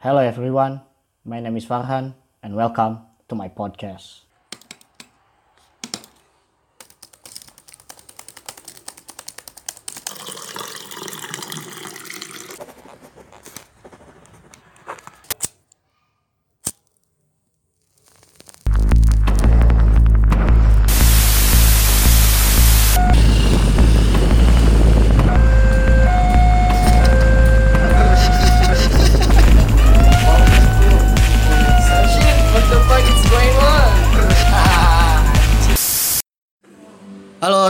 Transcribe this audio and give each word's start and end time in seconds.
Hello 0.00 0.16
everyone, 0.16 0.80
my 1.26 1.40
name 1.40 1.58
is 1.58 1.66
Farhan 1.66 2.14
and 2.42 2.56
welcome 2.56 3.04
to 3.28 3.34
my 3.34 3.50
podcast. 3.50 4.24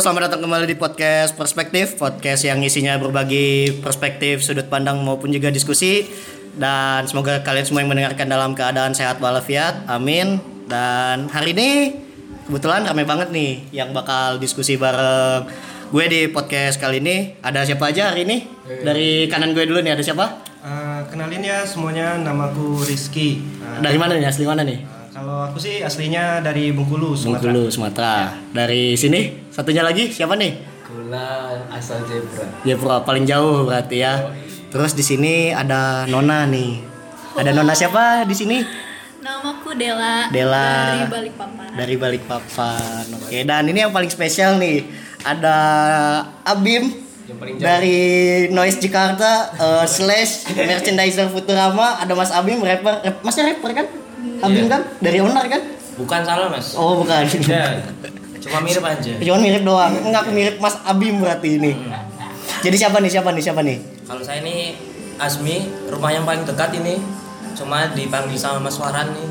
Halo, 0.01 0.17
selamat 0.17 0.33
datang 0.33 0.49
kembali 0.49 0.65
di 0.65 0.81
podcast 0.81 1.37
Perspektif, 1.37 2.01
podcast 2.01 2.49
yang 2.49 2.65
isinya 2.65 2.97
berbagi 2.97 3.85
perspektif, 3.85 4.41
sudut 4.41 4.65
pandang 4.65 4.97
maupun 5.05 5.29
juga 5.29 5.53
diskusi. 5.53 6.09
Dan 6.57 7.05
semoga 7.05 7.45
kalian 7.45 7.69
semua 7.69 7.85
yang 7.85 7.93
mendengarkan 7.93 8.25
dalam 8.25 8.57
keadaan 8.57 8.97
sehat 8.97 9.21
walafiat. 9.21 9.85
Amin. 9.93 10.41
Dan 10.65 11.29
hari 11.29 11.53
ini 11.53 12.01
kebetulan 12.49 12.89
ramai 12.89 13.05
banget 13.05 13.29
nih 13.29 13.61
yang 13.77 13.93
bakal 13.93 14.41
diskusi 14.41 14.81
bareng 14.81 15.53
gue 15.93 16.05
di 16.09 16.21
podcast 16.33 16.81
kali 16.81 17.05
ini. 17.05 17.37
Ada 17.45 17.69
siapa 17.69 17.93
aja 17.93 18.17
hari 18.17 18.25
ini? 18.25 18.48
Dari 18.81 19.29
kanan 19.29 19.53
gue 19.53 19.69
dulu 19.69 19.85
nih, 19.85 19.93
ada 19.93 20.01
siapa? 20.01 20.48
Eh, 20.65 21.01
kenalin 21.12 21.45
ya 21.45 21.69
semuanya, 21.69 22.17
namaku 22.17 22.89
Rizky. 22.89 23.45
Eh, 23.61 23.85
Dari 23.85 24.01
mana 24.01 24.17
nih? 24.17 24.25
Asli 24.25 24.48
mana 24.48 24.65
nih? 24.65 24.81
eh, 24.81 25.00
kalau 25.10 25.42
aku 25.50 25.59
sih 25.59 25.83
aslinya 25.83 26.39
dari 26.39 26.70
Bengkulu, 26.70 27.19
Sumatera. 27.19 27.50
Bengkulu, 27.50 27.62
Sumatera. 27.69 28.14
Dari 28.55 28.94
sini, 28.94 29.50
satunya 29.50 29.83
lagi 29.83 30.06
siapa 30.06 30.39
nih? 30.39 30.62
Gula 30.86 31.67
asal 31.75 32.02
zebra. 32.06 32.47
Jepura 32.62 33.02
paling 33.02 33.27
jauh 33.27 33.67
berarti 33.67 34.06
ya. 34.06 34.30
Terus 34.70 34.94
di 34.94 35.02
sini 35.02 35.50
ada 35.50 36.06
Nona 36.06 36.47
nih. 36.47 36.78
Ada 37.34 37.50
Nona 37.50 37.75
siapa 37.75 38.22
di 38.22 38.34
sini? 38.39 38.62
Namaku 39.20 39.75
Dela. 39.75 40.30
Dela. 40.30 40.70
Dari 40.94 41.06
Balikpapan. 41.11 41.69
Dari 41.74 41.95
Balikpapan. 41.98 43.05
Oke, 43.20 43.39
dan 43.42 43.67
ini 43.67 43.78
yang 43.83 43.92
paling 43.92 44.08
spesial 44.08 44.62
nih. 44.62 44.86
Ada 45.20 45.56
Abim 46.47 46.89
dari 47.61 47.98
Noise 48.48 48.80
Jakarta 48.80 49.52
eh, 49.58 49.86
slash 49.91 50.55
merchandiser 50.55 51.27
Futurama. 51.28 51.98
Ada 51.98 52.14
Mas 52.14 52.30
Abim 52.30 52.62
rapper, 52.62 53.02
rap, 53.02 53.17
masnya 53.27 53.52
rapper 53.52 53.70
kan? 53.74 53.86
Abim 54.41 54.67
kan? 54.69 54.83
Dari 55.01 55.19
Onar 55.21 55.47
kan? 55.51 55.63
Bukan 56.01 56.21
salah 56.25 56.49
mas. 56.49 56.73
Oh 56.77 57.05
bukan. 57.05 57.29
Ya, 57.45 57.85
cuma 58.41 58.65
mirip 58.65 58.81
aja. 58.81 59.13
Cuman 59.21 59.41
mirip 59.45 59.63
doang. 59.69 59.93
Enggak 60.01 60.33
mirip 60.33 60.57
Mas 60.57 60.81
Abim 60.89 61.21
berarti 61.21 61.61
ini. 61.61 61.77
Jadi 62.65 62.77
siapa 62.77 63.01
nih? 63.05 63.11
Siapa 63.13 63.29
nih? 63.37 63.43
Siapa 63.45 63.61
nih? 63.61 63.77
Kalau 64.09 64.25
saya 64.25 64.41
ini 64.41 64.77
Asmi, 65.21 65.69
rumah 65.93 66.09
yang 66.09 66.25
paling 66.25 66.48
dekat 66.48 66.73
ini. 66.81 66.97
Cuma 67.53 67.93
dipanggil 67.93 68.41
sama 68.41 68.65
Mas 68.65 68.81
Waran 68.81 69.13
nih. 69.13 69.29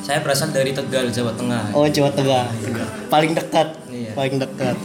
Saya 0.00 0.24
berasal 0.24 0.48
dari 0.48 0.72
Tegal, 0.72 1.12
Jawa 1.12 1.36
Tengah. 1.36 1.76
Oh 1.76 1.84
Jawa 1.84 2.08
Tengah. 2.16 2.48
Paling 3.12 3.36
dekat. 3.36 3.76
Iya. 3.92 4.16
Paling 4.16 4.40
dekat. 4.40 4.76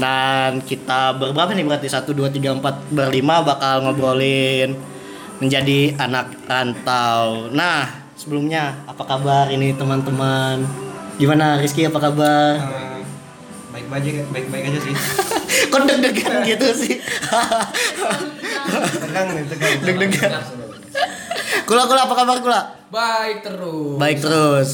Dan 0.00 0.64
kita 0.64 1.12
berberapa 1.20 1.52
nih 1.52 1.68
berarti 1.68 1.92
satu 1.92 2.16
dua 2.16 2.32
tiga 2.32 2.56
empat 2.56 2.88
berlima 2.88 3.44
bakal 3.44 3.84
ngobrolin 3.84 4.80
menjadi 5.36 5.92
anak 6.00 6.32
rantau. 6.48 7.52
Nah 7.52 7.99
sebelumnya 8.20 8.76
apa 8.84 9.00
kabar 9.08 9.48
ini 9.48 9.72
teman-teman? 9.72 10.60
Gimana 11.16 11.56
Rizky 11.56 11.88
apa 11.88 11.96
kabar? 11.96 12.52
Eh, 12.60 13.00
baik 13.72 13.88
aja, 13.88 14.10
baik 14.28 14.46
baik 14.52 14.64
aja 14.68 14.80
sih. 14.84 14.94
Kok 15.72 15.80
deg-degan 15.88 16.44
gitu 16.44 16.68
sih? 16.76 17.00
Tegang 19.00 19.28
nih, 19.32 19.44
tegang. 19.48 19.72
deg-degan. 19.88 20.30
Kula 21.64 21.88
kula 21.88 22.04
apa 22.04 22.14
kabar 22.14 22.36
kula? 22.44 22.60
Baik 22.92 23.40
terus. 23.40 23.96
Baik 23.96 24.18
terus. 24.20 24.68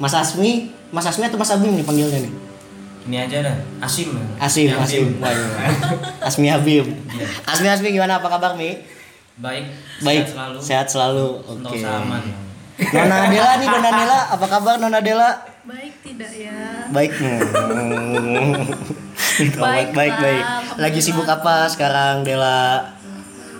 Mas 0.00 0.16
Asmi, 0.16 0.72
Mas 0.88 1.04
Asmi 1.04 1.28
atau 1.28 1.36
Mas 1.36 1.52
Abim 1.52 1.76
nih 1.76 1.84
panggilnya 1.84 2.24
nih? 2.24 2.32
Ini 3.04 3.16
aja 3.28 3.36
dah. 3.52 3.56
Asim. 3.84 4.16
Asim, 4.40 4.72
Asim. 4.80 5.20
Waduh. 5.20 6.24
Asmi 6.24 6.48
Habib. 6.48 6.88
Iya. 6.88 7.26
Asmi 7.44 7.68
Asmi 7.68 7.92
gimana 7.92 8.16
apa 8.16 8.32
kabar 8.32 8.56
Mi? 8.56 8.80
Baik. 9.36 9.64
Baik, 10.00 10.24
Sehat 10.24 10.32
selalu. 10.32 10.58
sehat 10.58 10.86
selalu. 10.88 11.28
Untuk 11.46 11.72
Oke. 11.72 11.86
aman. 11.86 12.22
Nona 12.80 13.16
Adela 13.26 13.52
nih, 13.56 13.68
Nona 13.68 13.88
Adela, 13.88 14.20
apa 14.32 14.46
kabar 14.46 14.74
Nona 14.76 14.98
Adela? 14.98 15.30
Baik 15.62 15.94
tidak 16.02 16.32
ya? 16.32 16.88
Baik. 16.88 17.12
Baik, 19.56 19.88
Baik 19.92 20.14
baik. 20.16 20.44
Lagi 20.76 21.00
sibuk 21.00 21.24
apa 21.24 21.68
sekarang 21.68 22.24
Dela? 22.24 22.92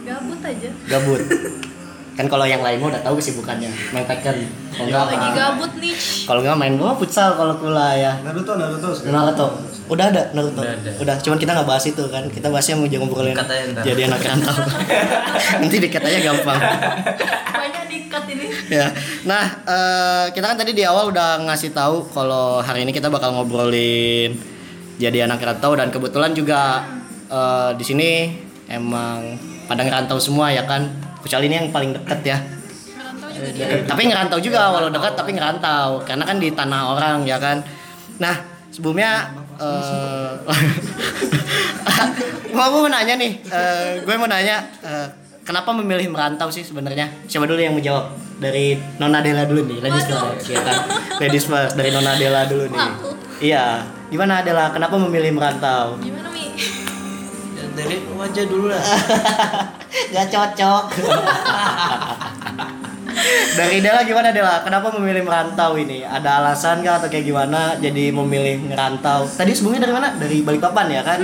Gabut 0.03 0.41
aja. 0.42 0.69
Gabut. 0.88 1.20
Kan 2.12 2.26
kalau 2.26 2.44
yang 2.44 2.60
lain 2.60 2.82
udah 2.82 3.00
tahu 3.00 3.16
kesibukannya, 3.16 3.70
main 3.94 4.04
Tekken. 4.04 4.44
Kalau 4.70 4.87
enggak 4.87 5.04
Lagi 5.08 5.28
gabut 5.32 5.72
nih. 5.78 5.94
Kalau 6.26 6.41
enggak 6.42 6.58
main 6.58 6.75
gua 6.76 6.92
futsal 6.92 7.32
kalau 7.32 7.56
kula 7.56 7.97
ya. 7.97 8.12
Naruto, 8.20 8.52
Naruto. 8.56 8.88
sekarang. 8.92 9.14
Naruto. 9.14 9.47
Udah 9.90 10.06
ada 10.14 10.22
Naruto. 10.30 10.62
Udah 11.02 11.18
ada. 11.18 11.22
cuman 11.22 11.36
kita 11.42 11.50
nggak 11.50 11.68
bahas 11.68 11.84
itu 11.90 12.04
kan. 12.06 12.24
Kita 12.30 12.46
bahasnya 12.46 12.78
mau 12.78 12.86
jangan 12.86 13.10
ngobrolin 13.10 13.36
jadi 13.82 14.00
anak 14.06 14.22
rantau. 14.22 14.56
Nanti 15.60 15.76
dikat 15.82 16.02
aja 16.06 16.18
gampang. 16.22 16.60
Banyak 17.50 17.84
dikat 17.90 18.24
ini. 18.30 18.46
ya. 18.70 18.86
Nah, 19.26 19.44
eh, 19.66 20.24
kita 20.30 20.46
kan 20.54 20.56
tadi 20.56 20.72
di 20.78 20.86
awal 20.86 21.10
udah 21.10 21.42
ngasih 21.50 21.74
tahu 21.74 22.06
kalau 22.14 22.62
hari 22.62 22.86
ini 22.86 22.94
kita 22.94 23.10
bakal 23.10 23.34
ngobrolin 23.34 24.38
jadi 25.02 25.26
anak 25.26 25.42
rantau 25.42 25.74
dan 25.74 25.90
kebetulan 25.90 26.30
juga 26.38 26.86
eh, 27.26 27.70
di 27.74 27.82
sini 27.82 28.10
emang 28.70 29.34
pada 29.66 29.82
ngerantau 29.82 30.22
semua 30.22 30.54
ya 30.54 30.62
kan. 30.70 30.86
Kecuali 31.20 31.50
ini 31.50 31.66
yang 31.66 31.68
paling 31.74 31.98
deket 31.98 32.20
ya. 32.22 32.38
Juga 33.34 33.50
dia. 33.52 33.66
Tapi 33.90 34.02
ngerantau 34.06 34.38
juga 34.38 34.70
walau 34.70 34.88
dekat 34.92 35.18
tapi 35.18 35.34
ngerantau 35.34 36.06
karena 36.06 36.24
kan 36.24 36.36
di 36.38 36.48
tanah 36.54 36.80
orang 36.94 37.18
ya 37.26 37.42
kan. 37.42 37.58
Nah, 38.20 38.36
sebelumnya 38.68 39.39
eh 39.60 40.32
gua 42.50 42.66
mau 42.72 42.88
nanya 42.88 43.15
nih, 43.15 43.32
eh, 43.47 44.03
gue 44.03 44.15
mau 44.16 44.26
nanya 44.26 44.65
eh, 44.82 45.06
kenapa 45.44 45.71
memilih 45.76 46.10
merantau 46.10 46.48
sih 46.48 46.65
sebenarnya? 46.65 47.06
Siapa 47.28 47.47
dulu 47.47 47.60
yang 47.60 47.76
menjawab? 47.76 48.10
Dari 48.41 48.81
Nona 48.97 49.20
Dela 49.20 49.44
dulu 49.44 49.69
nih, 49.69 49.84
ladies 49.84 50.09
first, 50.09 50.49
ya 50.49 50.65
kan? 50.65 50.88
Ladies 51.20 51.44
first 51.44 51.76
dari 51.76 51.93
Nona 51.93 52.16
Dela 52.16 52.49
dulu 52.49 52.72
nih. 52.72 52.81
Aku. 52.81 53.12
Iya, 53.41 53.84
gimana 54.09 54.41
Dela? 54.41 54.72
Kenapa 54.72 54.97
memilih 54.97 55.37
merantau? 55.37 56.00
Gimana 56.00 56.32
Mi? 56.32 56.49
Dari 57.76 58.00
wajah 58.16 58.44
dulu 58.49 58.72
lah. 58.72 58.81
Gak 60.16 60.26
cocok. 60.32 60.84
Dari 63.56 63.78
Dela 63.84 64.00
gimana 64.03 64.31
Dela? 64.31 64.62
Kenapa 64.64 64.88
memilih 64.97 65.22
merantau 65.22 65.76
ini? 65.76 66.03
Ada 66.03 66.41
alasan 66.41 66.81
kah 66.81 66.98
atau 67.03 67.08
kayak 67.10 67.26
gimana 67.26 67.76
jadi 67.76 68.10
memilih 68.10 68.62
merantau? 68.64 69.26
Tadi 69.28 69.53
sebelumnya 69.53 69.84
dari 69.84 69.94
mana? 69.94 70.08
Dari 70.16 70.41
Balikpapan 70.41 70.86
ya 70.88 71.03
kan? 71.04 71.20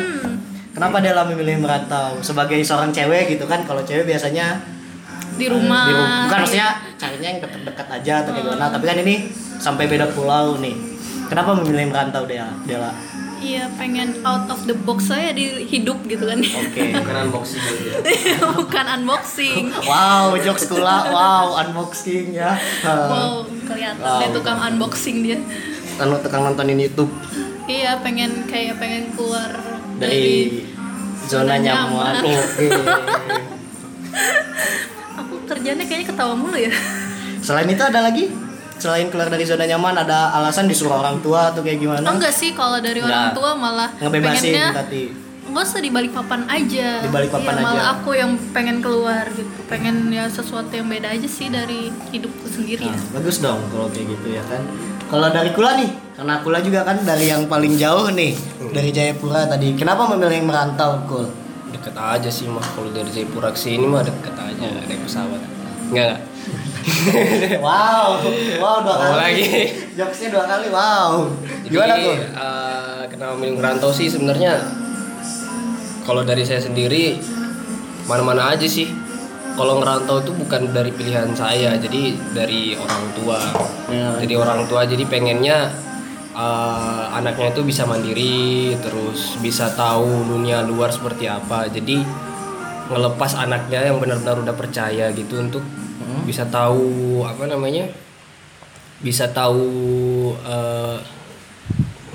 Kenapa 0.76 1.00
Dela 1.00 1.24
memilih 1.24 1.56
merantau? 1.56 2.20
Sebagai 2.20 2.60
seorang 2.60 2.92
cewek 2.92 3.36
gitu 3.36 3.48
kan? 3.48 3.64
Kalau 3.64 3.80
cewek 3.80 4.04
biasanya 4.04 4.60
Di 5.36 5.48
rumah. 5.52 5.84
di 5.88 5.92
rumah. 5.92 6.20
Bukan 6.28 6.38
maksudnya 6.44 6.68
carinya 6.96 7.28
yang 7.28 7.40
dekat-dekat 7.44 7.86
aja 8.00 8.12
atau 8.24 8.30
kayak 8.32 8.44
gimana? 8.44 8.64
Tapi 8.72 8.84
kan 8.88 8.96
ini 9.04 9.14
sampai 9.56 9.84
beda 9.88 10.06
pulau 10.12 10.56
nih. 10.60 10.76
Kenapa 11.26 11.56
memilih 11.56 11.88
merantau 11.88 12.24
Dela? 12.24 12.52
Dela? 12.64 12.92
Iya 13.46 13.70
pengen 13.78 14.26
out 14.26 14.50
of 14.50 14.66
the 14.66 14.74
box 14.74 15.06
saya 15.06 15.30
di 15.30 15.62
hidup 15.70 16.02
gitu 16.10 16.26
kan. 16.26 16.42
Oke. 16.42 16.82
Bukan 16.98 17.16
unboxing 17.30 17.62
aja. 17.62 17.90
Bukan 18.58 18.84
unboxing. 18.98 19.62
Wow, 19.86 20.34
jokes 20.42 20.66
kula. 20.66 21.14
Wow, 21.14 21.54
unboxing 21.62 22.34
ya. 22.34 22.58
Wow, 22.82 23.46
kelihatan 23.62 24.02
Wow. 24.02 24.18
deh 24.18 24.30
tukang 24.34 24.58
unboxing 24.58 25.22
dia. 25.22 25.38
Anu 26.02 26.18
tukang 26.18 26.42
nontonin 26.42 26.82
YouTube. 26.82 27.14
Iya 27.70 28.02
pengen 28.02 28.50
kayak 28.50 28.82
pengen 28.82 29.14
keluar 29.14 29.54
dari 30.02 30.66
zona 31.30 31.54
zona 31.54 31.62
nyaman. 31.62 32.14
nyaman. 32.18 32.42
Oke. 32.42 32.66
Aku 35.22 35.34
kerjanya 35.46 35.86
kayaknya 35.86 36.06
ketawa 36.10 36.34
mulu 36.34 36.58
ya. 36.58 36.74
Selain 37.46 37.70
itu 37.70 37.82
ada 37.82 38.02
lagi? 38.02 38.26
Selain 38.76 39.08
keluar 39.08 39.26
dari 39.26 39.42
zona 39.42 39.64
nyaman 39.64 39.96
ada 39.96 40.30
alasan 40.32 40.64
disuruh 40.64 40.96
orang 40.96 41.18
tua 41.18 41.48
atau 41.48 41.60
kayak 41.60 41.78
gimana? 41.78 42.04
Oh 42.04 42.14
enggak 42.14 42.30
sih 42.30 42.52
kalau 42.52 42.76
dari 42.78 43.00
orang 43.00 43.32
tua 43.32 43.52
malah 43.52 43.88
Ngebebasin 43.96 44.36
pengennya 44.44 44.66
berarti. 44.70 45.02
nggak 45.46 45.62
usah 45.64 45.78
di 45.78 45.88
balik 45.88 46.10
papan 46.10 46.42
aja 46.44 46.88
Di 46.98 47.08
balik 47.08 47.30
papan 47.30 47.54
Iya, 47.54 47.62
malah 47.62 47.80
aja. 47.80 47.92
aku 47.96 48.10
yang 48.12 48.30
pengen 48.50 48.76
keluar 48.78 49.24
gitu 49.30 49.58
pengen 49.64 50.10
ya 50.10 50.26
sesuatu 50.26 50.68
yang 50.70 50.84
beda 50.84 51.08
aja 51.08 51.24
sih 51.24 51.48
dari 51.48 51.88
hidupku 52.10 52.44
sendiri 52.46 52.82
ya 52.82 52.92
Nah, 52.92 53.02
bagus 53.14 53.38
dong 53.38 53.62
kalau 53.70 53.88
kayak 53.88 54.06
gitu 54.10 54.28
ya 54.32 54.42
kan. 54.44 54.60
Kalau 55.06 55.30
dari 55.30 55.50
Kula 55.50 55.78
nih, 55.78 55.86
karena 56.12 56.34
Kula 56.42 56.58
juga 56.60 56.82
kan 56.82 56.98
dari 57.00 57.26
yang 57.26 57.46
paling 57.46 57.74
jauh 57.74 58.10
nih, 58.10 58.34
dari 58.68 58.90
Jayapura 58.90 59.46
tadi. 59.46 59.70
Kenapa 59.72 60.02
memilih 60.08 60.42
merantau, 60.42 60.98
Kul? 61.06 61.30
deket 61.68 61.94
aja 61.94 62.26
sih 62.26 62.46
mah 62.46 62.62
kalau 62.68 62.90
dari 62.90 63.06
Jayapura 63.06 63.48
ke 63.48 63.58
sini 63.60 63.84
mah 63.84 64.02
deket 64.02 64.34
aja 64.34 64.66
naik 64.82 64.98
pesawat 65.00 65.38
Enggak, 65.86 66.04
enggak. 66.08 66.18
Wow, 67.66 68.22
wow 68.62 68.76
dua 68.82 68.94
kali. 68.94 69.14
lagi. 69.18 69.46
Jokesnya 69.98 70.28
dua 70.30 70.44
kali, 70.46 70.66
wow. 70.70 71.26
Jadi, 71.66 71.72
Gimana 71.74 71.94
tuh? 71.98 72.16
eh, 72.16 73.02
kenapa 73.10 73.34
milih 73.34 73.54
ngerantau 73.58 73.90
sih 73.90 74.06
sebenarnya 74.06 74.54
kalau 76.06 76.22
dari 76.22 76.46
saya 76.46 76.62
sendiri 76.62 77.18
mana-mana 78.06 78.54
aja 78.54 78.66
sih. 78.66 78.86
Kalau 79.56 79.80
ngerantau 79.80 80.20
itu 80.20 80.36
bukan 80.36 80.68
dari 80.68 80.92
pilihan 80.92 81.32
saya, 81.32 81.80
jadi 81.80 82.12
dari 82.36 82.76
orang 82.76 83.04
tua. 83.16 83.40
Ya. 83.88 84.12
Jadi 84.20 84.36
orang 84.36 84.68
tua 84.68 84.84
jadi 84.84 85.00
pengennya 85.08 85.72
eh, 86.36 87.04
anaknya 87.16 87.56
itu 87.56 87.64
bisa 87.64 87.88
mandiri, 87.88 88.76
terus 88.84 89.40
bisa 89.40 89.72
tahu 89.72 90.28
dunia 90.28 90.60
luar 90.60 90.92
seperti 90.92 91.24
apa. 91.24 91.72
Jadi 91.72 92.04
ngelepas 92.92 93.32
anaknya 93.34 93.90
yang 93.90 93.96
benar-benar 93.98 94.44
udah 94.44 94.54
percaya 94.54 95.08
gitu 95.10 95.40
untuk 95.42 95.64
bisa 96.26 96.46
tahu 96.46 97.22
apa 97.26 97.46
namanya? 97.46 97.90
Bisa 99.02 99.28
tahu 99.30 99.66
eh, 100.32 100.98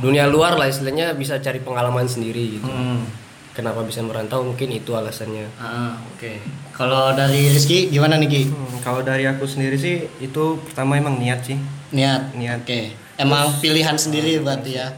dunia 0.01 0.25
luar 0.25 0.57
lah 0.57 0.65
istilahnya 0.65 1.13
bisa 1.13 1.37
cari 1.37 1.61
pengalaman 1.61 2.09
sendiri 2.09 2.57
gitu. 2.57 2.67
Hmm. 2.67 3.05
Kenapa 3.51 3.83
bisa 3.83 3.99
merantau 3.99 4.47
mungkin 4.47 4.71
itu 4.71 4.95
alasannya. 4.95 5.45
Ah, 5.59 5.99
oke. 6.15 6.39
Kalau 6.71 7.11
dari 7.11 7.51
Rizky 7.51 7.91
gimana 7.91 8.15
nih 8.15 8.29
Ki? 8.31 8.41
Hmm, 8.47 8.79
kalau 8.79 9.03
dari 9.03 9.27
aku 9.27 9.43
sendiri 9.43 9.75
sih 9.75 10.07
itu 10.23 10.57
pertama 10.63 10.95
emang 10.95 11.19
niat 11.19 11.43
sih. 11.43 11.59
Niat. 11.91 12.31
Niat. 12.33 12.63
Oke. 12.63 12.95
Emang 13.19 13.51
pilihan 13.59 13.99
sendiri 13.99 14.39
berarti 14.39 14.79
ya. 14.79 14.95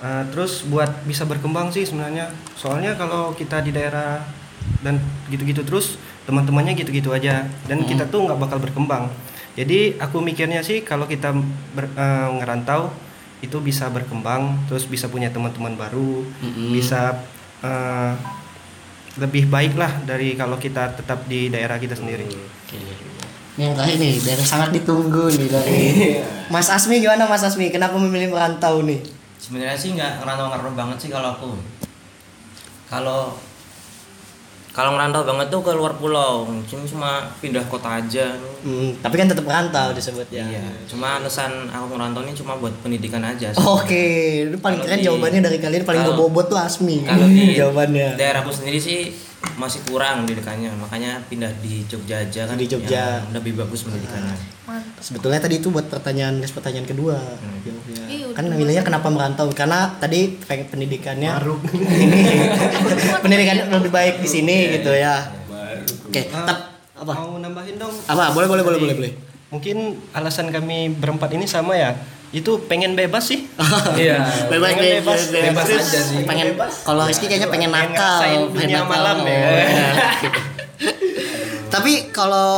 Uh, 0.00 0.24
terus 0.32 0.64
buat 0.64 0.88
bisa 1.04 1.28
berkembang 1.28 1.68
sih 1.70 1.84
sebenarnya. 1.84 2.32
Soalnya 2.56 2.96
kalau 2.96 3.36
kita 3.36 3.60
di 3.60 3.70
daerah 3.70 4.24
dan 4.80 4.96
gitu-gitu 5.28 5.60
terus 5.60 6.00
teman-temannya 6.30 6.78
gitu-gitu 6.78 7.10
aja 7.10 7.42
dan 7.66 7.82
kita 7.82 8.06
tuh 8.06 8.30
nggak 8.30 8.38
bakal 8.38 8.62
berkembang. 8.62 9.10
Jadi 9.58 9.98
aku 9.98 10.22
mikirnya 10.22 10.62
sih 10.62 10.80
kalau 10.80 11.04
kita 11.04 11.34
ber- 11.74 11.90
eh, 11.90 12.28
ngerantau 12.38 12.94
itu 13.42 13.58
bisa 13.58 13.90
berkembang, 13.90 14.54
terus 14.70 14.86
bisa 14.86 15.10
punya 15.10 15.26
teman-teman 15.28 15.74
baru, 15.74 16.22
bisa 16.70 17.18
eh, 17.60 18.14
lebih 19.18 19.50
baik 19.50 19.74
lah 19.74 19.90
dari 20.06 20.38
kalau 20.38 20.54
kita 20.54 20.94
tetap 20.94 21.26
di 21.26 21.50
daerah 21.50 21.76
kita 21.76 21.98
sendiri. 21.98 22.30
Ini 23.58 23.66
yang 23.66 23.74
terakhir 23.74 23.96
nih, 23.98 24.14
dari 24.22 24.42
sangat 24.46 24.70
ditunggu 24.70 25.34
nih 25.34 25.48
dari 25.50 25.78
Mas 26.48 26.70
Asmi 26.70 27.02
gimana 27.02 27.26
Mas 27.26 27.42
Asmi? 27.42 27.68
Kenapa 27.68 27.98
memilih 27.98 28.30
merantau 28.30 28.80
nih? 28.86 29.02
sebenarnya 29.40 29.72
sih 29.74 29.96
nggak 29.96 30.20
ngerantau-ngerantau 30.20 30.76
banget 30.76 30.96
sih 31.00 31.10
kalau 31.10 31.32
aku 31.32 31.56
kalau 32.86 33.34
kalau 34.70 34.90
ngerantau 34.92 35.22
banget 35.24 35.46
tuh 35.48 35.60
ke 35.60 35.72
luar 35.72 35.92
pulau 35.94 36.46
cuma 36.64 36.82
cuma 36.84 37.10
pindah 37.38 37.62
kota 37.64 37.98
aja 37.98 38.38
Hmm, 38.60 38.92
tapi 38.98 39.16
kan 39.16 39.24
tetap 39.24 39.40
merantau 39.42 39.88
disebutnya. 39.90 40.44
iya 40.44 40.60
cuma 40.84 41.16
alasan 41.16 41.48
aku 41.66 41.90
ngerantau 41.90 42.20
ini 42.20 42.32
cuma 42.34 42.54
buat 42.54 42.76
pendidikan 42.78 43.24
aja. 43.24 43.56
Oke, 43.56 44.04
itu 44.44 44.58
paling 44.58 44.76
Kalau 44.76 44.86
keren 44.86 45.00
di- 45.00 45.06
jawabannya 45.06 45.40
dari 45.40 45.58
kalian 45.58 45.82
paling 45.82 46.02
kalau- 46.02 46.12
berbobot 46.14 46.46
tuh 46.46 46.60
Asmi. 46.60 47.00
kalau 47.02 47.24
di 47.24 47.56
jawabannya. 47.56 48.14
daerahku 48.14 48.52
sendiri 48.52 48.76
sih 48.76 49.16
masih 49.56 49.80
kurang 49.88 50.24
pendidikannya 50.24 50.68
makanya 50.76 51.20
pindah 51.26 51.48
di 51.60 51.84
Jogja 51.84 52.20
aja 52.20 52.44
kan 52.44 52.56
Di 52.56 52.68
Jogja. 52.68 53.24
yang 53.24 53.32
lebih 53.32 53.56
bagus 53.56 53.84
pendidikannya 53.84 54.36
Mantap. 54.64 55.00
Sebetulnya 55.00 55.40
tadi 55.40 55.58
itu 55.58 55.68
buat 55.68 55.82
pertanyaan 55.84 56.38
next 56.38 56.54
pertanyaan 56.54 56.86
kedua. 56.86 57.18
Jawabnya. 57.18 58.02
Iya, 58.06 58.24
udah 58.30 58.36
kan 58.38 58.44
milihnya 58.46 58.84
kenapa 58.86 59.10
merantau? 59.10 59.50
Karena 59.50 59.98
tadi 59.98 60.38
pengen 60.38 60.70
pendidikannya 60.70 61.42
ini 61.90 62.22
pendidikan 63.24 63.66
lebih 63.66 63.90
baik 63.90 64.22
di 64.22 64.28
sini 64.30 64.78
gitu 64.78 64.94
ya. 64.94 65.26
Oke, 66.06 66.22
Ah, 66.30 66.46
tap 66.46 66.58
apa? 66.94 67.12
Mau 67.18 67.42
nambahin 67.42 67.82
dong? 67.82 67.90
Apa? 68.06 68.30
Boleh 68.30 68.46
boleh 68.46 68.62
boleh 68.62 68.78
boleh 68.78 68.94
boleh. 68.94 69.12
Mungkin 69.50 69.76
alasan 70.14 70.54
kami 70.54 70.94
berempat 70.94 71.34
ini 71.34 71.50
sama 71.50 71.74
ya. 71.74 71.90
Itu 72.30 72.62
pengen 72.70 72.94
bebas 72.94 73.26
sih. 73.26 73.46
Iya. 73.98 74.22
Bebas, 74.46 74.70
Pengen 74.74 75.02
bebas, 75.02 75.20
bebas, 75.34 75.66
bebas 75.66 75.66
aja 75.66 76.00
sih. 76.00 76.22
Pengen 76.22 76.54
kalau 76.86 77.02
Rizky 77.10 77.26
kayaknya 77.26 77.50
pengen 77.50 77.70
nakal, 77.74 78.50
pengen 78.54 78.86
nakal. 78.86 78.90
malam 78.90 79.16
ya. 79.26 79.38
Iya. 79.38 79.88
Tapi 81.74 82.10
kalau 82.10 82.50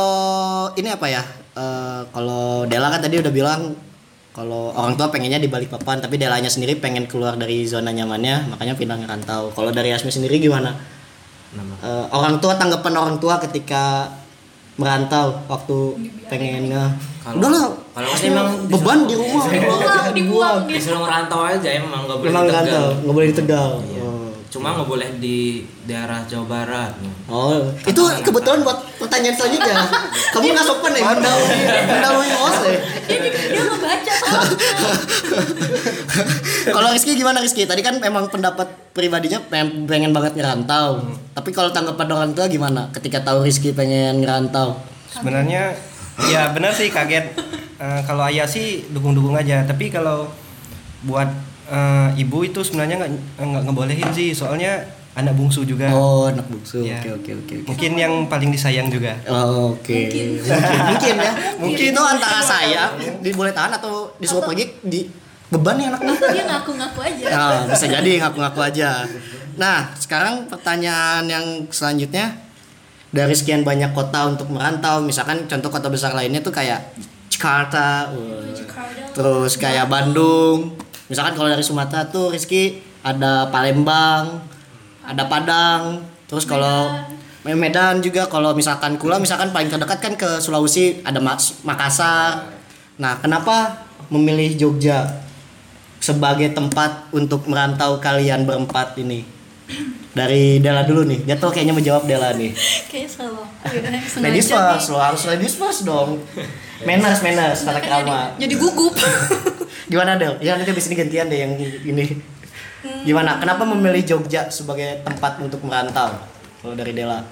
ini 0.77 0.89
apa 0.89 1.05
ya? 1.09 1.21
Eh, 1.53 2.01
kalau 2.09 2.65
Dela 2.65 2.89
kan 2.89 3.01
tadi 3.01 3.21
udah 3.21 3.29
bilang 3.29 3.77
kalau 4.33 4.73
orang 4.73 4.97
tua 4.97 5.13
pengennya 5.13 5.37
di 5.37 5.45
Balikpapan, 5.45 6.01
tapi 6.01 6.17
Delanya 6.17 6.49
sendiri 6.49 6.73
pengen 6.81 7.05
keluar 7.05 7.37
dari 7.37 7.69
zona 7.69 7.93
nyamannya, 7.93 8.49
makanya 8.49 8.73
pindah 8.73 8.97
ngerantau. 9.05 9.53
Kalau 9.53 9.69
dari 9.69 9.93
Asmi 9.93 10.09
sendiri 10.09 10.41
gimana? 10.41 10.73
Eh, 11.53 12.05
orang 12.09 12.41
tua 12.41 12.57
tanggapan 12.57 12.97
orang 12.97 13.17
tua 13.21 13.37
ketika 13.37 14.09
merantau 14.75 15.37
waktu 15.45 15.77
pengennya 16.25 16.83
Kalau- 17.19 17.37
udahlah 17.39 17.63
kalau 17.93 18.09
emang 18.19 18.47
beban 18.67 18.99
di 19.05 19.13
rumah 19.13 19.43
Dibuang, 19.45 20.05
dibuang 20.11 20.57
disuruh 20.65 21.01
ngerantau 21.01 21.41
aja 21.45 21.69
emang 21.71 22.03
nggak 22.03 22.17
boleh 22.17 22.29
memang 22.29 22.43
di 22.43 22.49
Tegal. 22.49 22.63
rantau 22.65 22.87
nggak 22.99 23.13
boleh 23.13 23.27
di 23.27 23.35
Tegal 23.35 23.69
Iya. 23.85 24.02
Cuma 24.53 24.77
nggak 24.77 24.85
boleh 24.85 25.09
di 25.17 25.65
daerah 25.89 26.21
Jawa 26.29 26.45
Barat 26.45 26.93
Oh, 27.25 27.57
itu 27.89 28.01
kebetulan 28.21 28.61
buat 28.61 28.85
pertanyaan 29.01 29.33
selanjutnya. 29.33 29.73
Kamu 30.29 30.45
nggak 30.53 30.67
sopan 30.69 30.93
nih, 30.93 31.01
mendahului, 31.01 31.57
mendahului 31.89 32.29
host 32.37 32.61
ya. 32.61 32.77
Dia, 33.09 33.17
dia 33.33 33.61
ngebaca 33.65 34.13
soalnya. 34.13 34.57
Kalau 36.69 36.87
Rizky 36.93 37.17
gimana 37.17 37.41
Rizky? 37.41 37.65
Tadi 37.65 37.81
kan 37.81 37.97
memang 37.97 38.29
pendapat 38.29 38.93
pribadinya 38.93 39.41
pengen, 39.49 39.89
pengen 39.89 40.13
banget 40.13 40.37
ngerantau. 40.37 41.01
Tapi 41.33 41.49
kalau 41.49 41.73
tanggapan 41.73 42.07
orang 42.13 42.31
tua 42.37 42.45
gimana? 42.45 42.93
Ketika 42.93 43.25
tahu 43.25 43.41
Rizky 43.41 43.73
pengen 43.73 44.21
ngerantau. 44.21 44.77
Sebenarnya 45.09 45.73
ya 46.29 46.53
benar 46.53 46.77
sih 46.77 46.93
kaget. 46.93 47.33
Eh, 47.81 48.01
kalau 48.05 48.29
ayah 48.29 48.45
sih 48.45 48.85
dukung-dukung 48.93 49.33
aja. 49.33 49.65
Tapi 49.65 49.89
kalau 49.89 50.29
buat 51.09 51.52
eh, 51.73 52.21
ibu 52.21 52.45
itu 52.45 52.61
sebenarnya 52.61 53.01
nggak 53.01 53.11
nggak 53.39 53.63
ngebolehin 53.65 54.09
sih. 54.13 54.29
Soalnya 54.31 54.85
anak 55.13 55.33
bungsu 55.33 55.61
juga. 55.61 55.89
Oh, 55.89 56.25
anak 56.25 56.45
bungsu. 56.45 56.81
Oke, 56.81 56.89
Iya. 56.89 56.97
oke, 57.13 57.31
oke. 57.35 57.53
oke. 57.61 57.67
Mungkin 57.69 57.91
yang 57.97 58.13
paling 58.25 58.49
disayang 58.49 58.89
juga. 58.89 59.13
Oh, 59.25 59.73
Oke, 59.73 60.09
mungkin. 60.09 60.27
mungkin, 60.89 61.13
ya. 61.17 61.33
Mungkin 61.61 61.85
itu 61.93 62.01
antara 62.01 62.41
saya 62.41 62.93
di 62.97 63.29
boleh 63.29 63.53
tahan 63.53 63.77
atau 63.77 64.09
disuruh 64.17 64.41
pergi 64.43 64.73
di 64.81 65.05
beban 65.53 65.77
nih 65.77 65.85
anaknya. 65.85 66.13
Dia 66.33 66.43
ngaku-ngaku 66.49 66.99
aja. 66.99 67.25
Nah, 67.29 67.59
bisa 67.69 67.85
jadi 67.85 68.11
ngaku-ngaku 68.25 68.59
aja. 68.63 68.89
Nah, 69.53 69.93
sekarang 69.93 70.49
pertanyaan 70.49 71.29
yang 71.29 71.45
selanjutnya 71.69 72.33
dari 73.13 73.37
sekian 73.37 73.61
banyak 73.61 73.93
kota 73.93 74.25
untuk 74.25 74.49
merantau, 74.49 74.97
misalkan 75.05 75.45
contoh 75.45 75.69
kota 75.69 75.93
besar 75.93 76.17
lainnya 76.17 76.41
tuh 76.41 76.49
kayak 76.49 76.97
Jakarta, 77.29 78.09
wah. 78.09 79.13
terus 79.13 79.61
kayak 79.61 79.85
Bandung. 79.85 80.73
Misalkan 81.13 81.37
kalau 81.37 81.45
dari 81.45 81.61
Sumatera 81.61 82.09
tuh 82.09 82.33
Rizky 82.33 82.81
ada 83.05 83.53
Palembang, 83.53 84.41
ada 85.05 85.29
Padang, 85.29 86.01
terus 86.25 86.41
kalau 86.41 86.89
Medan 87.45 88.01
juga 88.01 88.25
kalau 88.25 88.57
misalkan 88.57 88.97
Kula 88.97 89.21
misalkan 89.21 89.53
paling 89.53 89.69
terdekat 89.69 90.01
kan 90.01 90.17
ke 90.17 90.41
Sulawesi 90.41 91.05
ada 91.05 91.21
Mas- 91.21 91.61
Makassar. 91.61 92.49
Nah, 92.97 93.21
kenapa 93.21 93.85
memilih 94.09 94.57
Jogja 94.57 95.21
sebagai 96.01 96.49
tempat 96.49 97.13
untuk 97.13 97.45
merantau 97.45 98.01
kalian 98.01 98.49
berempat 98.49 98.97
ini? 98.97 99.21
Dari 100.13 100.57
Dela 100.61 100.81
dulu 100.81 101.05
nih. 101.05 101.29
Dia 101.29 101.37
tuh 101.37 101.53
kayaknya 101.53 101.77
menjawab 101.77 102.05
Dela 102.09 102.33
nih. 102.37 102.53
Kayaknya 102.89 103.09
selalu 103.09 103.37
aku 103.45 103.65
ya. 103.69 104.21
Ladies 104.21 104.47
first, 104.49 104.87
lo 104.89 104.97
harus 104.97 105.21
ladies 105.29 105.55
first 105.57 105.81
dong. 105.85 106.21
Manners, 106.83 107.19
manners, 107.23 107.59
tata 107.63 107.79
krama. 107.79 108.35
Jadi 108.35 108.53
gugup. 108.59 108.93
Gimana 109.91 110.15
Del? 110.19 110.39
Ya 110.43 110.55
nanti 110.55 110.71
abis 110.71 110.87
ini 110.91 110.95
gantian 110.99 111.27
deh 111.31 111.39
yang 111.43 111.53
ini. 111.59 112.05
Gimana? 113.07 113.39
Kenapa 113.39 113.63
memilih 113.63 114.03
Jogja 114.03 114.51
sebagai 114.51 115.03
tempat 115.07 115.39
untuk 115.39 115.63
merantau? 115.63 116.19
Kalau 116.59 116.75
dari 116.75 116.91
Dela. 116.95 117.23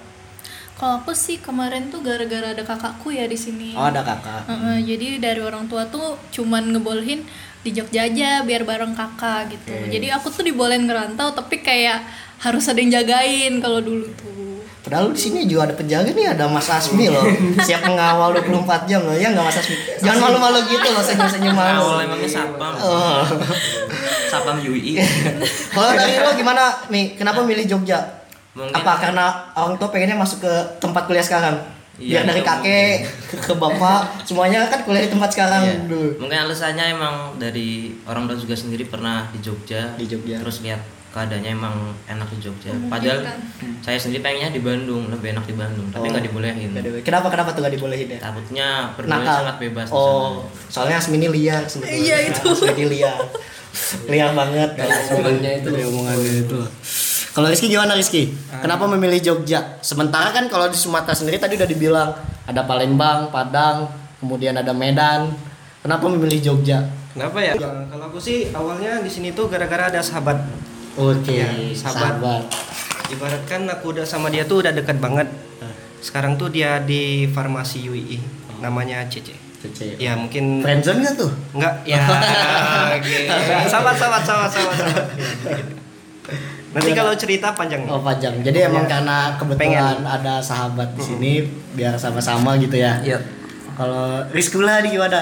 Kalau 0.76 0.98
aku 0.98 1.12
sih 1.14 1.38
kemarin 1.38 1.92
tuh 1.92 2.02
gara-gara 2.02 2.56
ada 2.56 2.64
kakakku 2.64 3.12
ya 3.12 3.28
di 3.28 3.36
sini. 3.36 3.76
Oh 3.76 3.86
ada 3.86 4.02
kakak. 4.02 4.48
Heeh, 4.48 4.76
jadi 4.82 5.20
dari 5.20 5.40
orang 5.44 5.68
tua 5.68 5.86
tuh 5.86 6.18
cuman 6.32 6.72
ngebolehin 6.74 7.22
di 7.62 7.70
Jogja 7.70 8.08
aja 8.08 8.42
biar 8.42 8.66
bareng 8.66 8.96
kakak 8.96 9.54
gitu. 9.54 9.72
Jadi 9.92 10.10
aku 10.10 10.32
tuh 10.32 10.42
dibolehin 10.42 10.88
ngerantau 10.88 11.36
tapi 11.36 11.62
kayak 11.62 12.02
harus 12.42 12.66
ada 12.66 12.82
yang 12.82 12.90
jagain 12.90 13.62
kalau 13.62 13.78
dulu 13.78 14.10
tuh. 14.18 14.51
Padahal 14.82 15.08
di 15.08 15.20
sini 15.20 15.46
juga 15.46 15.64
ada 15.64 15.74
penjaga 15.74 16.10
nih, 16.10 16.26
ada 16.28 16.44
Mas 16.44 16.66
Asmi 16.66 17.06
loh. 17.06 17.22
Siap 17.56 17.82
mengawal 17.84 18.34
24 18.36 18.58
jam 18.84 19.00
loh. 19.00 19.14
Ya 19.14 19.30
nggak 19.30 19.44
Mas 19.44 19.54
Asmi? 19.56 19.78
Jangan 19.96 20.18
malu-malu 20.20 20.58
gitu 20.66 20.82
loh, 20.84 20.98
senyum-senyum 21.00 21.54
malu. 21.54 21.78
awal 21.80 21.98
emangnya 22.02 22.26
satpam 22.28 22.72
Oh. 22.76 23.22
satpam 24.26 24.58
UI 24.58 24.98
Kalau 25.74 25.90
dari 25.92 26.18
lo 26.18 26.30
gimana 26.32 26.62
nih? 26.88 27.14
Kenapa 27.14 27.40
milih 27.40 27.62
Jogja? 27.64 28.02
Mungkin- 28.52 28.74
Apa 28.74 28.98
karena 28.98 29.26
orang 29.54 29.78
tua 29.78 29.88
pengennya 29.88 30.12
masuk 30.14 30.42
ke 30.42 30.52
tempat 30.78 31.06
kuliah 31.06 31.22
sekarang? 31.22 31.56
Biar 31.94 32.24
Iya, 32.24 32.26
dari 32.26 32.40
itu 32.40 32.48
kakek 32.48 32.94
ke 33.38 33.52
bapak 33.54 34.00
semuanya 34.24 34.66
kan 34.66 34.82
kuliah 34.82 35.04
di 35.04 35.10
tempat 35.10 35.30
sekarang 35.30 35.62
Iya. 35.62 35.76
dulu. 35.84 36.08
mungkin 36.18 36.38
alasannya 36.42 36.84
emang 36.90 37.14
dari 37.36 37.68
orang 38.02 38.26
tua 38.26 38.34
juga 38.34 38.52
sendiri 38.52 38.82
pernah 38.84 39.28
di 39.28 39.38
Jogja 39.38 39.94
Di 39.94 40.04
Jogja. 40.06 40.40
terus 40.40 40.58
lihat 40.60 40.80
keadaannya 41.12 41.50
emang 41.52 41.74
enak 42.08 42.28
di 42.32 42.38
Jogja. 42.40 42.72
Memungkinkan. 42.72 42.88
Padahal 42.88 43.18
saya 43.84 43.98
sendiri 44.00 44.24
pengennya 44.24 44.50
di 44.50 44.60
Bandung, 44.64 45.12
lebih 45.12 45.36
enak 45.36 45.44
di 45.44 45.54
Bandung, 45.54 45.86
tapi 45.92 46.08
Oh. 46.08 46.10
nggak 46.10 46.24
dibolehin. 46.24 46.68
Nggak 46.72 46.84
dibolehin. 46.88 47.04
Kenapa 47.04 47.26
kenapa 47.28 47.48
tuh 47.52 47.60
gak 47.60 47.74
dibolehin 47.76 48.08
ya? 48.08 48.18
Takutnya 48.18 48.68
Nakal. 48.96 49.36
sangat 49.44 49.56
bebas. 49.60 49.86
di 49.86 49.94
Oh, 49.94 50.48
soalnya 50.72 50.96
Asmini 50.96 51.28
liar 51.28 51.62
sebetulnya. 51.68 52.00
Iya, 52.00 52.16
itu. 52.32 52.48
Asmini 52.48 52.84
liar. 52.88 53.18
liar 54.08 54.30
banget 54.36 54.70
omongannya 54.76 55.52
itu. 55.60 55.68
Omongannya 55.70 56.32
itu. 56.44 56.58
Kalau 57.32 57.48
Rizky 57.48 57.72
gimana 57.72 57.96
Rizky? 57.96 58.28
Kenapa 58.60 58.84
memilih 58.84 59.16
Jogja? 59.20 59.80
Sementara 59.80 60.28
kan 60.36 60.52
kalau 60.52 60.68
di 60.68 60.76
Sumatera 60.76 61.16
sendiri 61.16 61.40
tadi 61.40 61.56
udah 61.56 61.64
dibilang 61.64 62.12
ada 62.44 62.68
Palembang, 62.68 63.32
Padang, 63.32 63.88
kemudian 64.20 64.52
ada 64.52 64.76
Medan. 64.76 65.32
Kenapa 65.80 66.04
memilih 66.12 66.40
Jogja? 66.44 66.84
Kenapa 67.16 67.40
ya? 67.40 67.56
Ya, 67.56 67.88
kalau 67.88 68.08
aku 68.08 68.20
sih 68.20 68.52
awalnya 68.52 69.00
di 69.00 69.08
sini 69.08 69.32
tuh 69.32 69.48
gara-gara 69.48 69.88
ada 69.88 70.00
sahabat. 70.04 70.40
Oke, 70.94 71.32
Ya, 71.34 71.48
sahabat. 71.72 72.20
sahabat. 72.20 72.42
Ibaratkan 73.08 73.60
aku 73.66 73.92
udah 73.92 74.04
sama 74.04 74.28
dia 74.28 74.44
tuh 74.44 74.60
udah 74.60 74.72
dekat 74.72 74.96
banget. 74.96 75.28
Sekarang 75.98 76.34
tuh 76.34 76.48
dia 76.48 76.78
di 76.78 77.24
farmasi 77.26 77.86
UI, 77.86 78.18
namanya 78.58 79.06
Cece. 79.06 79.32
Cece. 79.58 79.94
Ya 79.96 80.12
mungkin 80.12 80.60
Friendzone 80.60 81.14
tuh? 81.14 81.30
Enggak, 81.52 81.86
ya. 81.86 82.02
Sahabat, 83.70 83.94
sahabat, 83.94 84.22
sahabat, 84.22 84.50
sahabat, 84.50 84.74
sahabat. 84.74 85.06
Nanti 86.72 86.90
kalau 86.90 87.12
cerita 87.14 87.52
panjang. 87.52 87.84
Oh 87.84 88.00
panjang. 88.00 88.40
Jadi 88.40 88.64
emang 88.64 88.88
Ya. 88.88 88.96
karena 88.98 89.16
kebetulan 89.36 90.00
ada 90.02 90.40
sahabat 90.40 90.96
di 90.96 91.02
sini 91.04 91.32
biar 91.72 91.94
sama-sama 91.94 92.56
gitu 92.56 92.74
ya. 92.74 92.96
Iya. 93.04 93.20
Kalau 93.72 94.24
Rizkula 94.32 94.80
nih 94.80 94.96
gimana? 94.96 95.20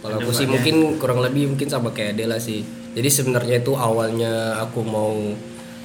Kalau 0.00 0.16
aku 0.16 0.32
sih 0.32 0.48
mungkin 0.48 0.96
kurang 0.96 1.20
lebih 1.20 1.52
mungkin 1.52 1.68
sama 1.68 1.92
kayak 1.92 2.16
Dela 2.16 2.40
sih. 2.40 2.64
Jadi 2.98 3.08
sebenarnya 3.14 3.62
itu 3.62 3.78
awalnya 3.78 4.58
aku 4.58 4.82
mau 4.82 5.14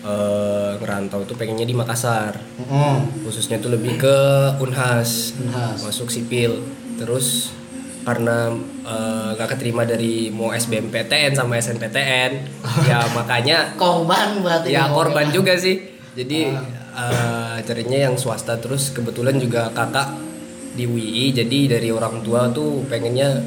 eh, 0.01 0.71
ngerantau 0.81 1.21
itu 1.21 1.37
pengennya 1.37 1.69
di 1.69 1.77
Makassar. 1.77 2.41
Mm. 2.57 3.21
Khususnya 3.21 3.61
itu 3.61 3.69
lebih 3.69 4.01
ke 4.01 4.17
Unhas, 4.57 5.37
Unhas. 5.37 5.77
masuk 5.85 6.09
sipil. 6.09 6.65
Terus 6.97 7.53
karena 8.01 8.49
eh, 8.81 9.29
nggak 9.37 9.49
keterima 9.53 9.85
dari 9.85 10.33
mau 10.33 10.49
SBMPTN 10.49 11.37
sama 11.37 11.61
SNPTN, 11.61 12.31
ya 12.89 13.05
makanya 13.13 13.77
Korban 13.77 14.41
berarti. 14.41 14.73
ya 14.73 14.89
korban 14.89 15.29
ngomongnya. 15.29 15.37
juga 15.37 15.53
sih. 15.53 15.93
Jadi 16.17 16.49
eh, 16.97 17.57
carinya 17.61 18.09
yang 18.09 18.17
swasta 18.17 18.57
terus 18.57 18.89
kebetulan 18.89 19.37
juga 19.37 19.69
kakak 19.69 20.33
di 20.73 20.89
UI 20.89 21.29
jadi 21.29 21.77
dari 21.77 21.93
orang 21.93 22.25
tua 22.25 22.49
tuh 22.49 22.81
pengennya 22.89 23.37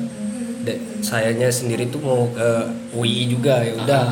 sayanya 1.00 1.46
sendiri 1.46 1.86
tuh 1.86 2.00
mau 2.00 2.26
ke 2.30 2.48
UI 2.92 3.26
juga 3.26 3.60
ya 3.60 3.72
udah. 3.76 4.04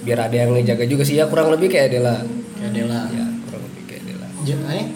Biar 0.00 0.18
ada 0.18 0.32
yang 0.34 0.56
ngejaga 0.56 0.84
juga 0.84 1.04
sih 1.04 1.14
ya 1.14 1.28
kurang 1.28 1.52
lebih 1.52 1.68
kayak 1.68 1.92
Dela 1.92 2.24
Kayak 2.56 2.72
Dela. 2.72 3.00
ya 3.10 3.24
kurang 3.44 3.62
lebih 3.68 3.82
kayak 3.84 4.02
Dela 4.04 4.26
J- 4.42 4.64
eh, 4.72 4.86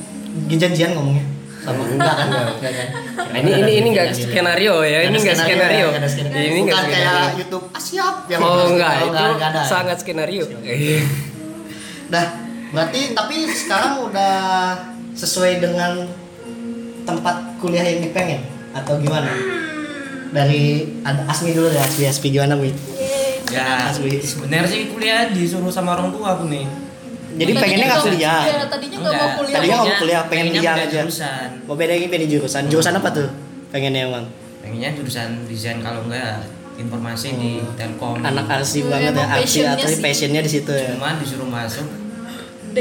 Janjian 0.57 0.91
ngomongnya? 0.93 1.25
Sama? 1.61 1.81
Enggak 1.87 2.15
kan? 2.15 2.27
Enggak. 2.29 2.73
kan? 2.73 2.89
Nah, 3.25 3.39
ini 3.39 3.51
ini 3.55 3.73
ini 3.79 3.89
enggak 3.91 4.09
skenario 4.13 4.75
ya 4.81 4.99
ini 5.03 5.17
enggak 5.17 5.39
skenario 5.39 5.89
ya, 5.89 6.01
ini 6.45 6.59
enggak 6.61 6.83
kayak 6.89 7.25
YouTube 7.37 7.65
ah, 7.69 7.81
siap. 7.81 8.15
Yang 8.29 8.41
oh 8.41 8.65
enggak 8.69 8.93
itu 8.99 9.09
nggak 9.13 9.49
ada. 9.49 9.61
sangat 9.65 9.97
skenario. 10.01 10.45
Dah, 12.07 12.27
berarti 12.69 13.01
tapi 13.13 13.37
sekarang 13.47 14.05
udah 14.05 14.37
sesuai 15.13 15.53
dengan 15.59 16.05
tempat 17.05 17.37
kuliah 17.57 17.85
yang 17.85 18.01
dipengen 18.03 18.45
atau 18.73 18.97
gimana? 18.97 19.29
Dari 20.35 20.63
ada 21.07 21.23
Asmi 21.31 21.55
dulu 21.55 21.71
ya, 21.71 21.79
Asmi, 21.81 22.05
Asmi 22.05 22.29
gimana 22.29 22.59
Mi? 22.59 22.75
Ya, 23.49 23.87
Asmi. 23.87 24.19
sebenarnya 24.19 24.67
sih 24.67 24.91
kuliah 24.91 25.31
disuruh 25.31 25.71
sama 25.71 25.95
orang 25.95 26.11
tua 26.11 26.35
aku 26.35 26.51
nih. 26.51 26.67
Jadi 27.35 27.51
Tadinya 27.51 27.63
pengennya 27.63 27.87
nggak 27.87 28.03
kuliah. 28.03 28.41
Iya, 28.43 28.65
tadinya 28.67 28.99
nggak 28.99 29.15
mau 29.15 29.29
kuliah. 29.39 29.55
Tadinya 29.55 29.75
nggak 29.75 29.87
mau 29.87 30.01
kuliah, 30.03 30.23
pengen 30.27 30.47
beda 30.51 30.71
aja. 30.77 31.01
Jurusan. 31.03 31.49
Mau 31.67 31.75
bedanya 31.75 32.07
pilih 32.07 32.29
jurusan. 32.31 32.63
Jurusan 32.67 32.95
apa 32.95 33.09
tuh? 33.11 33.29
Pengennya 33.71 34.01
emang. 34.07 34.25
Pengennya 34.59 34.91
jurusan 34.95 35.29
desain 35.47 35.79
kalau 35.79 36.07
enggak 36.07 36.47
informasi 36.75 37.29
di 37.39 37.51
Telkom. 37.75 38.19
Anak 38.19 38.47
arsi 38.51 38.83
Hmm, 38.83 38.91
banget 38.91 39.13
ya, 39.15 39.25
arsi 39.29 39.39
passionnya 39.63 39.75
atau 39.79 40.03
passionnya 40.03 40.41
di 40.43 40.51
situ 40.51 40.73
ya. 40.75 40.91
Cuman 40.95 41.15
disuruh 41.19 41.47
masuk. 41.47 41.87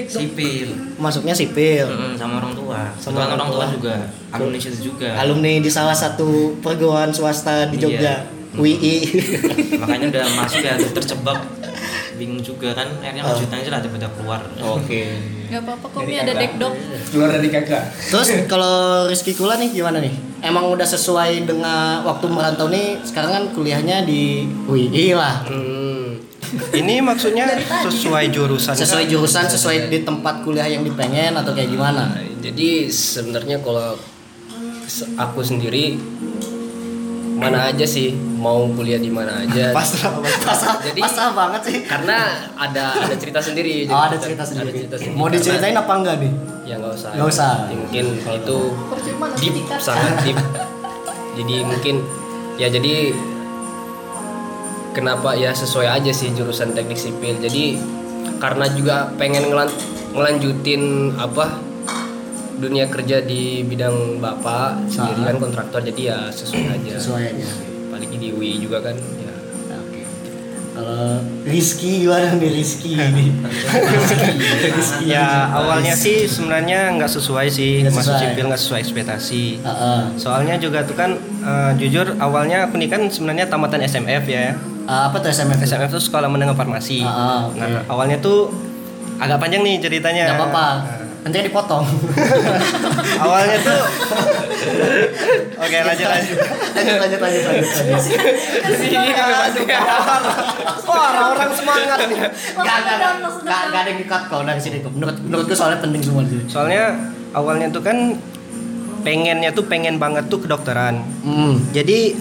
Sipil. 0.03 0.67
Masuknya 0.95 1.31
sipil. 1.31 1.85
Mm, 1.85 2.13
sama 2.13 2.37
orang 2.37 2.53
tua. 2.53 2.79
Sama 2.95 3.17
orang 3.21 3.37
orang 3.37 3.49
tua 3.49 3.57
tua. 3.59 3.67
juga. 3.71 3.95
Alumni 4.29 4.57
situ 4.57 4.79
juga. 4.89 5.09
Alumni 5.15 5.53
di 5.57 5.69
salah 5.69 5.93
satu 5.93 6.29
perguruan 6.59 7.09
swasta 7.09 7.67
di 7.67 7.77
Iya. 7.77 7.83
Jogja. 7.83 8.15
WI. 8.53 8.95
Makanya 9.81 10.05
udah 10.11 10.25
masuk 10.35 10.61
ya 10.61 10.73
terjebak. 10.77 11.39
Bingung 12.13 12.37
juga 12.39 12.69
kan. 12.71 12.85
Akhirnya 12.95 13.21
Oh. 13.21 13.33
lanjutan 13.33 13.57
aja 13.57 13.69
lah 13.71 13.81
tiba-tiba 13.81 14.11
keluar. 14.13 14.41
Oke. 14.59 15.17
Gak 15.47 15.61
apa-apa 15.61 15.85
kok 15.87 16.01
Mi 16.03 16.13
ada 16.15 16.33
dek 16.33 16.57
dok. 16.57 16.73
keluar 17.09 17.29
dari 17.29 17.45
kakak 17.47 17.83
Terus 18.09 18.25
kalau 18.51 19.05
Rizky 19.05 19.33
Kula 19.33 19.53
nih 19.55 19.69
gimana 19.71 19.97
nih? 19.97 20.13
Emang 20.39 20.65
udah 20.67 20.81
sesuai 20.83 21.45
dengan 21.45 22.01
waktu 22.01 22.25
merantau 22.25 22.69
nih? 22.69 23.01
Sekarang 23.01 23.31
kan 23.31 23.43
kuliahnya 23.53 24.01
di 24.01 24.45
WI 24.65 25.13
lah. 25.13 25.45
hmm. 25.45 26.02
Ini 26.53 26.99
maksudnya 26.99 27.49
sesuai 27.81 28.29
jurusan. 28.29 28.73
Sesuai 28.73 29.05
jurusan, 29.05 29.45
sesuai 29.45 29.87
di 29.87 30.01
tempat 30.01 30.41
kuliah 30.41 30.65
yang 30.65 30.81
dipengen 30.81 31.33
atau 31.33 31.51
kayak 31.51 31.67
gimana? 31.67 32.11
Nah, 32.11 32.21
jadi 32.39 32.85
sebenarnya 32.85 33.57
kalau 33.59 33.97
aku 35.15 35.39
sendiri 35.41 35.97
mana 37.33 37.67
aja 37.67 37.83
sih 37.83 38.13
mau 38.13 38.69
kuliah 38.69 38.95
di 38.95 39.09
mana 39.09 39.41
aja 39.41 39.71
Pasrah, 39.75 40.15
pasrah, 40.39 40.79
Jadi- 40.85 41.01
pasrah 41.01 41.33
banget 41.33 41.61
sih. 41.65 41.77
karena 41.83 42.17
ada 42.53 42.93
ada 42.95 43.15
cerita 43.17 43.41
sendiri 43.41 43.89
Oh 43.89 43.99
ada 43.99 44.15
cerita 44.15 44.45
sendiri. 44.45 44.69
ada 44.69 44.77
cerita 44.77 44.95
sendiri 44.95 45.17
Mau 45.17 45.27
diceritain 45.27 45.75
apa 45.75 45.91
enggak 45.93 46.15
nih? 46.21 46.31
Ya 46.63 46.77
nggak 46.77 46.93
usah 46.93 47.09
Nggak 47.11 47.27
usah. 47.27 47.53
mungkin 47.67 48.05
itu 48.15 48.57
deep 49.41 49.55
sangat 49.75 50.13
deep 50.23 50.37
jadi 51.37 51.55
mungkin 51.65 51.95
ya 52.55 52.67
jadi 52.69 52.93
kenapa 54.93 55.33
ya 55.33 55.51
sesuai 55.51 55.89
aja 55.91 56.09
sih 56.09 56.31
jurusan 56.31 56.71
teknik 56.71 56.95
sipil 56.95 57.35
jadi 57.37 57.81
karena 58.37 58.65
juga 58.69 58.95
pengen 59.13 59.49
ngelan- 59.49 59.73
ngelanjutin 60.13 60.83
apa 61.15 61.57
dunia 62.55 62.85
kerja 62.85 63.19
di 63.19 63.61
bidang 63.61 64.17
bapak 64.17 64.87
sendiri 64.87 65.25
kan 65.25 65.35
kontraktor 65.37 65.81
jadi 65.83 66.01
ya 66.05 66.19
sesuai 66.29 66.67
aja 66.71 66.93
Sesuai 66.95 67.23
aja. 67.27 67.47
apalagi 67.89 68.15
di 68.15 68.27
UI 68.29 68.57
juga 68.57 68.79
kan. 68.79 68.95
Kalau 70.73 71.21
Rizky 71.45 72.01
gimana 72.01 72.33
nih 72.33 72.49
Rizky 72.49 72.97
ini? 72.97 73.29
Ya 75.13 75.53
awalnya 75.53 75.93
sih 75.93 76.25
sebenarnya 76.25 76.97
nggak 76.97 77.11
sesuai 77.13 77.47
sih 77.51 77.85
Nggak 77.85 77.93
masuk 77.93 78.13
sipil 78.17 78.45
nggak 78.49 78.61
sesuai 78.61 78.79
ekspektasi. 78.81 79.43
Heeh. 79.61 79.99
Soalnya 80.17 80.57
juga 80.57 80.81
tuh 80.81 80.97
kan 80.97 81.13
eh, 81.19 81.71
jujur 81.77 82.17
awalnya 82.17 82.65
aku 82.65 82.81
nih 82.81 82.89
kan 82.89 83.05
sebenarnya 83.05 83.45
tamatan 83.45 83.85
SMF 83.85 84.25
ya. 84.25 84.57
Ah, 84.89 85.07
apa 85.13 85.21
tuh 85.21 85.29
SMF? 85.29 85.61
SMF 85.61 85.93
itu 85.93 86.01
sekolah 86.09 86.27
menengah 86.27 86.57
farmasi. 86.57 87.05
Ah, 87.05 87.13
ah, 87.13 87.39
oke. 87.47 87.59
Nah 87.61 87.85
awalnya 87.87 88.17
tuh 88.17 88.49
agak 89.21 89.37
panjang 89.39 89.61
nih 89.61 89.77
ceritanya. 89.77 90.33
Gak 90.33 90.39
apa-apa. 90.41 90.67
Nanti 91.23 91.37
dipotong. 91.47 91.87
Awalnya 93.23 93.57
tuh. 93.63 93.81
Oke 95.55 95.77
lanjut 95.79 96.07
lanjut. 96.11 96.37
lanjut 96.75 96.95
lanjut 96.99 97.19
lanjut 97.23 97.43
lanjut. 97.47 97.67
lanjut. 99.23 99.67
Wah 100.83 101.03
orang-orang 101.15 101.51
semangat 101.55 101.99
nih. 102.11 102.19
Gak 102.59 102.77
gak 102.83 102.95
gak 102.99 103.13
gak 103.23 103.61
gak 103.71 103.79
ada 103.87 103.89
yang 103.89 103.99
di 104.03 104.07
cut 104.07 104.23
kok 104.27 104.43
dari 104.43 104.59
sini. 104.59 104.77
Menurut 104.83 105.17
menurutku 105.23 105.55
soalnya 105.55 105.79
penting 105.79 106.03
semua 106.03 106.27
sih. 106.27 106.43
Soalnya 106.51 106.91
awalnya 107.31 107.71
tuh 107.71 107.79
kan 107.79 108.19
pengennya 109.07 109.55
tuh 109.55 109.63
pengen 109.63 109.95
banget 109.95 110.27
tuh 110.27 110.43
kedokteran. 110.43 110.99
Hmm. 111.23 111.55
Jadi 111.71 112.15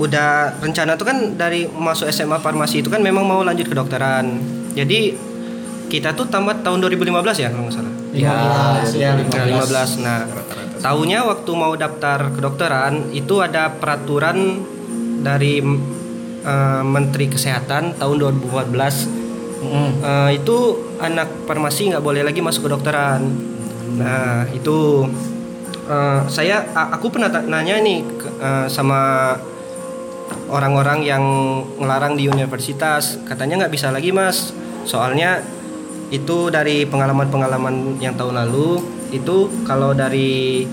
udah 0.00 0.56
rencana 0.64 0.96
tuh 0.96 1.04
kan 1.04 1.36
dari 1.36 1.68
masuk 1.68 2.08
SMA 2.08 2.40
farmasi 2.40 2.80
itu 2.80 2.88
kan 2.88 3.04
memang 3.04 3.28
mau 3.28 3.44
lanjut 3.44 3.68
kedokteran. 3.68 4.40
Jadi 4.72 5.29
kita 5.90 6.14
tuh 6.14 6.30
tamat 6.30 6.62
tahun 6.62 6.78
2015 6.86 7.42
ya 7.42 7.48
kalau 7.50 7.66
nggak 7.66 7.74
salah. 7.74 7.94
15 8.14 8.94
ya 8.94 9.10
Nah, 9.18 9.26
15. 9.26 9.66
15. 9.66 9.90
Nah, 10.06 10.20
tahunya 10.78 11.18
waktu 11.26 11.50
mau 11.52 11.74
daftar 11.74 12.30
kedokteran 12.30 13.10
itu 13.10 13.42
ada 13.42 13.74
peraturan 13.74 14.62
dari 15.20 15.58
eh, 16.40 16.82
Menteri 16.86 17.26
Kesehatan 17.28 17.98
tahun 17.98 18.16
2014 18.40 19.20
Hmm. 19.60 19.92
Eh, 20.00 20.40
itu 20.40 20.56
anak 20.96 21.44
farmasi 21.44 21.92
nggak 21.92 22.00
boleh 22.00 22.24
lagi 22.24 22.40
masuk 22.40 22.64
kedokteran. 22.64 23.20
Nah 24.00 24.48
itu 24.56 25.04
eh, 25.84 26.20
saya 26.32 26.64
aku 26.72 27.12
pernah 27.12 27.28
nanya 27.28 27.76
nih 27.84 28.00
eh, 28.40 28.66
sama 28.72 29.36
orang-orang 30.48 31.04
yang 31.04 31.24
ngelarang 31.76 32.16
di 32.16 32.26
universitas 32.26 33.20
katanya 33.28 33.66
nggak 33.66 33.72
bisa 33.76 33.92
lagi 33.92 34.10
mas 34.10 34.56
soalnya 34.88 35.44
itu 36.10 36.50
dari 36.50 36.82
pengalaman-pengalaman 36.84 37.98
yang 37.98 38.14
tahun 38.14 38.34
lalu 38.36 38.82
itu 39.10 39.36
kalau 39.62 39.94
dari 39.94 40.66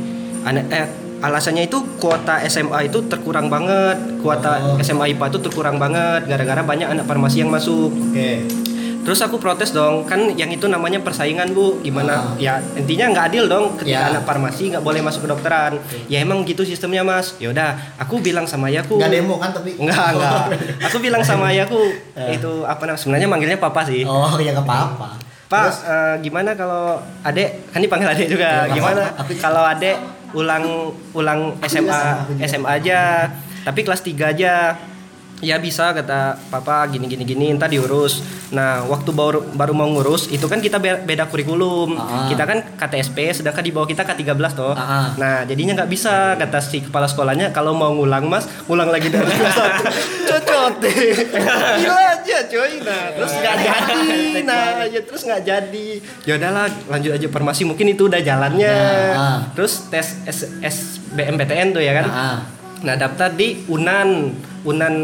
eh, 0.43 0.87
alasannya 1.17 1.65
itu 1.65 1.77
kuota 1.97 2.41
SMA 2.43 2.85
itu 2.85 3.01
terkurang 3.05 3.45
banget 3.47 3.97
kuota 4.19 4.57
Oh. 4.57 4.77
SMA 4.79 5.13
IPA 5.13 5.25
itu 5.29 5.39
terkurang 5.39 5.77
banget 5.77 6.25
gara-gara 6.25 6.61
banyak 6.61 6.87
anak 6.87 7.05
farmasi 7.05 7.41
yang 7.41 7.49
masuk 7.49 7.89
Oke. 7.89 8.45
Terus 9.01 9.23
aku 9.23 9.39
protes 9.39 9.71
dong, 9.71 10.03
kan 10.03 10.19
yang 10.35 10.51
itu 10.51 10.67
namanya 10.67 10.99
persaingan 10.99 11.55
bu, 11.55 11.79
gimana? 11.79 12.35
Ya 12.35 12.59
intinya 12.75 13.07
nggak 13.07 13.25
adil 13.31 13.47
dong, 13.47 13.79
ketika 13.79 14.03
Ya. 14.03 14.11
anak 14.11 14.27
farmasi 14.27 14.67
nggak 14.67 14.83
boleh 14.83 14.99
masuk 14.99 15.23
kedokteran. 15.23 15.79
Ya 16.11 16.19
emang 16.19 16.43
gitu 16.43 16.67
sistemnya 16.67 17.07
mas. 17.07 17.31
Ya 17.39 17.47
udah, 17.47 17.79
aku 17.95 18.19
bilang 18.19 18.43
sama 18.43 18.67
ayahku. 18.67 18.99
Nggak 18.99 19.07
demo 19.09 19.39
kan 19.39 19.55
tapi 19.55 19.79
Enggak, 19.79 20.11
enggak. 20.11 20.43
Aku 20.91 20.99
bilang 20.99 21.23
sama 21.23 21.47
ayahku 21.47 21.79
itu 22.27 22.51
apa 22.67 22.83
namanya? 22.83 22.99
Sebenarnya 22.99 23.27
manggilnya 23.31 23.55
papa 23.55 23.87
sih. 23.87 24.03
Oh 24.03 24.35
ya 24.35 24.51
nggak 24.51 24.67
apa-apa. 24.67 25.07
Pak, 25.47 25.71
eh, 25.87 26.15
gimana 26.27 26.51
kalau 26.59 26.99
adek? 27.23 27.71
Kan 27.71 27.79
dipanggil 27.79 28.11
adek 28.11 28.27
juga. 28.27 28.67
Ya, 28.67 28.75
Gimana 28.75 29.15
kalau 29.39 29.63
adek 29.63 29.95
ulang 30.35 30.91
ulang 31.15 31.55
SMA 31.63 32.01
SMA 32.43 32.67
aja, 32.67 33.31
tapi 33.63 33.87
kelas 33.87 34.03
3 34.03 34.35
aja. 34.35 34.75
Ya 35.37 35.61
bisa 35.61 35.93
kata 35.93 36.33
papa 36.49 36.89
gini 36.89 37.05
gini 37.05 37.21
gini 37.21 37.45
entar 37.53 37.69
diurus. 37.69 38.25
Nah 38.49 38.81
waktu 38.83 39.13
baru 39.13 39.45
baru 39.53 39.69
mau 39.69 39.85
ngurus 39.85 40.33
itu 40.33 40.49
kan 40.49 40.57
kita 40.57 40.81
be- 40.81 41.05
beda 41.05 41.29
kurikulum. 41.29 41.93
Ah. 41.93 42.25
Kita 42.25 42.41
kan 42.41 42.65
KTSP 42.73 43.35
sedangkan 43.35 43.61
di 43.61 43.69
bawah 43.69 43.85
kita 43.85 44.01
K13 44.01 44.33
toh. 44.51 44.73
Ah. 44.73 45.13
Nah 45.13 45.45
jadinya 45.45 45.77
nggak 45.77 45.91
bisa 45.91 46.33
kata 46.33 46.57
si 46.57 46.81
kepala 46.81 47.05
sekolahnya 47.05 47.53
kalau 47.53 47.77
mau 47.77 47.93
ngulang 47.93 48.25
mas 48.25 48.49
ngulang 48.65 48.89
lagi 48.89 49.13
dari 49.13 49.29
kelas 49.29 49.53
satu. 49.53 49.83
Cocot. 50.33 50.73
Gila 51.81 52.01
aja 52.17 52.37
coy. 52.43 52.71
Nah 52.81 53.03
terus 53.13 53.31
nggak 53.37 53.55
jadi. 53.61 54.17
Nah 54.41 54.65
ya 54.89 55.01
terus 55.05 55.21
nggak 55.21 55.41
jadi. 55.45 55.87
Ya 56.25 56.33
udahlah 56.35 56.65
lanjut 56.89 57.11
aja 57.13 57.27
farmasi 57.29 57.61
mungkin 57.61 57.93
itu 57.93 58.09
udah 58.09 58.25
jalannya. 58.25 58.73
Ya, 58.73 59.13
ah. 59.13 59.39
Terus 59.53 59.85
tes 59.93 60.17
S 60.25 60.49
SBMPTN 60.59 61.77
tuh 61.77 61.83
ya 61.85 61.93
kan. 61.93 62.05
Ah. 62.09 62.37
Nah 62.83 62.93
daftar 62.97 63.33
di 63.33 63.65
Unan 63.69 64.33
Unan 64.67 64.95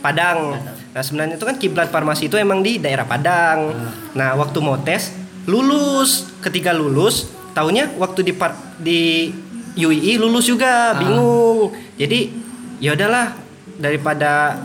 Padang. 0.00 0.60
Nah 0.94 1.02
sebenarnya 1.02 1.40
itu 1.40 1.46
kan 1.48 1.56
kiblat 1.56 1.88
farmasi 1.90 2.28
itu 2.28 2.36
emang 2.36 2.60
di 2.60 2.78
daerah 2.78 3.04
Padang. 3.08 3.72
Nah 4.14 4.36
waktu 4.36 4.58
mau 4.60 4.76
tes 4.80 5.12
lulus. 5.48 6.32
Ketika 6.44 6.76
lulus, 6.76 7.32
taunya 7.56 7.88
waktu 7.96 8.20
di 8.20 8.32
par- 8.36 8.76
di 8.76 9.32
UII 9.74 10.20
lulus 10.20 10.46
juga, 10.46 10.94
bingung. 11.00 11.72
Jadi 11.96 12.30
ya 12.78 12.94
udahlah 12.94 13.34
daripada 13.80 14.60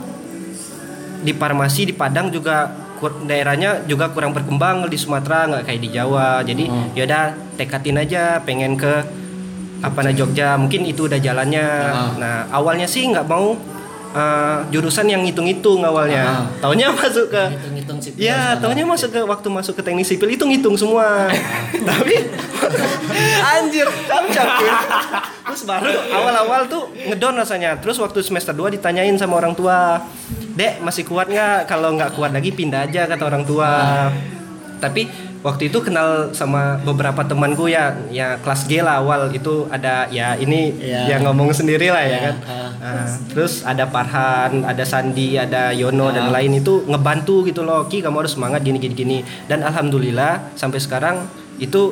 di 1.24 1.32
farmasi 1.36 1.92
di 1.92 1.94
Padang 1.96 2.32
juga 2.32 2.72
daerahnya 3.00 3.88
juga 3.88 4.12
kurang 4.12 4.36
berkembang 4.36 4.92
di 4.92 5.00
Sumatera 5.00 5.48
nggak 5.48 5.64
kayak 5.72 5.82
di 5.82 5.90
Jawa 5.96 6.44
jadi 6.44 6.68
ya 6.92 7.08
udah 7.08 7.26
tekatin 7.56 7.96
aja 7.96 8.44
pengen 8.44 8.76
ke 8.76 9.08
apa 9.80 10.00
nah 10.02 10.12
Jogja 10.12 10.56
mungkin 10.56 10.84
itu 10.84 11.06
udah 11.06 11.18
jalannya 11.18 11.66
nah 12.18 12.48
awalnya 12.50 12.84
sih 12.84 13.06
nggak 13.06 13.24
mau 13.24 13.56
eh, 14.10 14.58
jurusan 14.70 15.06
yang 15.06 15.22
hitung-hitung 15.22 15.80
awalnya 15.82 16.24
Ah. 16.26 16.44
taunya 16.60 16.90
masuk 16.92 17.30
ke 17.30 17.44
Hitung-hitung 17.54 17.98
sipil 17.98 18.20
Ya, 18.20 18.54
sana. 18.54 18.62
taunya 18.62 18.84
masuk 18.84 19.10
ke 19.10 19.22
waktu 19.22 19.48
masuk 19.48 19.74
ke 19.74 19.82
teknik 19.82 20.04
sipil 20.04 20.28
itu 20.28 20.44
ngitung 20.44 20.74
semua. 20.74 21.30
Tapi 21.72 22.16
anjir. 23.48 23.88
Terus 25.46 25.62
baru 25.64 25.90
awal-awal 26.12 26.66
tuh 26.66 26.90
ngedon 26.96 27.36
rasanya. 27.36 27.78
Terus 27.78 27.98
waktu 27.98 28.22
semester 28.22 28.52
2 28.52 28.70
ditanyain 28.72 29.14
sama 29.16 29.38
orang 29.38 29.54
tua, 29.54 30.02
"Dek, 30.52 30.82
masih 30.82 31.04
kuat 31.04 31.28
nggak? 31.28 31.66
Kalau 31.66 31.94
nggak 31.94 32.14
kuat 32.14 32.32
lagi 32.32 32.50
pindah 32.50 32.86
aja," 32.86 33.06
kata 33.06 33.24
orang 33.24 33.44
tua. 33.44 33.70
Tapi 34.80 35.06
waktu 35.40 35.72
itu 35.72 35.80
kenal 35.80 36.32
sama 36.32 36.76
beberapa 36.80 37.24
temanku 37.24 37.68
ya, 37.68 37.96
ya 38.10 38.36
kelas 38.40 38.68
G 38.68 38.84
lah 38.84 39.00
awal 39.00 39.32
itu 39.32 39.68
ada 39.70 40.08
ya 40.10 40.36
ini 40.36 40.76
Iya. 40.76 41.16
yang 41.16 41.22
ngomong 41.26 41.52
sendiri 41.52 41.88
lah 41.88 42.04
ya 42.04 42.10
Iya, 42.10 42.20
kan. 42.20 42.36
ah. 42.44 42.70
Nah, 42.80 43.08
terus 43.32 43.64
ada 43.64 43.84
Farhan, 43.86 44.64
ada 44.64 44.84
Sandi, 44.84 45.36
ada 45.36 45.72
Yono 45.72 46.10
dan 46.10 46.32
lain 46.32 46.56
itu 46.56 46.84
ngebantu 46.88 47.44
gitu 47.44 47.62
loh. 47.62 47.86
Ki 47.86 48.00
kamu 48.00 48.24
harus 48.24 48.36
semangat 48.36 48.64
gini 48.64 48.80
gini 48.80 48.96
gini. 48.96 49.18
Dan 49.46 49.64
alhamdulillah 49.64 50.56
sampai 50.56 50.80
sekarang 50.80 51.28
itu 51.56 51.92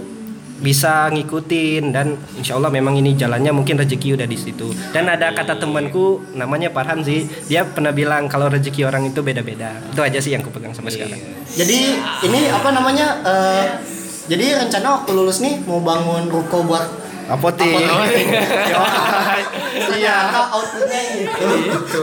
bisa 0.57 1.13
ngikutin 1.13 1.93
dan 1.93 2.17
insya 2.33 2.57
Allah 2.57 2.73
memang 2.73 2.97
ini 2.97 3.13
jalannya 3.13 3.53
mungkin 3.53 3.77
rezeki 3.77 4.17
udah 4.17 4.25
di 4.25 4.37
situ. 4.37 4.73
Dan 4.89 5.05
ada 5.05 5.29
kata 5.31 5.57
temanku 5.57 6.21
namanya 6.33 6.73
Farhan 6.73 7.05
sih, 7.05 7.29
dia 7.45 7.61
pernah 7.61 7.93
bilang 7.93 8.25
kalau 8.25 8.49
rezeki 8.49 8.85
orang 8.85 9.05
itu 9.05 9.21
beda-beda. 9.21 9.77
Itu 9.93 10.01
aja 10.01 10.17
sih 10.17 10.33
yang 10.33 10.41
kupegang 10.41 10.73
sampai 10.73 10.93
sekarang. 10.93 11.19
Jadi 11.53 11.79
ini 12.25 12.39
apa 12.49 12.69
namanya? 12.73 13.07
eh, 13.21 13.65
jadi 14.27 14.59
rencana 14.59 15.01
waktu 15.01 15.11
lulus 15.15 15.39
nih 15.39 15.61
mau 15.63 15.79
bangun 15.79 16.27
ruko 16.27 16.65
buat 16.65 16.85
Apotek. 17.27 17.67
Iya, 19.99 20.15
outputnya 20.55 20.99
gitu. 21.11 21.99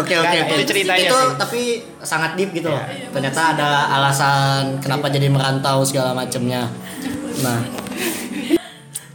Oke 0.00 0.14
oke 0.16 0.36
oke. 0.44 0.52
itu 0.56 0.64
ceritanya 0.68 1.08
Itu 1.08 1.16
sih. 1.16 1.36
tapi 1.36 1.60
sangat 2.00 2.30
deep 2.36 2.50
gitu 2.56 2.68
loh. 2.72 2.80
Ternyata 3.12 3.40
ada 3.56 3.70
alasan 4.00 4.80
kenapa 4.80 5.08
jadi 5.08 5.28
merantau 5.28 5.84
segala 5.84 6.12
macamnya. 6.12 6.68
Nah, 7.40 7.64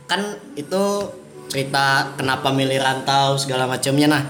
kan 0.07 0.21
itu 0.53 0.83
cerita 1.47 1.85
kenapa 2.17 2.49
milih 2.49 2.81
rantau 2.81 3.37
segala 3.37 3.69
macamnya. 3.69 4.07
Nah, 4.09 4.23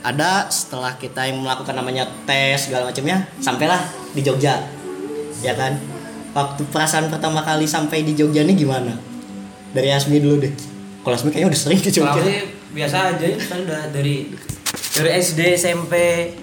ada 0.00 0.46
setelah 0.46 0.94
kita 0.94 1.24
yang 1.24 1.40
melakukan 1.40 1.72
namanya 1.72 2.04
tes 2.24 2.68
segala 2.68 2.88
macamnya, 2.88 3.24
sampailah 3.38 3.80
di 4.12 4.20
Jogja, 4.20 4.60
ya 5.40 5.56
kan? 5.56 5.80
Waktu 6.30 6.62
perasaan 6.68 7.10
pertama 7.10 7.42
kali 7.42 7.66
sampai 7.66 8.04
di 8.04 8.14
Jogja 8.14 8.44
ini 8.44 8.54
gimana? 8.54 8.94
Dari 9.70 9.90
Asmi 9.90 10.18
dulu 10.18 10.38
deh. 10.40 10.52
Kalau 11.00 11.14
Asmi 11.14 11.30
kayaknya 11.30 11.50
udah 11.50 11.60
sering 11.60 11.80
ke 11.80 11.90
Kalau 11.90 12.14
Jogja. 12.14 12.22
sih 12.22 12.40
biasa 12.70 12.96
aja 13.10 13.24
ya, 13.24 13.38
kan 13.40 13.58
udah 13.66 13.82
dari 13.90 14.30
dari 14.90 15.10
SD, 15.16 15.58
SMP, 15.58 15.94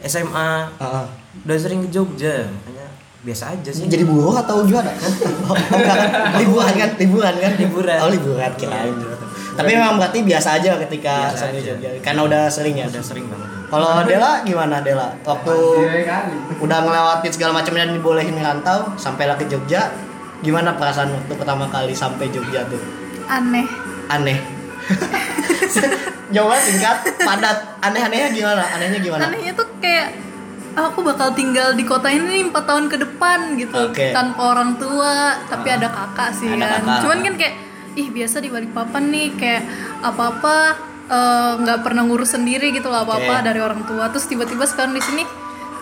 SMA 0.03 0.51
Ah, 0.75 0.83
ah. 0.83 1.07
udah 1.41 1.55
sering 1.55 1.87
ke 1.87 1.89
Jogja 1.89 2.51
makanya 2.51 2.76
biasa 3.27 3.43
aja 3.59 3.69
sih. 3.75 3.83
Jadi 3.91 4.03
buruh 4.07 4.39
atau 4.39 4.63
gimana? 4.63 4.87
Enggak 4.95 5.95
kan? 5.99 6.09
liburan 6.39 6.73
kan? 6.79 6.89
Liburan 6.95 7.33
kan? 7.35 7.51
Liburan. 7.59 7.97
Oh 7.99 8.09
liburan 8.09 8.51
kirain. 8.55 8.95
Tapi 9.57 9.71
memang 9.73 9.97
berarti 9.99 10.21
biasa 10.23 10.61
aja 10.61 10.77
ketika 10.87 11.33
Biasa 11.33 11.49
sampai 11.49 11.59
aja. 11.59 11.73
Jogja. 11.75 11.89
Karena 11.99 12.21
udah 12.23 12.43
sering 12.47 12.75
ya. 12.79 12.85
udah 12.87 13.03
sering 13.03 13.25
banget. 13.27 13.49
Kalau 13.67 13.89
Dela 14.07 14.31
gimana 14.47 14.79
Dela? 14.79 15.11
Waktu 15.27 15.55
udah 16.63 16.77
ngelewatin 16.87 17.31
segala 17.35 17.51
macamnya 17.51 17.83
dan 17.91 17.99
dibolehin 17.99 18.37
ngerantau 18.37 18.95
sampai 18.95 19.27
ke 19.35 19.43
Jogja, 19.51 19.91
gimana 20.39 20.77
perasaan 20.79 21.11
waktu 21.11 21.33
pertama 21.35 21.67
kali 21.67 21.91
sampai 21.91 22.31
Jogja 22.31 22.63
tuh? 22.71 22.79
aneh 23.27 23.67
Aneh. 24.07 24.39
Jawaban 26.31 26.59
singkat, 26.59 26.97
padat. 27.23 27.57
Aneh-anehnya 27.83 28.31
gimana? 28.31 28.63
Anehnya 28.63 28.99
gimana? 29.03 29.31
anehnya 29.31 29.51
tuh 29.51 29.67
kayak 29.83 30.26
"Ah, 30.77 30.87
aku 30.87 31.01
bakal 31.01 31.33
tinggal 31.33 31.73
di 31.73 31.81
kota 31.83 32.05
ini 32.07 32.45
empat 32.45 32.63
tahun 32.63 32.85
ke 32.85 32.97
depan 32.99 33.57
gitu 33.57 33.89
Oke. 33.89 34.13
tanpa 34.13 34.53
orang 34.53 34.77
tua 34.77 35.41
tapi 35.43 35.67
ada 35.67 35.89
kakak 35.89 36.29
sih 36.31 36.45
Ada 36.47 36.61
kan 36.61 36.69
kakak. 36.79 36.99
cuman 37.01 37.19
kan 37.19 37.33
kayak 37.35 37.55
ih 37.95 38.07
biasa 38.07 38.37
di 38.37 38.47
Balikpapan 38.47 39.03
nih 39.09 39.27
kayak 39.33 39.63
apa 40.01 40.23
apa 40.31 40.55
nggak 41.57 41.79
pernah 41.81 42.03
ngurus 42.03 42.31
sendiri 42.31 42.69
gitu 42.69 42.87
lah 42.87 43.01
apa 43.01 43.17
apa 43.17 43.33
Oke. 43.33 43.43
dari 43.43 43.57
orang 43.57 43.81
tua 43.83 44.05
terus 44.07 44.25
tiba-tiba 44.25 44.63
sekarang 44.63 44.91
di 44.91 45.01
sini 45.01 45.23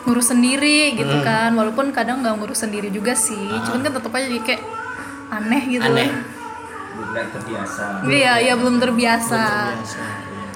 ngurus 0.04 0.30
sendiri 0.30 0.94
gitu 0.94 1.12
Hmm. 1.12 1.26
kan 1.26 1.50
walaupun 1.52 1.90
kadang 1.90 2.22
nggak 2.22 2.38
ngurus 2.38 2.62
sendiri 2.62 2.88
juga 2.88 3.12
sih 3.12 3.36
cuman 3.66 3.82
kan 3.82 3.92
tetap 3.92 4.12
aja 4.12 4.26
jadi 4.26 4.44
kayak 4.44 4.62
aneh 5.28 5.64
gitu. 5.68 5.84
Aneh. 5.84 6.10
Belum 6.96 7.28
terbiasa. 7.28 7.84
iya 8.08 8.34
iya 8.40 8.54
belum 8.56 8.78
terbiasa 8.78 9.44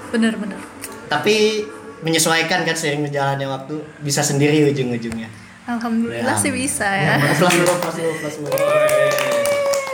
bener-bener 0.08 0.62
Tapi 1.08 1.65
menyesuaikan 1.99 2.63
kan 2.63 2.73
seiring 2.73 3.03
berjalannya 3.03 3.45
waktu 3.45 3.75
bisa 3.99 4.21
sendiri 4.21 4.67
ujung-ujungnya. 4.67 5.27
alhamdulillah 5.65 6.33
Ya. 6.33 6.39
sih 6.39 6.49
bisa 6.49 6.88
ya 6.88 7.13
Plus 7.35 7.53
dulu, 7.53 7.73
plus 7.77 7.95
dulu, 7.95 8.13
plus 8.17 8.35
dulu. 8.38 8.49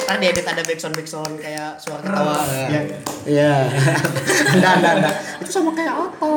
Ntar 0.06 0.18
diedit 0.18 0.46
ada 0.46 0.62
backsound 0.62 0.94
backsound 0.94 1.34
kayak 1.36 1.76
suara 1.76 2.00
ketawa. 2.00 2.38
Iya. 2.70 2.82
Iya. 3.26 3.54
Enggak, 4.54 4.74
enggak, 4.78 4.94
enggak. 4.96 5.14
Itu 5.42 5.50
sama 5.50 5.74
kayak 5.74 5.98
apa? 5.98 6.30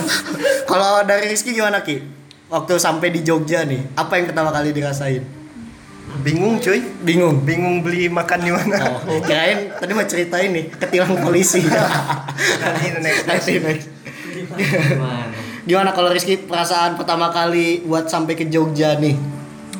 Kalau 0.70 1.02
dari 1.02 1.26
Rizky 1.26 1.50
gimana 1.50 1.82
Ki? 1.82 1.98
Waktu 2.46 2.78
sampai 2.78 3.10
di 3.10 3.26
Jogja 3.26 3.66
nih, 3.66 3.82
apa 3.92 4.14
yang 4.14 4.30
pertama 4.30 4.54
kali 4.54 4.70
dirasain? 4.70 5.24
Bingung 6.22 6.60
cuy, 6.60 6.78
Bingung. 7.02 7.40
bingung 7.42 7.80
beli 7.80 8.06
makan 8.06 8.38
di 8.38 8.52
mana. 8.52 9.02
Oh, 9.02 9.18
kirain 9.18 9.72
tadi 9.72 9.92
mau 9.92 10.04
ceritain 10.04 10.52
nih 10.52 10.68
ketilang 10.70 11.16
polisi. 11.18 11.64
Nanti 11.64 12.86
next. 13.00 13.24
Nanti 13.26 13.52
next. 13.58 13.86
Gimana 15.62 15.94
kalau 15.94 16.10
Rizky 16.10 16.36
perasaan 16.42 16.98
pertama 16.98 17.30
kali 17.30 17.86
buat 17.86 18.10
sampai 18.10 18.34
ke 18.34 18.50
Jogja 18.50 18.98
nih? 18.98 19.14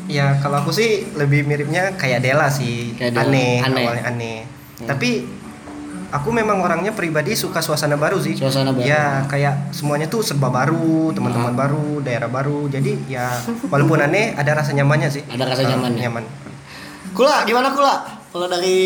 Ya 0.07 0.39
kalau 0.39 0.63
aku 0.63 0.71
sih 0.75 1.07
lebih 1.15 1.47
miripnya 1.47 1.95
kayak 1.95 2.23
Dela 2.23 2.51
sih 2.51 2.95
Kayak 2.99 3.23
aneh, 3.23 3.63
aneh. 3.63 3.83
awalnya 3.87 4.05
aneh. 4.11 4.39
Tapi 4.83 5.27
aku 6.13 6.29
memang 6.31 6.61
orangnya 6.61 6.93
pribadi 6.93 7.33
suka 7.35 7.59
suasana 7.65 7.97
baru 7.99 8.19
sih. 8.23 8.35
Suasana 8.39 8.71
baru. 8.71 8.85
Ya 8.87 9.25
kayak 9.27 9.75
semuanya 9.75 10.07
tuh 10.07 10.23
serba 10.23 10.53
baru, 10.53 11.11
teman-teman 11.15 11.55
baru, 11.55 12.03
daerah 12.03 12.31
baru. 12.31 12.71
Jadi 12.71 13.11
ya 13.11 13.31
walaupun 13.73 13.99
aneh 14.07 14.35
ada 14.39 14.55
rasa 14.59 14.71
nyamannya 14.77 15.09
sih. 15.11 15.23
Ada 15.27 15.45
rasa 15.51 15.63
nyamannya. 15.67 16.03
Nyaman. 16.03 16.25
Kula, 17.13 17.43
gimana 17.45 17.69
Kula? 17.75 18.22
Kalau 18.33 18.49
dari 18.49 18.79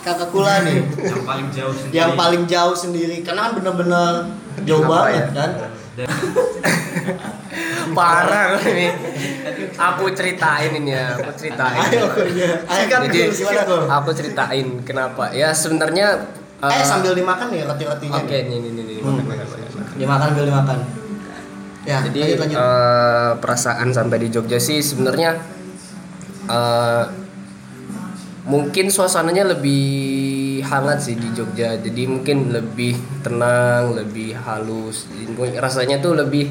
kakak 0.00 0.32
Kula 0.32 0.64
nih, 0.64 0.80
Yang 0.96 1.22
paling 1.22 1.46
jauh 1.52 1.70
sendiri. 1.70 1.92
yang 1.92 2.10
paling 2.16 2.46
jauh 2.46 2.74
sendiri, 2.74 3.16
karena 3.20 3.40
kan 3.44 3.52
bener-bener 3.54 4.12
jauh 4.64 4.82
banget 4.82 5.12
ya? 5.12 5.24
kan. 5.36 5.50
parah 7.92 8.56
ini. 8.62 8.88
Aku 9.76 10.04
ceritain 10.12 10.72
ini 10.72 10.92
ya, 10.92 11.12
aku 11.12 11.30
ceritain. 11.34 11.80
Jadi 11.86 13.04
dulu, 13.04 13.32
gimana 13.32 13.62
tuh? 13.64 13.82
aku 13.84 14.10
ceritain 14.12 14.66
kenapa. 14.80 15.32
Ya 15.32 15.52
sebenarnya 15.52 16.08
Eh 16.56 16.72
eh, 16.72 16.82
sambil 16.82 17.12
dimakan 17.12 17.52
nih 17.52 17.68
roti-rotinya. 17.68 18.16
Oke, 18.16 18.48
nih 18.48 18.58
nih 18.58 18.70
nih 18.72 18.82
nih. 18.82 18.96
makan, 18.98 19.24
makan, 19.28 19.44
makan, 19.44 19.70
makan. 19.76 19.94
Dimakan 19.94 20.26
sambil 20.26 20.44
dimakan. 20.48 20.78
Ya, 21.84 21.96
Jadi 22.02 22.18
lanjut 22.18 22.38
lanjut. 22.40 22.58
eh, 22.58 23.32
perasaan 23.38 23.88
sampai 23.92 24.16
di 24.18 24.28
Jogja 24.32 24.56
sih 24.56 24.80
sebenarnya 24.80 25.36
eh, 26.48 27.04
mungkin 28.46 28.88
suasananya 28.88 29.58
lebih 29.58 30.62
hangat 30.62 31.02
sih 31.02 31.14
di 31.18 31.28
Jogja. 31.34 31.76
Jadi 31.76 32.02
mungkin 32.06 32.54
lebih 32.54 32.94
tenang, 33.20 33.98
lebih 33.98 34.38
halus. 34.38 35.10
Jadi 35.10 35.58
rasanya 35.58 35.98
tuh 35.98 36.14
lebih 36.14 36.48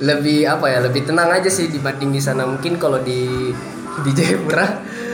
lebih 0.00 0.46
apa 0.46 0.68
ya? 0.68 0.78
Lebih 0.84 1.08
tenang 1.08 1.32
aja 1.32 1.48
sih 1.48 1.72
dibanding 1.72 2.12
di 2.12 2.20
sana. 2.20 2.44
Mungkin 2.44 2.76
kalau 2.76 3.00
di 3.00 3.50
di 4.00 4.10
Jayapura 4.14 4.66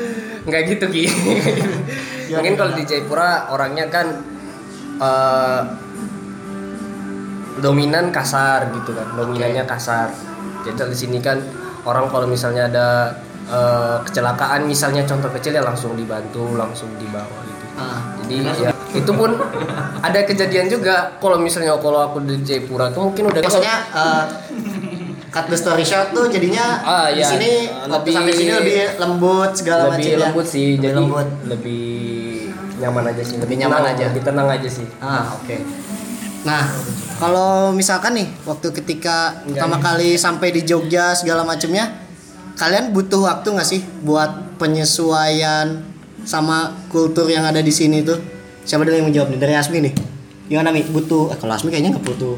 nggak 0.47 0.63
gitu 0.69 0.87
Ki. 0.93 1.05
mungkin 2.35 2.55
kalau 2.59 2.73
di 2.75 2.83
Jayapura 2.83 3.51
orangnya 3.55 3.87
kan 3.87 4.07
eh, 4.99 5.63
dominan 7.63 8.13
kasar 8.13 8.69
gitu 8.75 8.93
kan 8.93 9.17
dominannya 9.17 9.65
kasar 9.65 10.13
jadi 10.67 10.91
di 10.91 10.97
sini 10.97 11.19
kan 11.23 11.41
orang 11.87 12.11
kalau 12.11 12.27
misalnya 12.27 12.69
ada 12.69 12.89
eh, 13.47 13.97
kecelakaan 14.03 14.65
misalnya 14.65 15.03
contoh 15.03 15.31
kecil 15.31 15.53
ya 15.53 15.63
langsung 15.63 15.93
dibantu 15.93 16.55
langsung 16.55 16.91
dibawa 16.97 17.39
gitu 17.43 17.55
Ah. 17.77 18.01
jadi 18.23 18.35
ya 18.59 18.71
itu 18.91 19.13
pun 19.13 19.37
ada 20.01 20.19
kejadian 20.23 20.67
juga 20.67 21.13
kalau 21.17 21.37
misalnya 21.37 21.77
kalau 21.77 22.01
aku 22.03 22.19
di 22.21 22.41
Jayapura 22.41 22.89
tuh 22.89 23.07
mungkin 23.07 23.29
udah 23.29 23.39
Maksudnya 23.39 23.77
eh, 23.93 24.25
cut 25.29 25.47
the 25.47 25.55
story 25.55 25.83
short 25.83 26.11
tuh 26.11 26.25
jadinya 26.27 26.81
Ah, 26.81 27.07
di 27.09 27.21
iya. 27.21 27.29
sini 27.29 27.51
lebih- 27.85 28.17
sampai 28.17 28.33
sini 28.33 28.53
lebih 28.55 28.77
lembut 28.97 29.51
segala 29.53 29.83
macam 29.87 30.01
lebih 30.01 30.09
ya. 30.11 30.19
lembut 30.23 30.47
sih 30.47 30.69
Lebih 30.71 30.81
jadi 30.81 30.97
lembut. 30.97 31.29
lebih 31.45 31.85
nyaman 32.77 33.05
aja 33.07 33.23
sih 33.23 33.37
Lebih 33.37 33.57
nyaman 33.59 33.77
tenang, 33.79 33.93
aja. 33.93 34.05
lebih 34.09 34.23
tenang 34.25 34.49
aja 34.51 34.69
sih 34.71 34.87
Ah, 34.99 35.25
oke. 35.33 35.57
Nah, 36.43 36.63
kalau 37.17 37.51
misalkan 37.71 38.15
nih 38.15 38.29
waktu 38.43 38.71
ketika 38.73 39.17
pertama 39.45 39.77
kali 39.79 40.15
sampai 40.17 40.49
di 40.49 40.63
Jogja 40.63 41.11
segala 41.13 41.43
macamnya, 41.43 42.06
kalian 42.57 42.97
butuh 42.97 43.21
waktu 43.29 43.53
nggak 43.53 43.69
sih 43.69 43.81
buat 44.03 44.57
penyesuaian 44.57 45.85
sama 46.25 46.73
kultur 46.89 47.29
yang 47.29 47.45
ada 47.45 47.61
di 47.61 47.71
sini 47.71 48.03
tuh? 48.03 48.19
Siapa 48.67 48.83
dulu 48.83 48.97
yang 48.99 49.07
menjawab 49.07 49.31
nih? 49.31 49.39
Dari 49.39 49.55
Asmi 49.55 49.79
nih. 49.85 49.95
Gimana 50.51 50.75
Mi? 50.75 50.83
Butuh? 50.83 51.31
Eh, 51.31 51.39
kalau 51.39 51.55
Asmi 51.55 51.71
kayaknya 51.71 51.95
nggak 51.95 52.07
butuh 52.09 52.35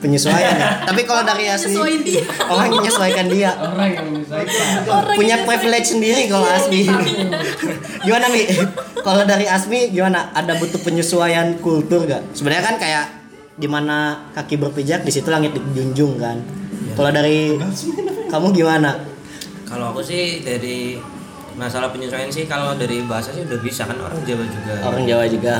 penyesuaian 0.00 0.56
ya. 0.56 0.70
Tapi 0.88 1.04
kalau 1.04 1.26
dari 1.26 1.44
Asmi, 1.50 1.76
dia. 2.00 2.24
orang 2.48 2.72
yang 2.72 2.80
menyesuaikan 2.80 3.26
dia. 3.28 3.50
orang 3.60 3.90
yang 3.92 4.06
menyesuaikan 4.08 4.56
Orang 4.88 5.16
Punya 5.18 5.36
yang 5.36 5.44
privilege 5.44 5.88
sendiri 5.92 6.22
kalau 6.30 6.48
Asmi. 6.48 6.88
gimana 8.06 8.26
Mi? 8.32 8.42
Kalau 9.02 9.22
dari 9.28 9.44
Asmi 9.50 9.92
gimana? 9.92 10.32
Ada 10.32 10.56
butuh 10.56 10.80
penyesuaian 10.80 11.60
kultur 11.60 12.08
gak? 12.08 12.24
Sebenarnya 12.32 12.64
kan 12.64 12.76
kayak 12.80 13.06
di 13.60 13.68
mana 13.68 14.30
kaki 14.32 14.56
berpijak 14.56 15.04
di 15.04 15.12
situ 15.12 15.28
langit 15.28 15.52
dijunjung 15.52 16.16
kan. 16.16 16.40
Kalau 16.96 17.10
dari 17.12 17.60
kamu 18.32 18.56
gimana? 18.56 19.10
Kalau 19.70 19.94
aku 19.94 20.02
sih 20.02 20.42
dari 20.42 20.98
masalah 21.54 21.94
penyesuaian 21.94 22.26
sih 22.26 22.50
kalau 22.50 22.74
dari 22.74 23.06
bahasa 23.06 23.30
sih 23.30 23.46
udah 23.46 23.58
bisa 23.62 23.86
kan 23.86 23.94
orang 24.02 24.18
Jawa 24.26 24.44
juga. 24.50 24.74
Orang 24.82 25.04
Jawa 25.06 25.24
juga. 25.30 25.54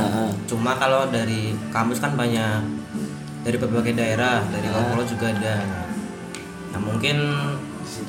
Cuma 0.50 0.74
kalau 0.74 1.06
dari 1.14 1.54
kamus 1.70 2.02
kan 2.02 2.18
banyak 2.18 2.58
dari 3.46 3.56
berbagai 3.56 3.94
daerah, 3.94 4.42
dari 4.50 4.66
pulau 4.66 5.06
juga 5.06 5.30
ada. 5.30 5.62
Nah 6.74 6.80
mungkin 6.82 7.16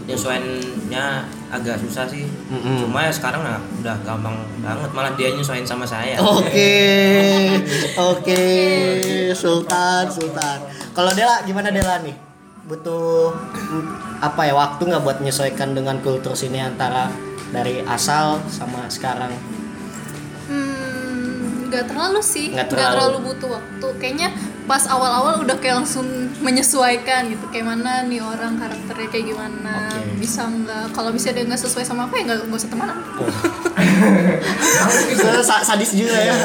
penyesuaiannya 0.05 1.05
agak 1.53 1.77
susah 1.85 2.09
sih. 2.09 2.25
Mm-mm. 2.49 2.81
Cuma 2.81 3.05
ya 3.05 3.11
sekarang 3.13 3.45
nah, 3.45 3.61
udah 3.81 3.95
gampang 4.01 4.41
banget 4.65 4.89
malah 4.97 5.13
dia 5.13 5.29
nyesuaiin 5.37 5.67
sama 5.67 5.85
saya. 5.85 6.17
Oke, 6.17 6.73
oke, 8.11 8.43
Sultan, 9.37 10.09
Sultan. 10.09 10.59
Kalau 10.97 11.11
Dela 11.13 11.45
gimana 11.45 11.69
Dela 11.69 12.01
nih? 12.01 12.30
Butuh 12.71 13.35
apa 14.23 14.47
ya 14.47 14.55
waktu 14.55 14.79
nggak 14.87 15.03
buat 15.03 15.17
menyesuaikan 15.19 15.75
dengan 15.75 15.99
kultur 15.99 16.31
sini 16.31 16.63
antara 16.63 17.11
dari 17.51 17.83
asal 17.83 18.39
sama 18.47 18.87
sekarang? 18.87 19.27
Hmm, 20.47 21.67
nggak 21.67 21.91
terlalu 21.91 22.23
sih, 22.23 22.55
Nggak 22.55 22.71
terlalu. 22.71 22.95
terlalu. 22.95 23.17
butuh 23.27 23.49
waktu. 23.51 23.87
Kayaknya 23.99 24.27
pas 24.63 24.87
awal-awal 24.87 25.43
udah 25.43 25.59
kayak 25.59 25.83
langsung 25.83 26.07
menyesuaikan 26.39 27.27
gitu. 27.27 27.43
Kayak 27.51 27.75
mana 27.75 28.07
nih 28.07 28.23
orang 28.23 28.55
karakternya 28.55 29.07
kayak 29.11 29.25
gimana, 29.27 29.75
Oke. 29.91 30.15
bisa 30.15 30.47
nggak? 30.47 30.95
Kalau 30.95 31.11
bisa 31.11 31.35
dia 31.35 31.43
nggak 31.43 31.59
sesuai 31.59 31.83
sama 31.83 32.07
aku 32.07 32.23
ya 32.23 32.31
nggak 32.31 32.39
nggak 32.47 32.55
usah 32.55 32.71
temenan. 32.71 32.97
Sa- 35.43 35.65
sadis 35.67 35.91
juga 35.91 36.15
ya. 36.15 36.35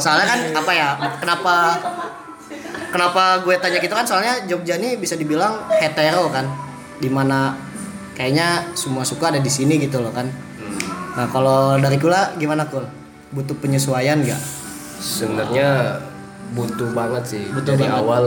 Soalnya 0.00 0.24
kan 0.24 0.40
apa 0.56 0.72
ya? 0.72 0.88
Kenapa 1.20 1.54
kenapa 2.94 3.42
gue 3.42 3.58
tanya 3.58 3.82
gitu 3.82 3.90
kan? 3.90 4.06
Soalnya 4.06 4.46
Jogja 4.46 4.78
nih 4.78 4.94
bisa 4.94 5.18
dibilang 5.18 5.66
hetero 5.82 6.30
kan, 6.30 6.46
di 7.02 7.10
mana 7.10 7.58
kayaknya 8.14 8.70
semua 8.78 9.02
suka 9.02 9.34
ada 9.34 9.42
di 9.42 9.50
sini 9.50 9.82
gitu 9.82 9.98
loh 9.98 10.14
kan. 10.14 10.30
Nah 11.18 11.26
kalau 11.34 11.74
dari 11.82 11.98
Kula 11.98 12.38
gimana 12.38 12.70
Kul? 12.70 12.86
Butuh 13.34 13.58
penyesuaian 13.58 14.22
nggak? 14.22 14.62
sebenarnya 15.04 16.00
butuh 16.56 16.88
banget 16.96 17.24
sih 17.36 17.44
Butuh 17.52 17.76
dari 17.76 17.84
banget. 17.84 18.00
awal 18.00 18.24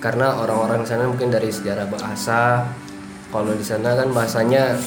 karena 0.00 0.32
orang-orang 0.32 0.80
di 0.80 0.88
sana 0.88 1.04
mungkin 1.04 1.28
dari 1.28 1.52
sejarah 1.52 1.84
bahasa 1.92 2.64
kalau 3.28 3.52
di 3.52 3.60
sana 3.60 3.92
kan 3.92 4.08
bahasanya 4.16 4.80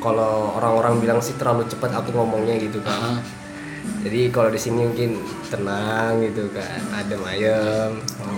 kalau 0.00 0.56
orang-orang 0.56 1.04
bilang 1.04 1.20
sih 1.20 1.36
terlalu 1.36 1.68
cepat 1.68 1.92
aku 1.92 2.16
ngomongnya 2.16 2.56
gitu 2.56 2.80
kan 2.80 3.20
jadi 4.04 4.20
kalau 4.30 4.48
di 4.52 4.60
sini 4.60 4.86
mungkin 4.86 5.10
tenang 5.50 6.22
gitu 6.22 6.48
kan 6.54 6.80
adem 6.94 7.22
ayem 7.26 7.90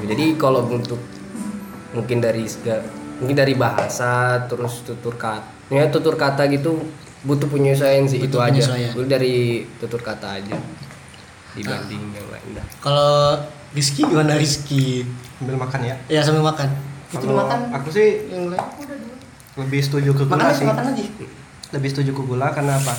jadi 0.09 0.25
kalau 0.41 0.65
untuk 0.67 0.99
mungkin 1.95 2.23
dari 2.23 2.47
mungkin 3.21 3.37
dari 3.37 3.55
bahasa 3.59 4.45
terus 4.49 4.87
tutur 4.87 5.19
kata 5.19 5.69
ya 5.71 5.87
tutur 5.91 6.15
kata 6.19 6.49
gitu 6.51 6.81
butuh 7.21 7.49
penyesuaian 7.53 8.09
sih 8.09 8.17
itu 8.25 8.41
aja. 8.41 8.65
Dulu 8.97 9.05
dari 9.05 9.69
tutur 9.77 10.01
kata 10.01 10.41
aja 10.41 10.57
dibanding 11.53 12.15
yang 12.15 12.29
lain 12.31 12.49
dah 12.57 12.67
Kalau 12.79 13.37
Rizky 13.71 14.03
gimana 14.03 14.35
Rizky? 14.35 15.07
Sambil 15.39 15.55
makan 15.59 15.81
ya. 15.87 15.95
Ya 16.11 16.21
sambil 16.27 16.43
makan. 16.43 16.69
Kalau 17.11 17.35
makan 17.39 17.61
aku 17.71 17.89
sih 17.95 18.27
yang 18.31 18.51
lain. 18.51 18.63
lebih 19.59 19.83
setuju 19.83 20.11
ke 20.15 20.25
gula 20.27 20.51
sih. 20.55 20.67
makan 20.67 20.95
aja. 20.95 21.05
Lebih 21.75 21.89
setuju 21.91 22.11
ke 22.15 22.23
gula 22.23 22.51
karena 22.51 22.79
apa? 22.79 22.95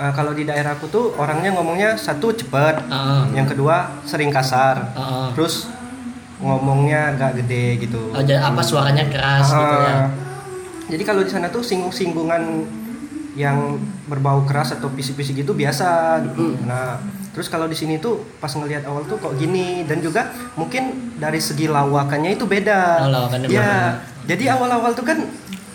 Eh, 0.00 0.12
kalau 0.16 0.32
di 0.32 0.48
daerahku 0.48 0.88
tuh 0.88 1.12
orangnya 1.14 1.52
ngomongnya 1.52 1.92
satu 1.92 2.32
cepet, 2.32 2.88
Ah, 2.88 3.28
yang 3.30 3.44
kedua 3.44 4.00
sering 4.02 4.32
kasar, 4.32 4.96
ah. 4.96 5.28
terus 5.30 5.68
ngomongnya 6.40 7.12
agak 7.12 7.44
gede 7.44 7.84
gitu. 7.84 8.08
Oh, 8.08 8.16
jadi 8.18 8.40
apa 8.40 8.64
suaranya 8.64 9.04
keras 9.04 9.44
gitu 9.46 9.76
ya? 9.76 9.92
Ah, 9.92 10.04
Jadi 10.88 11.02
kalau 11.04 11.20
di 11.20 11.28
sana 11.28 11.46
tuh 11.46 11.60
singgung-singgungan 11.60 12.64
yang 13.36 13.76
berbau 14.08 14.42
keras 14.42 14.72
atau 14.72 14.88
pisi-pisi 14.88 15.36
gitu 15.36 15.52
biasa. 15.52 16.18
Nah, 16.64 16.96
terus 17.30 17.46
kalau 17.46 17.68
di 17.68 17.76
sini 17.76 18.00
tuh 18.00 18.24
pas 18.40 18.50
ngelihat 18.50 18.88
awal 18.88 19.04
tuh 19.04 19.20
kok 19.20 19.36
gini 19.36 19.84
dan 19.84 20.00
juga 20.00 20.32
mungkin 20.56 21.14
dari 21.14 21.38
segi 21.38 21.68
lawakannya 21.68 22.34
itu 22.34 22.48
beda. 22.48 23.04
Oh, 23.04 23.08
lawakannya 23.12 23.46
ya, 23.46 23.52
beda. 23.52 23.72
jadi 24.26 24.44
awal-awal 24.56 24.96
tuh 24.96 25.04
kan 25.04 25.18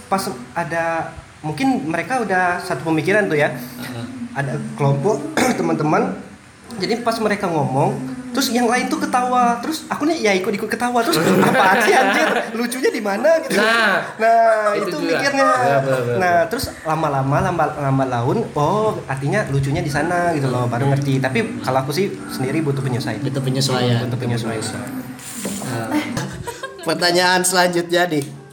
pas 0.06 0.26
ada 0.52 1.14
mungkin 1.46 1.86
mereka 1.86 2.20
udah 2.20 2.60
satu 2.60 2.90
pemikiran 2.90 3.30
tuh 3.30 3.38
ya. 3.38 3.54
Ada 4.34 4.58
kelompok 4.74 5.22
teman-teman. 5.60 6.18
Jadi 6.76 7.00
pas 7.06 7.16
mereka 7.24 7.48
ngomong, 7.48 7.96
terus 8.36 8.52
yang 8.52 8.68
lain 8.68 8.92
tuh 8.92 9.00
ketawa, 9.00 9.64
terus 9.64 9.88
aku 9.88 10.12
nih 10.12 10.28
ya 10.28 10.36
ikut-ikut 10.36 10.68
ketawa, 10.68 11.00
terus 11.00 11.16
apaan 11.48 11.80
sih 11.88 11.96
anjir? 11.96 12.28
Lucunya 12.52 12.92
di 12.92 13.00
mana 13.00 13.40
gitu. 13.40 13.56
Nah, 13.56 14.04
Nah, 14.20 14.76
itu 14.76 14.92
itu, 14.92 14.98
juga. 15.00 15.16
mikirnya. 15.16 15.48
Ya. 15.56 15.80
Nah, 16.20 16.36
terus 16.52 16.68
lama-lama 16.84 17.40
lama 17.40 17.64
lama 17.80 18.04
laun, 18.04 18.44
oh 18.60 19.00
artinya 19.08 19.48
lucunya 19.48 19.80
di 19.80 19.88
sana 19.88 20.36
gitu 20.36 20.52
loh, 20.52 20.68
baru 20.68 20.92
ngerti. 20.92 21.24
Tapi 21.24 21.64
kalau 21.64 21.88
aku 21.88 21.96
sih 21.96 22.12
sendiri 22.28 22.60
butuh 22.60 22.84
penyesuaian. 22.84 23.24
Butuh 23.24 23.40
penyesuaian. 23.40 24.04
Butuh 24.04 24.20
penyesuaian. 24.20 24.60
Pertanyaan 26.88 27.42
selanjutnya 27.42 28.06
nih. 28.10 28.45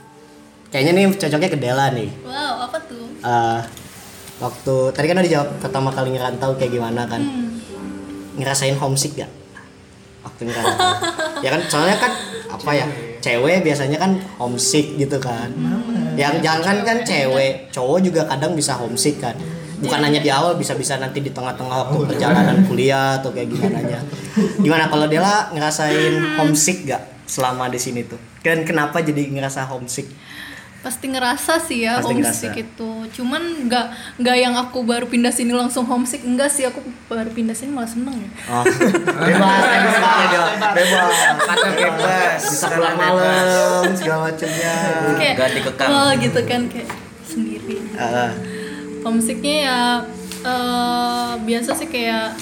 Kayaknya 0.72 0.92
nih 0.96 1.04
cocoknya 1.20 1.50
ke 1.52 1.58
Dela 1.60 1.86
nih. 1.92 2.08
Wow, 2.24 2.64
apa 2.64 2.78
tuh? 2.88 3.04
Eh, 3.20 3.60
waktu 4.40 4.74
tadi 4.96 5.04
kan 5.04 5.16
udah 5.20 5.26
dijawab 5.28 5.48
pertama 5.60 5.92
kali 5.92 6.16
ngerantau 6.16 6.56
kayak 6.56 6.72
gimana 6.72 7.04
kan? 7.04 7.20
Ngerasain 8.40 8.80
homesick 8.80 9.20
gak? 9.20 9.28
Waktu 10.24 10.48
ngerantau. 10.48 10.88
ya 11.44 11.52
kan 11.52 11.60
soalnya 11.68 12.00
kan 12.00 12.12
apa 12.48 12.70
ya? 12.72 12.86
Cewek 13.20 13.60
biasanya 13.62 14.00
kan 14.00 14.16
homesick 14.40 14.96
gitu 14.96 15.20
kan. 15.20 15.52
Yang 16.16 16.40
jangan 16.40 16.80
kan 16.88 17.04
cewek, 17.04 17.68
cowok 17.68 17.98
juga 18.00 18.24
kadang 18.24 18.56
bisa 18.56 18.72
homesick 18.72 19.20
kan. 19.20 19.36
Bukan 19.84 20.00
hanya 20.00 20.24
di 20.24 20.32
awal 20.32 20.56
bisa-bisa 20.56 20.96
nanti 20.96 21.20
di 21.20 21.34
tengah-tengah 21.36 21.76
waktu 21.84 22.16
perjalanan 22.16 22.64
kuliah 22.64 23.20
atau 23.20 23.28
kayak 23.28 23.52
gimana 23.52 23.78
nya. 23.84 24.00
Gimana 24.56 24.88
kalau 24.88 25.04
Dela 25.04 25.52
ngerasain 25.52 26.40
homesick 26.40 26.88
gak 26.88 27.28
selama 27.28 27.68
di 27.68 27.76
sini 27.76 28.08
tuh? 28.08 28.16
Dan 28.40 28.64
kenapa 28.64 29.04
jadi 29.04 29.28
ngerasa 29.28 29.68
homesick? 29.68 30.08
Pasti 30.82 31.06
ngerasa 31.06 31.62
sih 31.62 31.86
ya 31.86 32.02
Pasti 32.02 32.10
homesick 32.10 32.50
ngerasa. 32.50 32.64
itu. 32.66 32.90
Cuman 33.14 33.42
nggak 33.64 33.86
nggak 34.18 34.36
yang 34.36 34.54
aku 34.54 34.82
baru 34.82 35.06
pindah 35.06 35.30
sini 35.30 35.54
langsung 35.54 35.86
homesick 35.86 36.20
enggak 36.22 36.50
sih. 36.50 36.66
Aku 36.66 36.78
baru 37.06 37.30
pindah 37.30 37.54
sini 37.54 37.70
malah 37.70 37.86
seneng 37.86 38.18
ya. 38.18 38.30
Oh, 38.50 38.66
bebas, 39.26 39.62
bebas, 40.74 41.14
bebas, 41.38 41.58
bebas. 41.72 42.40
bisa 42.42 42.66
pulang 42.68 42.96
malam 42.96 43.82
segala 43.94 44.28
macamnya. 44.28 44.74
Nggak 45.14 45.50
dikekang. 45.54 45.88
wah 45.88 46.12
gitu 46.14 46.40
kan 46.42 46.60
kayak 46.66 46.90
sendiri. 47.22 47.78
Ah, 47.94 48.34
homesicknya 49.02 49.56
ya 49.62 49.78
eh, 50.42 51.32
biasa 51.38 51.70
sih 51.72 51.86
kayak 51.86 52.34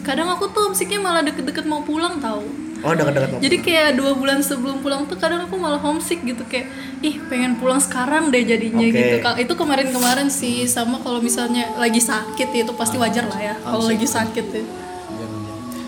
kadang 0.00 0.28
aku 0.28 0.48
tuh 0.48 0.68
homesicknya 0.68 1.00
malah 1.00 1.20
deket-deket 1.20 1.64
mau 1.64 1.80
pulang 1.80 2.16
tahu 2.16 2.44
oh 2.84 2.92
dekat-dekat 2.92 3.40
jadi 3.40 3.56
kayak 3.64 3.88
dua 3.96 4.12
bulan 4.12 4.44
sebelum 4.44 4.84
pulang 4.84 5.08
tuh 5.08 5.16
kadang 5.16 5.48
aku 5.48 5.56
malah 5.56 5.80
homesick 5.80 6.20
gitu 6.20 6.44
kayak 6.44 6.68
ih 7.00 7.16
pengen 7.28 7.56
pulang 7.56 7.80
sekarang 7.80 8.32
deh 8.32 8.44
jadinya 8.44 8.80
Oke. 8.80 8.96
gitu. 8.96 9.16
Itu 9.40 9.52
kemarin-kemarin 9.56 10.28
sih 10.32 10.64
sama 10.64 11.00
kalau 11.04 11.20
misalnya 11.20 11.68
lagi 11.76 12.00
sakit 12.00 12.48
ya 12.48 12.60
itu 12.64 12.72
pasti 12.72 12.96
wajar 12.96 13.28
lah 13.28 13.40
ya 13.40 13.54
kalau 13.60 13.84
lagi 13.84 14.08
sakit 14.08 14.46
ya. 14.48 14.64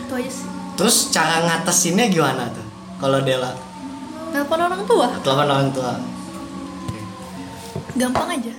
Itu 0.05 0.13
aja 0.13 0.31
sih. 0.31 0.49
Terus 0.77 0.97
cara 1.09 1.41
ngatasinnya 1.45 2.13
gimana 2.13 2.53
tuh? 2.53 2.67
Kalau 3.01 3.25
Dela? 3.25 3.53
Telepon 4.33 4.61
orang 4.61 4.83
tua. 4.85 5.09
Telepon 5.25 5.49
orang 5.49 5.71
tua. 5.73 5.93
gampang 7.97 8.29
aja. 8.29 8.53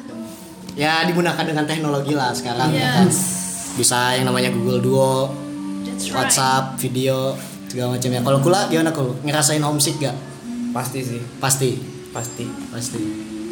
Ya 0.73 1.06
digunakan 1.06 1.45
dengan 1.45 1.65
teknologi 1.69 2.17
lah 2.17 2.34
sekarang 2.34 2.73
ya 2.73 3.02
kan. 3.02 3.06
yes 3.06 3.21
Bisa 3.78 4.17
yang 4.17 4.26
namanya 4.26 4.50
Google 4.50 4.82
Duo, 4.82 5.30
that's 5.86 6.10
right. 6.10 6.26
WhatsApp, 6.26 6.82
video 6.82 7.38
segala 7.68 7.96
macamnya. 7.96 8.24
Kalau 8.24 8.40
kula 8.40 8.68
gimana 8.68 8.90
kul? 8.92 9.16
Ngerasain 9.24 9.62
homesick 9.62 10.00
gak? 10.00 10.16
pasti 10.68 11.00
sih 11.02 11.22
Pasti, 11.42 11.80
pasti 12.14 12.46
pasti. 12.70 13.02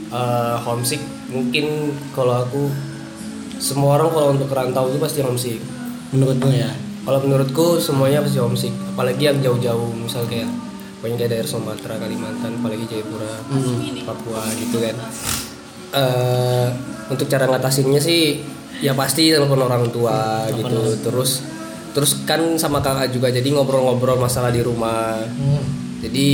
Eh, 0.06 0.56
homesick 0.62 1.02
mungkin 1.34 1.90
kalau 2.14 2.46
aku 2.46 2.70
semua 3.58 3.98
orang 3.98 4.14
kalau 4.14 4.28
untuk 4.38 4.52
rantau 4.54 4.92
itu 4.94 5.02
pasti 5.02 5.20
homesick 5.26 5.58
Menurutmu 6.14 6.54
ya? 6.54 6.70
kalau 7.02 7.18
menurutku 7.22 7.82
semuanya 7.82 8.22
pasti 8.22 8.38
homesick 8.38 8.74
apalagi 8.94 9.26
yang 9.26 9.42
jauh-jauh 9.42 9.90
misal 9.96 10.22
kayak 10.30 10.46
banyak 11.02 11.18
dari 11.18 11.30
daerah 11.38 11.50
Sumatera 11.50 11.98
Kalimantan 11.98 12.62
apalagi 12.62 12.86
Jayapura 12.86 13.42
Papua 14.06 14.42
gitu 14.54 14.78
kan 14.80 14.96
Eh, 15.96 16.68
untuk 17.08 17.26
cara 17.26 17.48
ngatasinnya 17.48 18.04
sih 18.04 18.44
ya 18.84 18.92
pasti 18.92 19.32
telepon 19.32 19.64
orang 19.64 19.88
tua 19.90 20.44
gitu 20.52 21.00
terus 21.00 21.40
terus 21.96 22.22
kan 22.22 22.38
sama 22.56 22.78
kakak 22.78 23.10
juga 23.10 23.32
jadi 23.32 23.48
ngobrol-ngobrol 23.50 24.20
masalah 24.20 24.52
di 24.52 24.60
rumah 24.60 25.16
Hmm. 25.32 25.64
jadi 26.00 26.28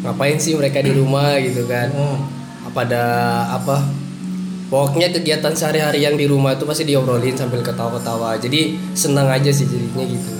ngapain 0.00 0.34
sih 0.36 0.52
mereka 0.52 0.78
di 0.78 0.90
rumah 0.90 1.38
gitu 1.38 1.62
kan 1.64 1.88
Hmm. 1.88 2.18
apa 2.64 2.78
ada 2.82 3.04
apa 3.52 3.86
pokoknya 4.68 5.08
kegiatan 5.10 5.50
sehari-hari 5.52 6.02
yang 6.02 6.14
di 6.14 6.26
rumah 6.26 6.52
itu 6.52 6.62
pasti 6.62 6.84
diobrolin 6.84 7.32
sambil 7.32 7.62
ketawa-ketawa 7.62 8.34
jadi 8.36 8.74
senang 8.92 9.26
aja 9.26 9.48
sih 9.48 9.64
jadinya 9.64 10.04
gitu 10.04 10.32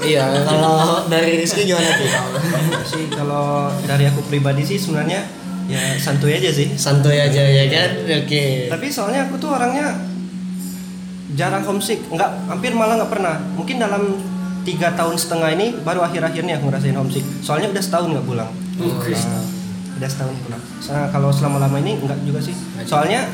iya 0.00 0.24
Kalau 0.42 1.04
dari 1.06 1.36
Rizky 1.36 1.64
gimana 1.64 1.90
tuh? 1.92 2.08
sih 2.86 3.04
kalau 3.10 3.68
dari 3.84 4.04
aku 4.06 4.24
pribadi 4.24 4.64
sih 4.64 4.76
sebenarnya 4.76 5.20
ya 5.66 5.94
santuy 5.96 6.34
aja 6.34 6.50
sih 6.50 6.72
Santuy 6.74 7.14
aja 7.14 7.42
ya 7.42 7.64
kan? 7.68 7.90
Oke. 8.16 8.66
tapi 8.66 8.86
soalnya 8.88 9.28
aku 9.28 9.36
tuh 9.36 9.52
orangnya 9.52 9.92
jarang 11.38 11.62
homesick. 11.66 12.02
Nggak 12.10 12.30
hampir 12.50 12.72
malah 12.74 12.98
nggak 12.98 13.12
pernah. 13.12 13.36
Mungkin 13.54 13.76
dalam 13.78 14.18
tiga 14.60 14.92
tahun 14.92 15.16
setengah 15.16 15.50
ini 15.56 15.66
baru 15.80 16.04
akhir-akhirnya 16.04 16.60
aku 16.60 16.68
ngerasain 16.68 16.96
homesick. 16.96 17.24
Soalnya 17.40 17.72
udah 17.72 17.82
setahun 17.82 18.08
nggak 18.12 18.26
pulang. 18.26 18.50
Nah, 18.50 19.44
udah 19.96 20.08
setahun 20.08 20.36
pulang. 20.44 20.62
Soalnya 20.80 21.06
kalau 21.12 21.28
selama-lama 21.32 21.76
ini 21.80 22.00
nggak 22.00 22.18
juga 22.24 22.40
sih. 22.44 22.54
Soalnya 22.84 23.28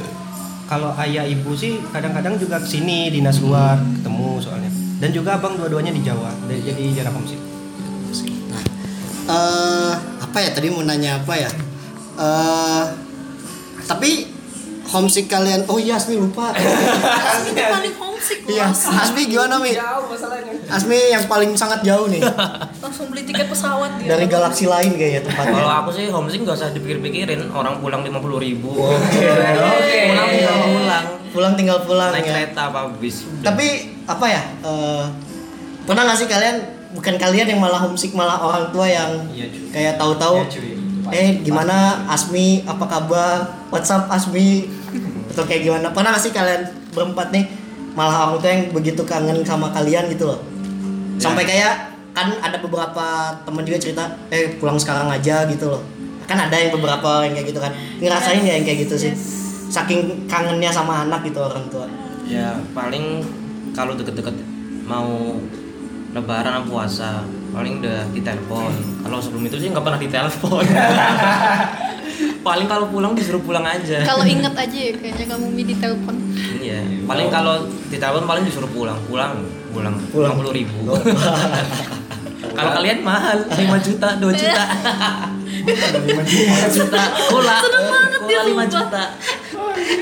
kalau 0.66 0.90
ayah 0.98 1.22
ibu 1.22 1.54
sih 1.54 1.78
kadang-kadang 1.94 2.34
juga 2.42 2.58
ke 2.58 2.66
sini 2.66 3.10
dinas 3.10 3.38
luar 3.38 3.78
ketemu 3.78 4.42
soalnya. 4.42 4.70
Dan 4.96 5.12
juga 5.12 5.36
abang 5.36 5.54
dua-duanya 5.54 5.92
di 5.92 6.00
Jawa 6.00 6.32
jadi 6.48 6.82
jarang 6.96 7.20
homesick. 7.20 7.38
Nah, 8.50 8.62
eh 9.28 9.94
apa 10.24 10.38
ya? 10.40 10.50
Tadi 10.56 10.72
mau 10.72 10.82
nanya 10.82 11.22
apa 11.22 11.34
ya? 11.36 11.50
Eh 12.16 12.84
tapi 13.86 14.26
homesick 14.88 15.26
kalian? 15.26 15.66
Oh 15.66 15.76
iya, 15.76 15.94
Asmi 15.94 16.14
lupa. 16.14 16.50
Asmi 17.32 17.52
paling 17.52 17.94
homesick 17.94 18.38
loh 18.42 18.50
Iya, 18.52 18.64
Asmi 18.70 19.22
gimana 19.26 19.58
Mi? 19.58 19.72
Asmi 20.66 20.98
yang 21.10 21.24
paling 21.24 21.50
sangat 21.52 21.82
jauh 21.82 22.06
nih 22.06 22.22
langsung 22.82 23.06
beli 23.06 23.22
tiket 23.22 23.46
pesawat 23.46 23.98
dia 23.98 24.08
dari 24.08 24.26
galaksi 24.26 24.64
lain 24.64 24.94
kayaknya 24.94 25.22
Kalau 25.24 25.46
tempatnya. 25.46 25.74
aku 25.76 25.90
sih 25.90 26.04
homesick 26.06 26.40
gak 26.42 26.54
usah 26.54 26.70
dipikir-pikirin 26.70 27.50
orang 27.50 27.78
pulang 27.78 28.02
50 28.02 28.14
ribu 28.40 28.70
Oke. 28.76 29.20
Pulang 30.08 30.28
tinggal 30.28 30.56
pulang 30.64 31.04
Pulang 31.28 31.52
tinggal 31.54 31.78
pulang 31.82 32.10
Naik 32.10 32.22
ya. 32.22 32.30
kereta 32.32 32.60
apa 32.66 32.88
bis. 32.96 33.26
Tapi 33.40 33.66
apa 34.04 34.26
ya? 34.26 34.42
eh, 34.62 35.04
pernah 35.82 36.02
nggak 36.02 36.16
sih 36.16 36.26
kalian 36.26 36.56
bukan 36.92 37.14
kalian 37.14 37.46
yang 37.46 37.60
malah 37.60 37.78
homesick 37.78 38.10
malah 38.10 38.38
orang 38.38 38.70
tua 38.70 38.86
yang 38.86 39.10
kayak 39.68 40.00
tahu-tahu 40.00 40.46
eh 41.12 41.42
gimana 41.42 42.06
Asmi? 42.10 42.64
Apa 42.66 42.84
kabar? 42.86 43.66
WhatsApp 43.70 44.10
Asmi? 44.10 44.66
Atau 45.32 45.44
kayak 45.44 45.66
gimana? 45.66 45.92
Pernah 45.92 46.16
nggak 46.16 46.22
sih 46.22 46.32
kalian 46.32 46.62
berempat 46.94 47.28
nih 47.34 47.44
malah 47.96 48.28
orang 48.28 48.40
tua 48.40 48.50
yang 48.52 48.64
begitu 48.72 49.02
kangen 49.04 49.40
sama 49.44 49.72
kalian 49.72 50.08
gitu 50.12 50.28
loh. 50.28 50.40
Sampai 51.16 51.48
kayak 51.48 51.96
kan 52.16 52.32
ada 52.40 52.56
beberapa 52.60 53.36
temen 53.44 53.62
juga 53.64 53.78
cerita 53.80 54.04
eh 54.32 54.56
pulang 54.56 54.80
sekarang 54.80 55.08
aja 55.12 55.44
gitu 55.48 55.68
loh. 55.68 55.82
Kan 56.24 56.40
ada 56.40 56.56
yang 56.56 56.72
beberapa 56.74 57.24
yang 57.24 57.36
kayak 57.36 57.48
gitu 57.52 57.60
kan. 57.60 57.72
Ngerasain 58.00 58.44
ya 58.44 58.56
yang 58.60 58.64
kayak 58.64 58.88
gitu 58.88 58.96
sih? 58.96 59.12
Saking 59.66 60.28
kangennya 60.28 60.72
sama 60.72 61.04
anak 61.04 61.24
gitu 61.24 61.40
orang 61.40 61.68
tua. 61.68 61.88
Ya 62.24 62.56
paling 62.72 63.24
kalau 63.76 63.92
deket-deket 63.94 64.34
mau 64.88 65.36
lebaran 66.16 66.64
atau 66.64 66.72
puasa 66.72 67.20
paling 67.56 67.80
udah 67.80 67.98
ditelepon. 68.12 68.72
Kalau 69.00 69.18
sebelum 69.24 69.48
itu 69.48 69.56
sih 69.56 69.68
nggak 69.72 69.84
pernah 69.84 70.00
ditelepon. 70.00 70.64
Paling 72.46 72.70
kalau 72.70 72.86
pulang 72.86 73.12
disuruh 73.18 73.42
pulang 73.42 73.66
aja. 73.66 74.06
Kalau 74.06 74.22
inget 74.22 74.54
aja 74.54 74.78
ya 74.78 74.94
kayaknya 74.94 75.34
kamu 75.34 75.46
mi 75.50 75.66
di 75.66 75.74
telepon. 75.74 76.14
Iya. 76.62 76.78
Paling 77.02 77.26
kalau 77.26 77.66
ditelepon 77.90 78.22
paling 78.22 78.44
disuruh 78.46 78.70
pulang. 78.70 78.94
Pulang. 79.10 79.42
Pulang. 79.74 79.98
Pulang. 80.14 80.32
pulang 80.32 80.34
puluh 80.38 80.52
ribu. 80.54 80.94
Kalau 82.56 82.72
kalian 82.72 83.04
mahal 83.04 83.44
5 83.52 83.84
juta 83.84 84.16
2 84.16 84.32
juta 84.32 84.64
5 85.66 86.76
juta. 86.76 87.02
Pula 87.26 87.56
pula 88.22 88.42
5 88.46 88.72
juta. 88.72 89.02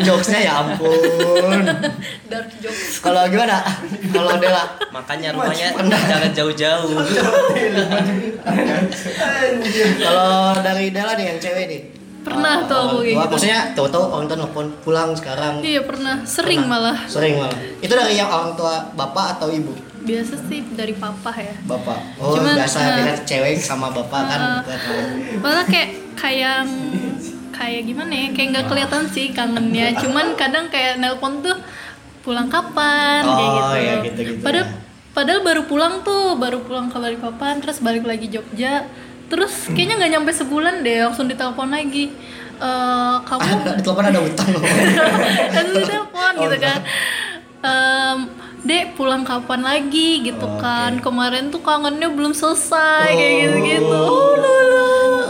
Jokesnya 0.04 0.40
ya 0.44 0.52
ampun. 0.60 1.64
Dark 2.28 2.48
jokes. 2.60 3.00
Kalau 3.00 3.24
gimana? 3.28 3.64
Kalau 4.12 4.32
Dela 4.38 4.64
makanya 4.92 5.28
rumahnya 5.34 5.72
jangan 5.80 6.30
jauh-jauh. 6.32 6.90
Kalau 10.04 10.56
dari 10.60 10.86
Dela 10.92 11.12
nih 11.16 11.26
yang 11.34 11.38
cewek 11.40 11.66
nih. 11.68 11.82
Pernah 12.24 12.64
tuh 12.64 12.78
aku 12.88 12.96
kayak 13.04 13.20
gitu. 13.20 13.32
maksudnya 13.36 13.60
tahu-tahu 13.76 14.04
orang 14.08 14.24
tua 14.32 14.38
nelfon 14.40 14.66
pulang 14.80 15.10
sekarang. 15.12 15.60
Iya 15.60 15.84
pernah. 15.84 16.24
Sering 16.24 16.64
malah. 16.64 17.04
Sering 17.04 17.36
malah. 17.36 17.58
Itu 17.84 17.92
dari 17.92 18.16
yang 18.16 18.32
orang 18.32 18.56
tua 18.56 18.88
bapak 18.96 19.36
atau 19.36 19.52
ibu 19.52 19.93
biasa 20.04 20.34
sih 20.44 20.60
dari 20.70 20.92
papa 20.92 21.32
ya. 21.32 21.56
Bapak. 21.64 21.98
Oh 22.16 22.36
Cuman, 22.36 22.54
biasa 22.54 22.78
eh, 22.78 22.92
dengan 22.94 23.16
cewek 23.22 23.56
sama 23.56 23.88
bapak 23.88 24.22
kan 24.22 24.40
nggak 24.60 24.78
tahu. 24.78 25.00
malah 25.40 25.64
kayak 25.64 25.90
kayak 26.14 26.60
kayak 27.50 27.82
gimana 27.82 28.12
ya 28.12 28.28
kayak 28.30 28.48
nggak 28.52 28.66
kelihatan 28.66 29.02
sih 29.08 29.26
kangennya. 29.30 29.96
Cuman 29.96 30.34
kadang 30.34 30.68
kayak 30.68 30.98
nelpon 30.98 31.40
tuh 31.40 31.56
pulang 32.20 32.48
kapan 32.48 33.20
kayak 33.20 33.36
Oh, 33.48 33.54
gitu. 33.54 33.76
iya, 33.76 33.94
gitu-gitu 34.02 34.40
padahal 34.40 34.64
ya. 34.64 34.76
padahal 35.12 35.40
baru 35.40 35.62
pulang 35.64 35.94
tuh 36.00 36.34
baru 36.34 36.58
pulang 36.60 36.88
ke 36.88 36.96
Balikpapan 36.96 37.60
terus 37.60 37.80
balik 37.80 38.04
lagi 38.04 38.28
Jogja. 38.28 38.84
Terus 39.24 39.68
kayaknya 39.68 39.94
nggak 39.98 40.12
nyampe 40.14 40.30
sebulan 40.32 40.80
deh 40.80 41.00
langsung 41.00 41.26
ditelepon 41.26 41.68
lagi. 41.68 42.12
Eh, 42.54 43.16
kamu 43.24 43.40
di 43.72 43.82
telepon 43.82 44.04
ada 44.04 44.20
utang 44.20 44.48
loh. 44.48 44.62
Langsung 45.50 45.76
ditelepon 45.76 46.32
gitu 46.40 46.56
kan. 46.60 46.78
Em, 47.64 48.18
dek 48.64 48.96
pulang 48.96 49.22
kapan 49.22 49.60
lagi 49.60 50.24
gitu 50.24 50.48
Oke. 50.48 50.56
kan 50.58 50.96
kemarin 50.98 51.52
tuh 51.52 51.60
kangennya 51.60 52.08
belum 52.08 52.32
selesai 52.32 53.12
kayak 53.12 53.32
Oh. 53.32 53.40
gitu 53.44 53.58
gitu 53.60 53.92
uh, 53.92 55.20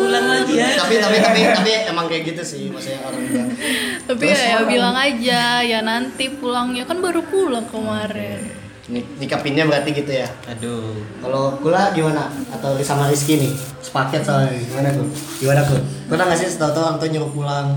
pulang 0.00 0.26
lagi 0.26 0.52
ya 0.56 0.68
tapi 0.72 0.96
tapi 0.96 1.16
tapi 1.20 1.40
tapi 1.52 1.70
emang 1.84 2.08
kayak 2.08 2.32
gitu 2.32 2.42
sih 2.42 2.72
maksudnya 2.72 3.04
orang 3.04 3.22
tua 3.28 3.44
tapi 4.08 4.24
ya, 4.24 4.36
ya 4.40 4.58
bilang 4.64 4.96
aja 4.96 5.42
ya 5.60 5.84
nanti 5.84 6.32
pulangnya 6.32 6.88
kan 6.88 6.98
baru 6.98 7.20
pulang 7.22 7.68
kemarin 7.68 8.56
Nik 8.88 9.04
nikapinnya 9.20 9.68
berarti 9.68 9.92
gitu 9.92 10.08
ya 10.08 10.32
aduh 10.48 10.96
Kalau 11.20 11.60
Kula 11.60 11.92
gimana? 11.92 12.32
Atau 12.48 12.72
sama 12.80 13.12
Rizky 13.12 13.36
nih? 13.36 13.52
Sepaket 13.84 14.24
soalnya 14.24 14.56
gimana 14.56 14.88
Kul? 14.96 15.12
Gimana 15.44 15.60
Kul? 15.68 15.76
Pernah 16.08 16.24
nggak 16.24 16.40
sih 16.40 16.48
setahu-tahu 16.48 16.88
orang 16.88 16.96
tua 16.96 17.08
nyuruh 17.12 17.32
pulang? 17.36 17.68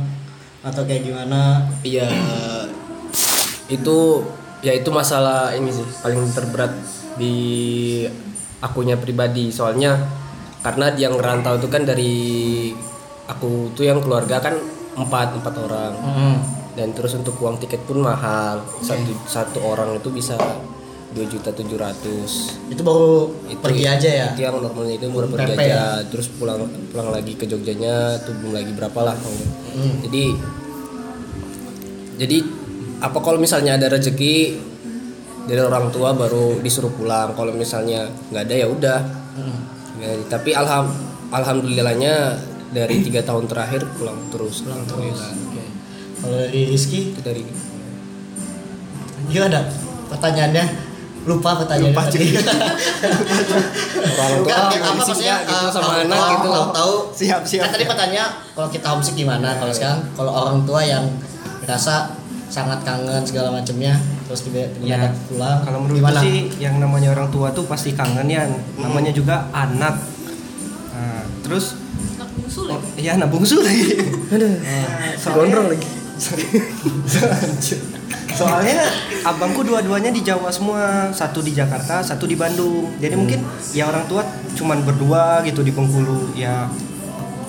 Atau 0.64 0.88
kayak 0.88 1.04
gimana? 1.04 1.68
iya 1.84 2.08
itu 3.68 4.00
ya 4.62 4.72
itu 4.78 4.90
masalah 4.94 5.52
ini 5.58 5.74
sih 5.74 5.86
paling 6.02 6.22
terberat 6.32 6.72
di 7.18 7.36
akunya 8.62 8.96
pribadi. 8.96 9.50
Soalnya 9.50 9.98
karena 10.62 10.94
yang 10.96 11.18
ngerantau 11.18 11.58
itu 11.58 11.68
kan 11.68 11.84
dari 11.84 12.14
aku 13.26 13.74
tuh 13.74 13.86
yang 13.86 14.00
keluarga 14.00 14.40
kan 14.40 14.56
empat 14.96 15.38
empat 15.42 15.54
orang. 15.60 15.94
Hmm. 16.00 16.38
dan 16.72 16.96
terus 16.96 17.12
untuk 17.20 17.36
uang 17.44 17.60
tiket 17.60 17.84
pun 17.84 18.00
mahal. 18.00 18.64
Satu 18.80 19.12
satu 19.28 19.60
orang 19.60 20.00
itu 20.00 20.08
bisa 20.08 20.40
dua 21.12 21.28
juta 21.28 21.52
tujuh 21.52 21.76
ratus. 21.76 22.56
Itu 22.72 22.80
baru 22.80 23.28
pergi 23.60 23.84
aja 23.84 24.08
ya. 24.08 24.28
itu 24.32 24.48
yang 24.48 24.56
normalnya 24.56 24.96
itu 24.96 25.12
baru 25.12 25.28
pergi 25.28 25.60
aja. 25.60 26.00
terus 26.08 26.32
pulang 26.32 26.64
pulang 26.96 27.12
lagi 27.12 27.36
ke 27.36 27.44
Jogjanya 27.44 28.24
tuh 28.24 28.32
belum 28.40 28.56
lagi 28.56 28.72
berapa 28.72 29.00
lah. 29.04 29.16
Hmm. 29.20 30.00
jadi 30.08 30.24
jadi 32.24 32.38
apa 33.02 33.18
kalau 33.20 33.42
misalnya 33.42 33.82
ada 33.82 33.90
rezeki 33.90 34.62
dari 35.50 35.58
orang 35.58 35.90
tua 35.90 36.14
baru 36.14 36.62
disuruh 36.62 36.94
pulang? 36.94 37.34
Kalau 37.34 37.50
misalnya 37.52 38.06
nggak 38.30 38.44
ada 38.46 38.56
ya 38.56 38.68
udah. 38.70 39.00
Hmm. 39.36 39.60
Ya, 39.98 40.12
tapi 40.30 40.54
alham 40.54 40.94
alhamdulillahnya 41.34 42.38
dari 42.72 43.02
tiga 43.02 43.26
tahun 43.26 43.50
terakhir 43.50 43.90
pulang 43.98 44.18
terus. 44.30 44.62
Pulang 44.62 44.86
terus. 44.86 45.18
Oke. 45.18 45.64
Kalau 46.22 46.38
dari 46.46 46.62
Rizky? 46.70 47.12
Itu 47.12 47.22
dari 47.26 47.42
gimana 49.28 49.66
pertanyaannya? 50.14 50.66
Lupa 51.26 51.58
pertanyaannya. 51.58 51.94
Lupa, 51.94 52.04
tadi. 52.10 52.28
orang 54.22 54.42
tua 54.42 54.58
Bukan, 54.58 54.82
apa 54.82 54.94
maksudnya 54.98 55.36
gitu 55.46 55.54
eh, 55.54 55.70
sama 55.70 55.86
kalau 55.86 56.02
anak 56.02 56.22
gitu 56.34 56.48
kalau 56.50 56.70
tahu 56.74 56.94
Siap, 57.14 57.42
siap, 57.46 57.62
kan 57.66 57.70
tadi 57.78 57.86
pertanyaan 57.86 58.32
kalau 58.58 58.70
kita 58.70 58.86
homesick 58.90 59.16
gimana? 59.18 59.50
Kalau 59.58 59.74
sekarang 59.74 60.00
kalau 60.18 60.32
orang 60.34 60.60
tua 60.66 60.82
yang 60.82 61.06
merasa 61.62 62.10
sangat 62.52 62.84
kangen 62.84 63.24
segala 63.24 63.56
macamnya 63.56 63.96
terus 64.28 64.44
tiba-tiba 64.44 64.84
Ya, 64.84 65.08
dapat 65.08 65.24
pulang 65.32 65.64
Kalau 65.64 65.88
menurutku 65.88 66.04
gimana 66.04 66.20
sih 66.20 66.52
yang 66.60 66.76
namanya 66.84 67.16
orang 67.16 67.32
tua 67.32 67.48
tuh 67.56 67.64
pasti 67.64 67.96
kangen 67.96 68.28
ya. 68.28 68.44
Namanya 68.76 69.16
juga 69.16 69.48
anak. 69.56 69.96
Nah, 70.92 71.24
terus 71.48 71.80
Anak 72.20 72.28
bungsu 72.36 72.68
lagi. 72.68 72.88
Iya, 73.00 73.16
anak 73.16 73.32
bungsu 73.32 73.64
lagi. 73.64 73.88
Gondrong 75.32 75.72
lagi. 75.72 75.88
Soalnya 78.32 78.88
abangku 79.28 79.68
dua-duanya 79.68 80.12
di 80.14 80.22
Jawa 80.24 80.48
semua, 80.54 81.12
satu 81.12 81.44
di 81.44 81.52
Jakarta, 81.52 82.04
satu 82.04 82.28
di 82.28 82.36
Bandung. 82.40 82.96
Jadi 83.00 83.16
mungkin 83.20 83.44
ya 83.76 83.92
orang 83.92 84.08
tua 84.08 84.24
cuman 84.56 84.86
berdua 84.88 85.44
gitu 85.44 85.64
di 85.64 85.72
Bengkulu. 85.76 86.32
Ya 86.36 86.70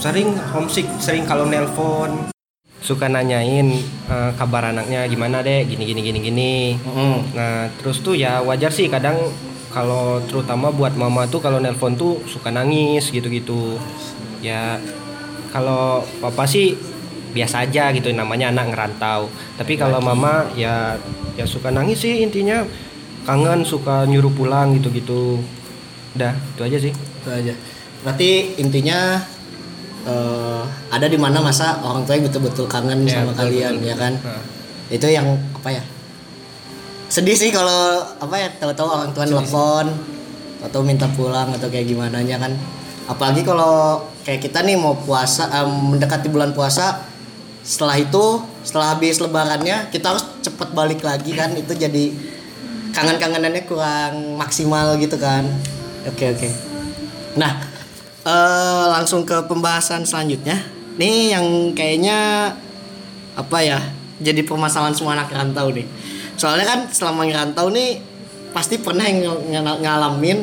sering 0.02 0.34
homesick, 0.50 0.90
sering 0.98 1.22
kalau 1.22 1.46
nelpon 1.46 2.26
suka 2.82 3.06
nanyain 3.06 3.78
eh, 4.10 4.30
kabar 4.34 4.74
anaknya 4.74 5.06
gimana 5.06 5.40
deh, 5.40 5.64
gini 5.64 5.86
gini 5.86 6.00
gini 6.02 6.18
gini. 6.18 6.54
Mm-mm. 6.82 7.16
Nah, 7.32 7.70
terus 7.78 8.02
tuh 8.02 8.18
ya 8.18 8.42
wajar 8.42 8.74
sih 8.74 8.90
kadang 8.90 9.16
kalau 9.72 10.20
terutama 10.28 10.68
buat 10.68 10.92
mama 10.98 11.24
tuh 11.30 11.40
kalau 11.40 11.62
nelpon 11.62 11.94
tuh 11.94 12.20
suka 12.26 12.50
nangis 12.50 13.08
gitu-gitu. 13.08 13.78
Ya 14.42 14.82
kalau 15.54 16.02
papa 16.18 16.44
sih 16.44 16.74
biasa 17.32 17.64
aja 17.64 17.94
gitu 17.94 18.10
namanya 18.12 18.50
anak 18.52 18.74
ngerantau. 18.74 19.30
Tapi 19.56 19.78
kalau 19.78 20.02
mama 20.02 20.50
ya 20.58 20.98
ya 21.38 21.46
suka 21.48 21.72
nangis 21.72 22.04
sih 22.04 22.20
intinya 22.20 22.66
kangen 23.24 23.64
suka 23.64 24.04
nyuruh 24.04 24.34
pulang 24.34 24.76
gitu-gitu. 24.76 25.40
Udah, 26.12 26.36
itu 26.36 26.60
aja 26.60 26.78
sih. 26.82 26.92
itu 27.22 27.30
aja 27.30 27.54
berarti 28.02 28.58
intinya 28.58 29.22
eh, 30.04 30.62
ada 30.90 31.06
di 31.06 31.18
mana 31.18 31.38
masa 31.38 31.78
orang 31.82 32.02
tua 32.02 32.18
betul-betul 32.18 32.66
kangen 32.66 33.06
Ya, 33.06 33.20
sama 33.20 33.32
betul, 33.32 33.40
kalian 33.46 33.74
betul, 33.78 33.88
ya 33.90 33.96
kan? 33.96 34.12
Nah. 34.18 34.42
itu 34.92 35.06
yang 35.08 35.26
apa 35.56 35.68
ya 35.72 35.82
sedih 37.08 37.36
sih 37.36 37.52
kalau 37.52 38.00
apa 38.20 38.34
ya 38.36 38.48
tahu-tahu 38.56 38.88
orang 38.88 39.10
tua 39.12 39.24
nelfon 39.28 39.86
atau 40.62 40.80
minta 40.80 41.04
pulang 41.12 41.52
atau 41.52 41.68
kayak 41.68 41.90
gimana 41.90 42.22
nya 42.24 42.40
kan? 42.40 42.54
Apalagi 43.04 43.42
kalau 43.42 44.00
kayak 44.22 44.40
kita 44.40 44.62
nih 44.62 44.78
mau 44.78 44.94
puasa 44.94 45.50
em, 45.50 45.92
mendekati 45.92 46.30
bulan 46.30 46.54
puasa 46.54 47.02
setelah 47.60 47.98
itu 47.98 48.40
setelah 48.62 48.94
habis 48.94 49.18
lebarannya 49.18 49.90
kita 49.90 50.14
harus 50.14 50.24
cepet 50.40 50.68
balik 50.72 51.02
lagi 51.02 51.34
kan? 51.34 51.52
Itu 51.52 51.74
jadi 51.74 52.14
kangen-kangenannya 52.94 53.62
kurang 53.66 54.38
maksimal 54.38 54.96
gitu 54.96 55.18
kan? 55.18 55.44
Oke 56.08 56.32
oke. 56.32 56.48
Nah 57.36 57.71
eh, 58.26 58.84
langsung 58.90 59.26
ke 59.26 59.36
pembahasan 59.46 60.06
selanjutnya. 60.06 60.58
Nih 61.00 61.32
yang 61.32 61.72
kayaknya 61.72 62.52
apa 63.32 63.58
ya 63.64 63.80
jadi 64.20 64.44
permasalahan 64.44 64.94
semua 64.94 65.16
anak 65.18 65.32
rantau 65.32 65.72
nih. 65.72 65.86
Soalnya 66.36 66.66
kan 66.68 66.80
selama 66.92 67.26
ngerantau 67.26 67.72
nih 67.72 67.98
pasti 68.52 68.76
pernah 68.76 69.08
yang 69.08 69.24
ng- 69.24 69.64
ng- 69.64 69.80
ngalamin 69.82 70.38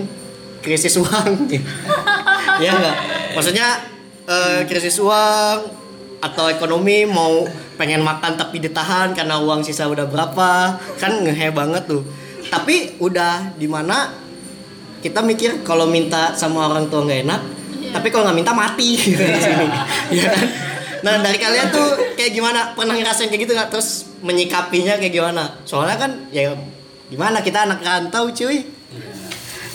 krisis 0.60 0.98
uang. 1.00 1.48
Ya 2.60 2.76
enggak 2.76 2.98
maksudnya 3.39 3.80
eh, 4.28 4.68
krisis 4.68 5.00
uang 5.00 5.60
atau 6.20 6.52
ekonomi 6.52 7.08
mau 7.08 7.48
pengen 7.80 8.04
makan 8.04 8.36
tapi 8.36 8.60
ditahan 8.60 9.15
karena 9.15 9.39
uang 9.39 9.63
sisa 9.63 9.88
udah 9.88 10.04
berapa 10.12 10.76
kan 11.00 11.24
ngehe 11.24 11.56
banget 11.56 11.88
tuh. 11.88 12.04
Tapi 12.52 13.00
udah 13.00 13.56
di 13.56 13.72
mana 13.72 14.12
kita 15.00 15.24
mikir 15.24 15.63
kalau 15.63 15.88
minta 15.88 16.36
sama 16.36 16.68
orang 16.68 16.92
tua 16.92 17.08
nggak 17.08 17.22
enak 17.24 17.42
tapi 17.89 18.08
kalau 18.13 18.30
nggak 18.30 18.38
minta 18.38 18.54
mati. 18.54 18.95
Gitu 18.95 19.19
di 19.19 19.41
sini 19.41 19.67
ya 20.13 20.30
kan? 20.32 20.47
Nah 20.99 21.13
dari 21.23 21.39
kalian 21.39 21.67
tuh 21.71 22.15
kayak 22.15 22.32
gimana? 22.36 22.73
Pernah 22.75 22.95
ngerasain 22.95 23.30
kayak 23.32 23.41
gitu 23.47 23.54
nggak? 23.56 23.69
Terus 23.71 24.10
menyikapinya 24.23 24.99
kayak 24.99 25.13
gimana? 25.13 25.43
Soalnya 25.63 25.97
kan 25.97 26.12
ya 26.30 26.54
gimana? 27.08 27.39
Kita 27.41 27.65
anak 27.65 27.80
rantau 27.84 28.32
cuy. 28.32 28.65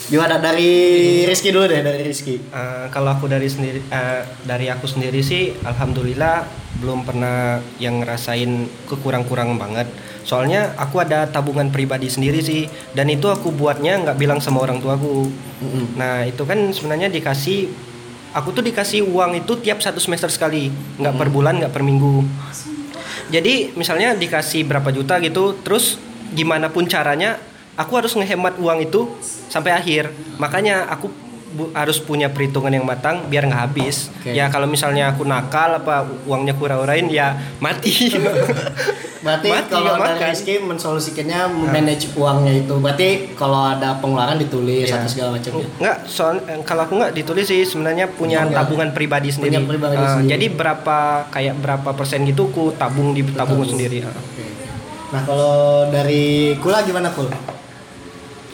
Gimana? 0.05 0.37
Dari 0.37 1.25
Rizky 1.25 1.49
dulu 1.49 1.65
deh 1.65 1.81
dari 1.81 2.05
Rizky. 2.05 2.37
Eh, 2.37 2.85
kalau 2.93 3.17
aku 3.17 3.25
dari 3.25 3.49
sendiri 3.49 3.81
eh, 3.89 4.21
dari 4.45 4.69
aku 4.69 4.85
sendiri 4.85 5.25
sih 5.25 5.49
alhamdulillah 5.65 6.45
belum 6.77 7.07
pernah 7.07 7.57
yang 7.81 8.05
ngerasain 8.05 8.69
kekurang-kurang 8.85 9.57
banget. 9.57 9.89
Soalnya 10.25 10.73
aku 10.77 11.01
ada 11.01 11.29
tabungan 11.29 11.69
pribadi 11.69 12.09
sendiri 12.09 12.41
sih 12.41 12.65
dan 12.93 13.09
itu 13.09 13.29
aku 13.29 13.53
buatnya 13.53 14.01
nggak 14.01 14.17
bilang 14.17 14.41
sama 14.41 14.61
orang 14.65 14.81
tuaku 14.81 15.29
nah 15.95 16.27
itu 16.27 16.43
kan 16.43 16.71
sebenarnya 16.75 17.07
dikasih 17.07 17.71
aku 18.35 18.51
tuh 18.51 18.63
dikasih 18.67 19.07
uang 19.07 19.39
itu 19.39 19.55
tiap 19.63 19.79
satu 19.79 20.03
semester 20.03 20.27
sekali. 20.27 20.67
Nggak 20.99 21.15
per 21.15 21.29
bulan 21.31 21.55
nggak 21.63 21.71
per 21.71 21.81
minggu. 21.87 22.27
Jadi 23.31 23.73
misalnya 23.79 24.11
dikasih 24.13 24.67
berapa 24.67 24.91
juta 24.91 25.17
gitu 25.23 25.55
terus 25.63 25.97
gimana 26.35 26.67
pun 26.69 26.85
caranya 26.85 27.39
aku 27.79 27.95
harus 27.95 28.13
ngehemat 28.13 28.59
uang 28.59 28.83
itu 28.83 29.07
sampai 29.47 29.71
akhir. 29.71 30.11
Makanya 30.35 30.91
aku 30.91 31.07
bu- 31.55 31.71
harus 31.71 31.97
punya 31.97 32.27
perhitungan 32.27 32.69
yang 32.69 32.83
matang 32.83 33.25
biar 33.25 33.43
nggak 33.43 33.61
habis 33.63 34.11
Oke. 34.13 34.29
ya 34.29 34.47
kalau 34.47 34.67
misalnya 34.67 35.09
aku 35.09 35.23
nakal 35.23 35.71
apa 35.73 35.95
uangnya 36.23 36.51
kurang-urain 36.53 37.07
ya 37.07 37.31
mati 37.57 38.11
berarti 39.25 39.49
Mati, 39.49 39.71
kalau 39.71 39.95
dari 39.95 40.05
makan. 40.13 40.29
Rizky 40.29 40.53
mensolusikannya 40.59 41.39
manage 41.65 42.13
uangnya 42.13 42.53
itu 42.59 42.75
berarti 42.75 43.09
kalau 43.33 43.65
ada 43.67 43.97
pengeluaran 43.97 44.37
ditulis 44.37 44.85
Iya. 44.85 44.99
atau 44.99 45.09
segala 45.09 45.29
macamnya 45.33 45.65
Nggak, 45.75 45.97
soal 46.05 46.35
eh, 46.43 46.61
kalau 46.61 46.81
aku 46.83 46.93
nggak 46.95 47.13
ditulis 47.15 47.45
sih 47.45 47.63
sebenarnya 47.63 48.05
punya 48.07 48.43
Enggak. 48.43 48.61
tabungan 48.61 48.89
pribadi 48.91 49.29
sendiri. 49.29 49.65
pribadi 49.65 49.95
Eh, 49.95 50.05
sendiri. 50.05 50.29
Jadi 50.29 50.45
berapa 50.51 50.97
kayak 51.27 51.55
berapa 51.57 51.89
persen 51.91 52.21
gitu 52.23 52.47
ku 52.47 52.69
tabung 52.71 53.11
di 53.11 53.25
tabung 53.25 53.63
Tabung. 53.63 53.65
sendiri. 53.67 53.97
Eh. 53.99 54.05
Oke. 54.05 54.45
nah 55.05 55.21
kalau 55.23 55.55
dari 55.87 56.25
Kula 56.59 56.81
gimana 56.81 57.09
Kul 57.09 57.29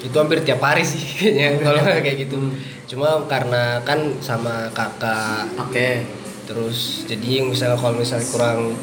itu 0.02 0.16
hampir 0.16 0.42
tiap 0.42 0.58
hari 0.60 0.82
sih 0.82 0.98
kayaknya 0.98 1.48
kalau 1.60 1.82
kayak 2.00 2.18
gitu 2.22 2.38
cuma 2.92 3.24
karena 3.26 3.80
kan 3.88 4.20
sama 4.20 4.68
kakak. 4.76 5.48
Oke. 5.56 6.04
Terus 6.44 7.08
jadi 7.08 7.40
misalnya 7.40 7.80
kalau 7.80 7.96
misalnya 7.96 8.28
kurang 8.28 8.76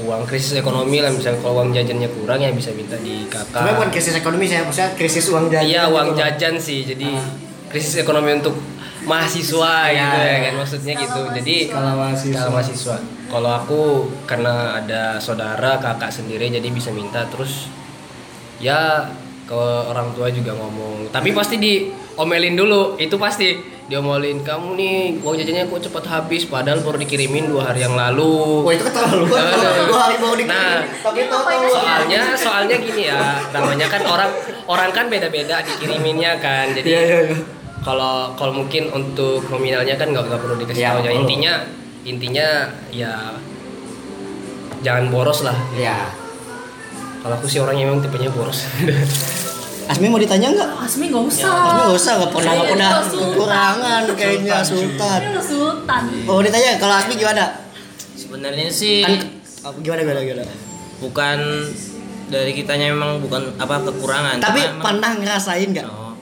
uang 0.00 0.22
krisis 0.28 0.56
ekonomi 0.56 1.00
lah 1.00 1.08
misalnya 1.08 1.40
kalau 1.40 1.64
uang 1.64 1.72
jajannya 1.72 2.08
kurang 2.12 2.40
ya 2.40 2.52
bisa 2.52 2.68
minta 2.76 3.00
di 3.00 3.24
kakak. 3.26 3.56
Sebenarnya 3.56 3.76
bukan 3.80 3.90
krisis 3.90 4.14
ekonomi 4.14 4.44
saya 4.44 4.68
maksudnya 4.68 4.90
krisis 4.92 5.24
uang 5.32 5.48
jajan. 5.48 5.64
iya 5.64 5.82
uang 5.88 6.08
gitu. 6.12 6.20
jajan 6.20 6.54
sih. 6.60 6.84
Jadi 6.84 7.08
krisis 7.72 7.96
ekonomi 7.96 8.36
untuk 8.36 8.56
mahasiswa 9.00 9.88
Iya, 9.88 9.96
gitu 9.96 10.16
ya 10.20 10.28
iya. 10.28 10.36
kan? 10.44 10.52
maksudnya 10.60 10.94
gitu. 11.00 11.20
Jadi 11.40 11.56
Skala 11.72 11.92
mahasiswa. 11.96 12.36
skala 12.36 12.50
mahasiswa. 12.52 12.96
Kalau 13.30 13.50
aku 13.54 13.80
karena 14.28 14.54
ada 14.76 15.02
saudara 15.16 15.80
kakak 15.80 16.12
sendiri 16.12 16.52
jadi 16.52 16.68
bisa 16.68 16.92
minta. 16.92 17.24
Terus 17.32 17.72
ya 18.60 19.08
ke 19.50 19.58
orang 19.90 20.14
tua 20.14 20.30
juga 20.30 20.54
ngomong 20.54 21.10
tapi 21.10 21.34
pasti 21.34 21.58
diomelin 21.58 22.54
dulu 22.54 22.94
itu 23.02 23.18
pasti 23.18 23.58
diomelin 23.90 24.46
kamu 24.46 24.78
nih 24.78 24.98
uang 25.18 25.34
jajannya 25.34 25.66
kok 25.66 25.90
cepat 25.90 26.04
habis 26.06 26.46
padahal 26.46 26.78
baru 26.86 27.02
dikirimin 27.02 27.50
dua 27.50 27.74
hari 27.74 27.82
yang 27.82 27.98
lalu 27.98 28.62
Wah 28.62 28.70
itu 28.70 28.86
keterlaluan. 28.86 29.26
Nah, 29.34 29.50
nah. 29.50 29.82
Dua 29.90 29.98
hari 30.06 30.14
mau 30.22 30.34
dikirim. 30.38 30.54
Nah, 30.54 30.78
tapi 31.02 31.26
tahu 31.26 31.42
tahu. 31.42 31.66
soalnya 31.74 32.22
soalnya 32.38 32.76
gini 32.78 33.10
ya 33.10 33.42
namanya 33.50 33.90
kan 33.90 34.06
orang 34.06 34.30
orang 34.70 34.90
kan 34.94 35.10
beda-beda 35.10 35.58
dikiriminnya 35.66 36.38
kan 36.38 36.70
jadi 36.70 36.86
Iya, 36.86 37.00
iya, 37.02 37.18
iya. 37.34 37.38
kalau 37.82 38.30
kalau 38.38 38.52
mungkin 38.62 38.86
untuk 38.94 39.42
nominalnya 39.50 39.98
kan 39.98 40.14
nggak 40.14 40.30
nggak 40.30 40.38
perlu 40.38 40.54
dikasih 40.62 40.78
Iya, 40.78 40.90
tahu 40.94 41.02
ya 41.02 41.12
intinya 41.18 41.52
intinya 42.06 42.48
ya 42.94 43.14
jangan 44.86 45.10
boros 45.10 45.42
lah 45.42 45.58
Ya. 45.74 46.14
Kalau 47.20 47.34
aku 47.34 47.46
sih 47.46 47.58
orangnya 47.58 47.84
memang 47.86 48.00
tipenya 48.00 48.28
boros 48.28 48.64
Asmi 49.90 50.06
mau 50.06 50.16
ditanya 50.16 50.54
nggak? 50.54 50.70
Asmi 50.80 51.10
gak 51.10 51.24
usah 51.24 51.50
Asmi 51.50 51.82
nggak 51.82 51.92
usah 51.92 52.12
nggak 52.16 52.30
pernah 52.30 52.52
nggak 52.54 52.70
pernah 52.70 52.90
kekurangan 53.02 54.02
kayaknya 54.14 54.56
Sultan. 54.62 55.18
Ini 55.20 55.42
sultan 55.42 56.02
Oh 56.24 56.38
ditanya 56.38 56.78
kalau 56.78 56.94
Asmi 56.94 57.14
gimana? 57.14 57.44
sebenarnya 58.12 58.70
sih 58.70 59.02
Kan 59.02 59.18
oh, 59.66 59.74
gimana 59.76 60.00
gimana 60.00 60.22
gimana? 60.22 60.54
bukan 61.00 61.38
dari 62.28 62.52
kitanya 62.52 62.86
memang 62.88 63.18
bukan 63.18 63.50
apa 63.56 63.82
kekurangan 63.82 64.38
Tapi 64.38 64.60
emang- 64.62 64.78
pernah 64.80 65.10
ngerasain 65.16 65.68
nggak? 65.68 65.86
Oh, 65.88 66.14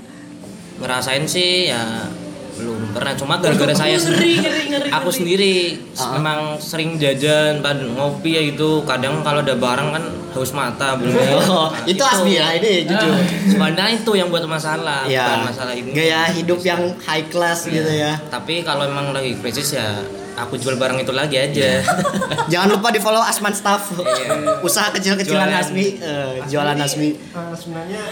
ngerasain 0.79 1.29
sih 1.29 1.69
ya 1.69 2.09
belum 2.57 2.91
pernah 2.91 3.15
cuma 3.15 3.37
gara-gara 3.37 3.71
saya 3.71 3.95
Ngeri, 3.95 4.35
ngeri, 4.35 4.63
ngeri, 4.67 4.89
aku 4.89 5.11
sendiri 5.13 5.55
Ah. 5.95 6.17
memang 6.17 6.39
sering 6.57 6.97
jajan 6.97 7.61
pada 7.61 7.85
ngopi 7.85 8.33
ya 8.33 8.43
gitu 8.45 8.83
kadang 8.83 9.21
kalau 9.21 9.45
ada 9.45 9.55
barang 9.55 9.89
kan 9.93 10.05
haus 10.39 10.53
mata 10.53 10.95
belum 10.95 11.13
Oh, 11.45 11.69
itu 11.91 11.99
Asmi 12.01 12.33
ya 12.33 12.55
ini 12.55 12.87
jujur. 12.87 13.11
sebenarnya 13.49 13.91
itu 13.93 14.13
yang 14.13 14.29
buat 14.29 14.47
masalah 14.47 15.03
bukan 15.03 15.13
Ya, 15.13 15.43
masalah 15.43 15.73
ini 15.73 15.91
gaya 15.91 16.31
hidup 16.31 16.63
yang 16.63 16.79
high 17.01 17.27
class 17.27 17.67
gitu 17.67 17.91
ya. 17.91 18.15
tapi 18.29 18.63
kalau 18.63 18.85
emang 18.85 19.11
lagi 19.11 19.35
krisis 19.37 19.75
ya 19.75 19.99
aku 20.37 20.55
jual 20.55 20.75
barang 20.75 20.99
itu 20.99 21.11
lagi 21.11 21.35
aja 21.37 21.83
Jangan 22.53 22.71
lupa 22.71 22.89
di 22.89 22.99
follow 22.99 23.21
Asman 23.21 23.51
Staff. 23.51 23.91
Iya. 23.93 24.63
Usaha 24.63 24.89
kecil-kecilan 24.89 25.45
Jualan. 25.45 25.61
Asmi, 25.61 25.99
eh, 25.99 26.39
jualan 26.47 26.79
Asmi. 26.79 27.11
Eh, 27.11 27.53
sebenarnya 27.53 28.03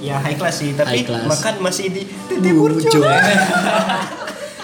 ya 0.00 0.18
high 0.18 0.34
class 0.34 0.58
sih 0.58 0.74
tapi 0.74 1.00
High 1.00 1.06
class. 1.06 1.24
makan 1.24 1.54
masih 1.62 1.88
di 1.88 2.02
Titi 2.04 2.50
Burjo 2.50 2.76
Burjo. 2.92 3.00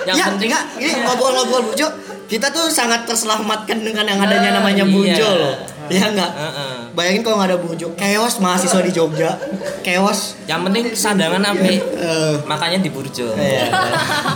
yang 0.03 0.17
ya, 0.17 0.25
penting 0.27 0.49
enggak, 0.49 0.65
ini 0.77 0.91
ngobrol-ngobrol 0.99 1.63
Burjo, 1.67 1.87
kita 2.27 2.49
tuh 2.49 2.67
sangat 2.69 3.05
terselamatkan 3.05 3.79
dengan 3.79 4.05
yang 4.07 4.19
adanya 4.19 4.51
Ah, 4.51 4.57
namanya 4.59 4.83
iya. 4.83 4.91
Burjo 4.91 5.29
loh. 5.31 5.55
Ya 5.91 6.07
enggak? 6.07 6.31
Heeh. 6.31 6.75
Bayangin 6.91 7.21
kalau 7.21 7.37
nggak 7.37 7.51
ada 7.51 7.59
Burjo, 7.59 7.87
chaos 7.95 8.39
mahasiswa 8.39 8.79
di 8.81 8.91
Jogja, 8.91 9.35
chaos. 9.81 10.39
yang 10.45 10.63
penting 10.63 10.91
sandangan 10.91 11.43
api 11.45 11.83
Eh, 11.83 12.35
makanya 12.45 12.79
di 12.79 12.89
Burjo 12.89 13.35
Iya. 13.35 13.67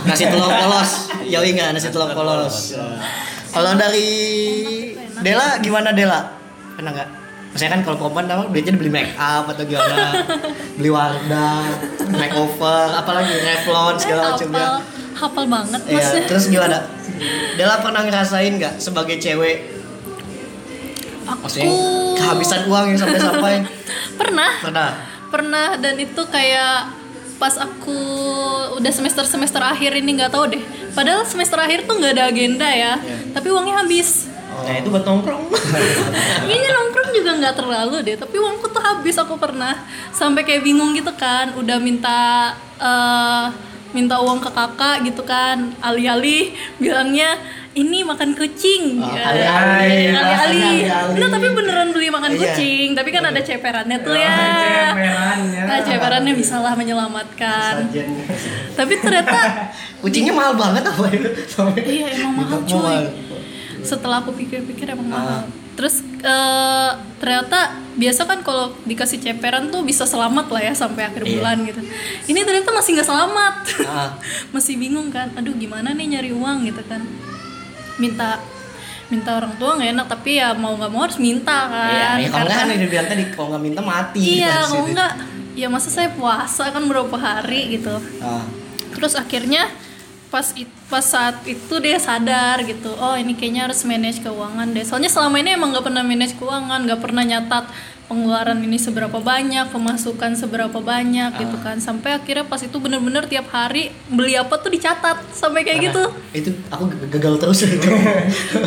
nasi 0.03 0.25
telur 0.25 0.47
polos, 0.47 0.91
yoi 1.23 1.49
nggak 1.49 1.71
nasi 1.71 1.87
telur 1.87 2.11
polos. 2.11 2.75
Kalau 3.49 3.71
dari 3.73 4.11
Dela 5.17 5.57
gimana 5.57 5.89
Dela? 5.89 6.27
Pernah 6.75 6.91
nggak? 6.91 7.09
Maksudnya 7.49 7.71
kan 7.71 7.81
kalau 7.81 7.95
perempuan 7.97 8.27
apa 8.27 8.51
duitnya 8.51 8.75
beli 8.75 8.91
make 8.91 9.15
up 9.15 9.47
atau 9.47 9.63
gimana? 9.63 10.27
beli 10.75 10.91
Wardah, 10.91 11.63
makeover, 12.11 12.83
apalagi 12.93 13.31
Revlon 13.33 13.95
segala 13.95 14.21
macamnya. 14.29 14.59
hafal 14.59 14.75
hafal 15.15 15.45
banget 15.47 15.81
Iya, 15.87 16.07
terus 16.27 16.45
gimana? 16.47 16.83
Dela 17.55 17.79
pernah 17.79 18.03
ngerasain 18.03 18.51
nggak 18.53 18.75
sebagai 18.75 19.15
cewek 19.15 19.71
maksudnya 21.33 21.69
aku 21.73 21.81
kehabisan 22.19 22.61
uang 22.69 22.83
yang 22.93 22.99
sampai-sampai 23.01 23.53
pernah. 24.21 24.51
Pernah? 24.61 24.91
pernah 25.25 25.75
dan 25.75 25.99
itu 25.99 26.21
kayak 26.31 26.95
pas 27.35 27.59
aku 27.59 27.99
udah 28.79 28.91
semester 28.93 29.27
semester 29.27 29.59
akhir 29.59 29.91
ini 29.99 30.15
nggak 30.15 30.31
tahu 30.31 30.47
deh. 30.47 30.63
Padahal 30.95 31.27
semester 31.27 31.59
akhir 31.59 31.83
tuh 31.83 31.99
nggak 31.99 32.13
ada 32.15 32.31
agenda 32.31 32.69
ya 32.71 32.95
tapi 33.35 33.51
uangnya 33.51 33.83
habis. 33.83 34.31
Nah 34.63 34.79
itu 34.79 34.87
buat 34.87 35.03
nongkrong. 35.03 35.51
Kayaknya 36.47 36.71
nongkrong 36.79 37.09
juga 37.11 37.31
nggak 37.35 37.55
terlalu 37.59 37.95
deh, 38.07 38.15
tapi 38.15 38.35
uangku 38.39 38.71
tuh 38.71 38.79
habis 38.79 39.19
aku 39.19 39.35
pernah. 39.35 39.75
Sampai 40.15 40.47
kayak 40.47 40.63
bingung 40.63 40.95
gitu 40.95 41.11
kan, 41.19 41.51
udah 41.59 41.77
minta 41.83 42.55
eh, 42.79 43.45
minta 43.95 44.19
uang 44.19 44.37
ke 44.37 44.49
kakak 44.49 45.01
gitu 45.01 45.23
kan, 45.23 45.71
alih-alih 45.79 46.51
bilangnya 46.75 47.39
ini 47.73 48.03
makan 48.03 48.31
kucing, 48.31 48.99
Oh, 48.99 49.07
Ya. 49.09 49.31
alih-alih. 49.31 50.79
Nah 51.15 51.27
tapi 51.29 51.47
beneran 51.49 51.89
beli 51.89 52.07
makan 52.07 52.31
Iya. 52.31 52.39
kucing, 52.51 52.87
tapi 52.91 53.09
kan 53.09 53.23
ada 53.23 53.39
ceperannya 53.39 53.97
tuh 53.99 54.15
ya. 54.15 54.35
Nah 55.61 55.79
ceperannya 55.81 56.33
bisa 56.33 56.59
lah 56.59 56.75
menyelamatkan. 56.75 57.87
Tapi 58.75 58.93
ternyata 58.97 59.39
Kucingnya 60.03 60.31
mahal 60.31 60.53
banget 60.53 60.83
apa 60.83 61.07
itu? 61.09 61.29
Iya 61.81 62.05
emang 62.19 62.33
mahal 62.37 62.59
cuy. 62.61 62.99
Setelah 63.81 64.19
aku 64.19 64.35
pikir-pikir 64.35 64.85
emang 64.87 65.07
Ah. 65.07 65.15
mahal. 65.15 65.41
Terus 65.75 65.99
eh, 66.17 66.91
ternyata 67.19 67.59
biasa 67.95 68.23
kan 68.23 68.39
kalau 68.41 68.75
dikasih 68.83 69.19
ceperan 69.19 69.67
tuh 69.67 69.83
bisa 69.83 70.03
selamat 70.03 70.47
lah 70.47 70.61
ya 70.61 70.73
sampai 70.73 71.03
akhir 71.05 71.23
Iya. 71.23 71.31
bulan 71.35 71.57
gitu. 71.63 71.81
Ini 72.27 72.39
ternyata 72.41 72.71
masih 72.71 72.95
nggak 72.95 73.07
selamat. 73.07 73.55
Ah. 73.83 74.09
masih 74.55 74.75
bingung 74.75 75.11
kan. 75.11 75.31
Aduh 75.35 75.53
gimana 75.53 75.91
nih 75.91 76.15
nyari 76.15 76.31
uang 76.31 76.63
gitu 76.63 76.79
kan. 76.85 77.03
Minta 77.97 78.39
minta 79.05 79.37
orang 79.37 79.53
tua 79.55 79.77
nggak 79.77 79.91
enak 79.93 80.07
tapi 80.09 80.41
ya 80.41 80.51
mau 80.51 80.73
nggak 80.73 80.89
mau 80.89 81.03
harus 81.03 81.19
minta 81.19 81.69
kan. 81.69 81.91
Iya, 82.17 82.25
ya, 82.25 82.27
kalau 82.31 82.49
Karena- 82.49 82.65
nggak 82.65 82.79
kan 82.79 82.89
bilang 82.89 83.07
tadi 83.07 83.23
kalau 83.31 83.47
nggak 83.53 83.63
minta 83.63 83.81
mati. 83.81 84.19
Iya, 84.39 84.47
Dari 84.49 84.63
kalau 84.63 84.79
situ. 84.79 84.89
enggak 84.91 85.13
ya 85.55 85.67
masa 85.71 85.87
saya 85.87 86.09
puasa 86.11 86.63
kan 86.67 86.83
berapa 86.83 87.15
hari 87.15 87.75
gitu. 87.75 87.95
Ah. 88.19 88.43
Terus 88.91 89.13
akhirnya 89.13 89.67
pas 90.35 90.51
it- 90.51 90.67
pas 90.91 90.99
saat 90.99 91.39
itu 91.47 91.71
dia 91.79 91.95
sadar 91.95 92.59
gitu 92.61 92.91
oh 92.91 93.15
ini 93.15 93.31
kayaknya 93.31 93.71
harus 93.71 93.87
manage 93.87 94.19
keuangan 94.19 94.67
deh. 94.67 94.83
Soalnya 94.83 95.07
selama 95.07 95.39
ini 95.39 95.55
emang 95.55 95.71
nggak 95.71 95.87
pernah 95.87 96.03
manage 96.03 96.35
keuangan 96.35 96.83
nggak 96.83 96.99
pernah 96.99 97.23
nyatat 97.23 97.71
pengeluaran 98.05 98.59
ini 98.59 98.75
seberapa 98.77 99.17
banyak 99.17 99.71
pemasukan 99.71 100.35
seberapa 100.35 100.75
banyak 100.77 101.39
gitu 101.39 101.55
kan. 101.63 101.79
Sampai 101.79 102.13
akhirnya 102.13 102.43
pas 102.43 102.59
itu 102.59 102.75
bener-bener 102.75 103.23
tiap 103.25 103.47
hari 103.49 103.95
beli 104.11 104.35
apa 104.35 104.59
tuh 104.59 104.69
dicatat 104.69 105.23
sampai 105.31 105.63
kayak 105.63 105.87
gitu. 105.87 106.03
Itu 106.35 106.51
aku 106.67 106.83
gagal 107.07 107.33
terus. 107.39 107.59
Itu. 107.71 107.89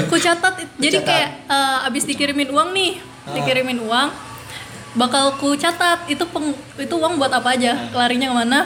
aku 0.08 0.16
catat 0.16 0.64
jadi 0.80 0.98
Catat. 0.98 1.06
kayak 1.06 1.28
eh, 1.52 1.86
abis 1.86 2.08
dikirimin 2.08 2.48
uang 2.48 2.72
nih 2.72 2.92
dikirimin 3.28 3.78
uang 3.84 4.08
bakal 4.94 5.36
ku 5.36 5.52
catat 5.52 6.06
itu 6.06 6.24
peng, 6.24 6.52
itu 6.76 6.94
uang 6.94 7.16
buat 7.16 7.28
apa 7.28 7.52
aja? 7.52 7.76
Larinya 7.90 8.30
ke 8.30 8.36
mana? 8.36 8.58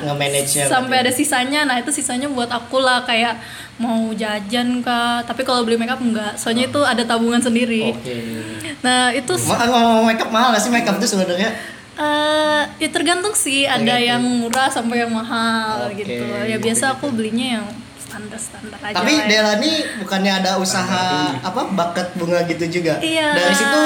Sampai 0.68 0.96
ada 1.00 1.10
sisanya. 1.10 1.64
Nah 1.64 1.78
itu 1.78 1.90
sisanya 1.90 2.30
buat 2.30 2.46
aku 2.46 2.78
lah. 2.78 3.02
Kayak 3.02 3.42
mau 3.76 4.12
jajan 4.12 4.78
kah? 4.80 5.22
Tapi 5.22 5.42
kalau 5.42 5.66
beli 5.66 5.74
makeup 5.74 5.98
enggak. 5.98 6.36
Soalnya 6.36 6.68
itu 6.68 6.80
ada 6.82 7.02
tabungan 7.02 7.40
sendiri. 7.40 7.90
Oke. 7.90 8.16
nah 8.82 9.10
itu 9.10 9.30
Ma- 9.46 9.66
ngomong 9.66 10.06
makeup 10.06 10.30
mahal 10.30 10.54
sih? 10.56 10.70
Makeup 10.70 10.98
itu 10.98 11.08
sebenarnya? 11.08 11.50
eh 11.92 12.62
ya 12.80 12.88
tergantung 12.88 13.36
sih. 13.36 13.68
Ada 13.68 13.84
Tergantung. 13.84 14.08
yang 14.08 14.22
murah 14.22 14.68
sampai 14.72 15.04
yang 15.04 15.12
mahal 15.12 15.92
Oke. 15.92 16.00
gitu. 16.00 16.24
Ya 16.48 16.56
biasa 16.56 16.96
aku 16.96 17.12
belinya 17.12 17.60
yang 17.60 17.66
standar 18.12 18.36
standar 18.36 18.78
aja 18.84 18.94
Tapi 19.00 19.12
lah 19.16 19.24
ya. 19.24 19.28
Dela 19.32 19.52
nih 19.56 19.76
bukannya 20.04 20.32
ada 20.44 20.50
usaha 20.60 21.32
apa 21.40 21.72
bakat 21.72 22.12
bunga 22.20 22.44
gitu 22.44 22.68
juga? 22.68 23.00
Iya. 23.00 23.32
Dari 23.32 23.54
situ 23.56 23.80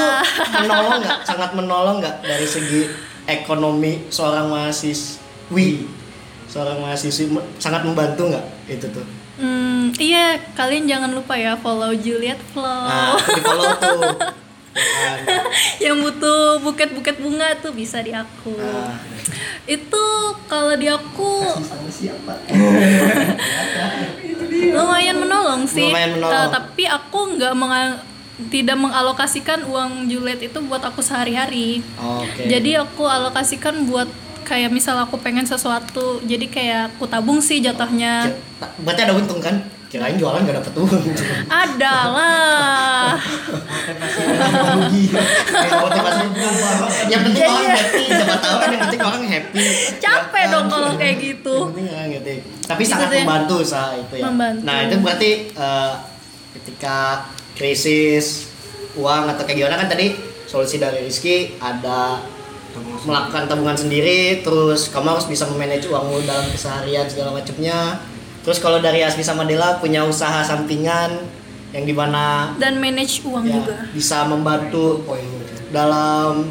menolong 0.67 0.99
nggak? 0.99 1.17
Sangat 1.23 1.51
menolong 1.55 1.95
nggak 2.03 2.15
dari 2.27 2.43
segi 2.43 2.91
ekonomi 3.23 4.11
seorang 4.11 4.51
mahasiswi? 4.51 5.87
Seorang 6.51 6.83
mahasiswi 6.83 7.31
sangat 7.55 7.87
membantu 7.87 8.27
nggak 8.35 8.45
itu 8.67 8.87
tuh? 8.91 9.07
Hmm, 9.37 9.93
iya, 10.01 10.41
kalian 10.57 10.89
jangan 10.89 11.13
lupa 11.13 11.37
ya 11.37 11.53
follow 11.55 11.93
Juliet 11.93 12.41
Flow. 12.51 12.89
Nah, 12.89 13.15
di 13.21 13.41
follow 13.45 13.71
tuh. 13.79 14.01
Yang 15.85 15.97
butuh 16.03 16.61
buket-buket 16.61 17.17
bunga 17.17 17.57
tuh 17.59 17.73
bisa 17.73 18.01
di 18.01 18.13
aku. 18.13 18.55
Nah. 18.55 18.97
Itu 19.67 20.03
kalau 20.47 20.73
di 20.79 20.87
aku 20.87 21.29
lumayan 24.77 25.17
menolong 25.19 25.63
sih. 25.67 25.89
Lumayan 25.89 26.11
menolong. 26.17 26.33
Eh, 26.33 26.47
tapi 26.51 26.83
aku 26.87 27.19
nggak 27.37 27.53
mengal- 27.57 28.01
tidak 28.53 28.77
mengalokasikan 28.77 29.65
uang 29.65 30.05
Juliet 30.05 30.37
itu 30.45 30.59
buat 30.61 30.85
aku 30.85 31.01
sehari-hari. 31.01 31.81
Oke. 31.97 32.45
Jadi 32.45 32.77
aku 32.77 33.09
alokasikan 33.09 33.89
buat 33.89 34.05
kayak 34.45 34.71
misal 34.71 34.95
aku 35.01 35.19
pengen 35.19 35.43
sesuatu, 35.43 36.23
jadi 36.23 36.45
kayak 36.47 36.81
aku 36.95 37.09
tabung 37.09 37.43
sih 37.43 37.59
jatuhnya. 37.59 38.31
Berarti 38.79 39.01
ada 39.03 39.13
untung 39.17 39.43
kan? 39.43 39.59
Kirain 39.87 40.19
jualan 40.19 40.43
gak 40.43 40.55
dapet 40.59 40.73
untung. 40.75 40.99
Ada 41.47 41.95
lah. 42.11 43.15
Yang 47.07 47.21
penting 47.31 47.43
orang 47.47 47.71
happy. 47.71 48.03
Siapa 48.11 48.35
tahu 48.43 48.55
kan 48.59 48.67
yang 48.67 48.81
penting 48.83 49.01
orang 49.01 49.23
happy. 49.23 49.63
Capek 50.03 50.43
Ya 50.43 50.51
dong 50.51 50.67
kalau 50.67 50.91
kayak 50.99 51.15
gitu. 51.23 51.55
Tapi 52.67 52.81
Gitu 52.83 52.91
sangat 52.91 53.09
membantu 53.23 53.63
usaha 53.63 53.95
itu 53.95 54.13
ya. 54.19 54.23
Membantu. 54.27 54.63
Nah 54.67 54.77
itu 54.83 54.95
berarti 54.99 55.31
eh, 55.55 55.93
ketika 56.59 56.97
krisis 57.55 58.51
uang 58.99 59.31
atau 59.31 59.47
kayak 59.47 59.57
gimana 59.63 59.79
kan 59.79 59.87
tadi 59.87 60.19
solusi 60.49 60.83
dari 60.83 61.07
Rizky 61.07 61.55
ada 61.63 62.19
melakukan 63.07 63.49
tabungan 63.49 63.77
sendiri 63.77 64.43
terus 64.45 64.91
kamu 64.93 65.17
harus 65.17 65.25
bisa 65.25 65.49
memanage 65.49 65.89
uangmu 65.89 66.21
dalam 66.27 66.45
keseharian 66.51 67.09
segala 67.09 67.33
macamnya 67.33 67.97
terus 68.47 68.57
kalau 68.57 68.79
dari 68.79 69.03
Asmi 69.03 69.19
sama 69.19 69.43
Dela 69.43 69.75
punya 69.75 70.01
usaha 70.01 70.39
sampingan 70.39 71.19
yang 71.69 71.83
di 71.83 71.91
mana 71.91 72.55
Dan 72.55 72.79
manage 72.79 73.19
uang 73.21 73.43
ya, 73.43 73.59
juga. 73.59 73.75
bisa 73.91 74.23
membantu 74.23 75.03
dalam 75.67 76.47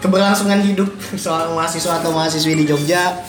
keberlangsungan 0.00 0.64
hidup 0.64 0.88
seorang 1.22 1.52
mahasiswa 1.52 2.00
atau 2.00 2.10
mahasiswi 2.10 2.56
di 2.56 2.64
Jogja. 2.64 3.20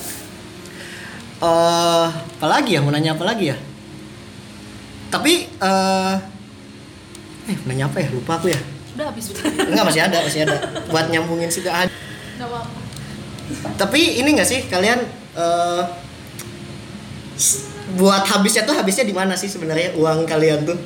eh 1.37 2.05
apalagi 2.39 2.71
ya 2.71 2.79
mau 2.79 2.87
nanya 2.87 3.19
apa 3.19 3.27
lagi 3.27 3.51
ya? 3.51 3.57
Tapi 5.11 5.33
eh 5.51 6.15
eh 7.45 7.55
mau 7.59 7.67
nanya 7.67 7.91
apa 7.91 7.99
ya? 7.99 8.07
Lupa 8.09 8.39
aku 8.39 8.47
ya. 8.47 8.59
Udah 8.95 9.11
habis. 9.11 9.35
Enggak 9.43 9.83
masih 9.83 10.01
ada, 10.01 10.17
masih 10.23 10.47
ada. 10.47 10.55
Buat 10.87 11.11
nyambungin 11.11 11.51
sih 11.51 11.59
ada. 11.61 11.91
Apa-apa. 12.39 12.79
Tapi 13.75 14.23
ini 14.23 14.29
nggak 14.31 14.47
sih 14.47 14.63
kalian 14.65 15.03
s- 17.35 17.72
buat 17.99 18.23
habisnya 18.27 18.63
tuh 18.63 18.75
habisnya 18.75 19.03
di 19.03 19.15
mana 19.15 19.35
sih 19.35 19.51
sebenarnya 19.51 19.95
uang 19.99 20.23
kalian 20.23 20.63
tuh? 20.63 20.79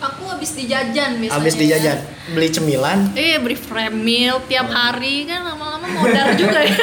Aku 0.00 0.24
habis 0.32 0.56
di 0.56 0.64
jajan 0.64 1.20
biasanya. 1.20 1.36
Habis 1.36 1.54
di 1.60 1.66
jajan, 1.68 1.98
beli 2.32 2.48
cemilan. 2.48 3.12
Eh 3.12 3.36
beli 3.36 3.52
frame 3.52 4.00
meal 4.00 4.40
tiap 4.48 4.72
hari 4.72 5.28
kan 5.28 5.44
lama-lama 5.44 5.84
modal 5.92 6.32
juga 6.40 6.64
ya. 6.64 6.72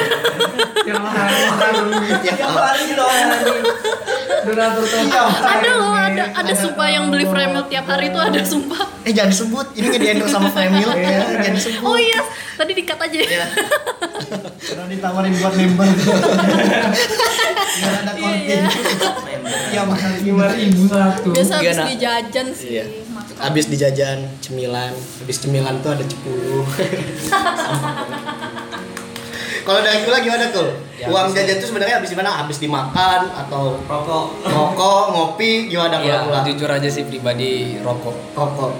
Tiap 2.22 2.54
hari 2.54 2.94
dong 2.94 3.87
donatur 4.28 4.84
ada 4.84 5.70
loh, 5.76 5.92
ada 5.92 6.24
ada 6.36 6.52
sumpah 6.54 6.86
yang 6.88 7.08
beli 7.08 7.24
frame 7.24 7.52
meal 7.56 7.64
tiap 7.68 7.86
hari 7.88 8.12
itu 8.12 8.18
ada 8.20 8.40
sumpah. 8.44 8.84
Eh 9.04 9.12
jangan 9.16 9.30
disebut, 9.32 9.66
ini 9.76 9.84
nggak 9.88 10.00
di 10.00 10.08
endorse 10.12 10.32
sama 10.36 10.48
Family 10.52 10.84
ya, 10.84 11.24
jangan 11.40 11.54
disebut. 11.56 11.84
Oh 11.84 11.96
iya, 11.96 12.20
tadi 12.56 12.72
dikat 12.76 12.98
aja. 13.00 13.18
Ya. 13.24 13.46
Karena 14.60 14.84
ditawarin 14.90 15.32
buat 15.40 15.54
member. 15.56 15.88
Biar 17.78 17.94
ada 18.02 18.12
konten. 18.18 18.62
Ya 19.72 19.82
mahal 19.86 20.12
lima 20.20 20.46
ribu 20.52 20.88
satu. 20.88 21.30
Biasa 21.32 21.52
habis 21.62 21.76
Gimana? 21.76 21.88
di 21.88 21.96
jajan 21.96 22.46
sih. 22.52 22.68
Iya. 22.80 22.84
makan. 23.14 23.34
Habis 23.38 23.64
di 23.70 23.76
jajan 23.78 24.18
cemilan, 24.42 24.92
habis 24.92 25.36
cemilan 25.40 25.74
tuh 25.80 25.90
ada 25.94 26.04
10. 26.04 26.12
Kalau 29.68 29.84
dari 29.84 30.00
Kula 30.00 30.18
gimana 30.18 30.48
Kul? 30.48 30.68
Ya, 30.96 31.06
Uang 31.06 31.28
habis- 31.28 31.36
jajan 31.36 31.60
tuh 31.60 31.68
sebenarnya 31.68 32.00
habis 32.00 32.08
di 32.08 32.16
mana? 32.16 32.30
Habis 32.34 32.56
dimakan 32.56 33.20
atau 33.30 33.76
Rokok. 33.84 34.24
rokok, 34.42 35.02
ngopi, 35.12 35.68
gimana 35.68 36.00
Kula 36.00 36.08
Ya, 36.08 36.16
Kula? 36.24 36.40
jujur 36.42 36.66
aja 36.66 36.88
sih 36.88 37.04
pribadi 37.04 37.76
rokok. 37.78 38.16
Rokok. 38.32 38.72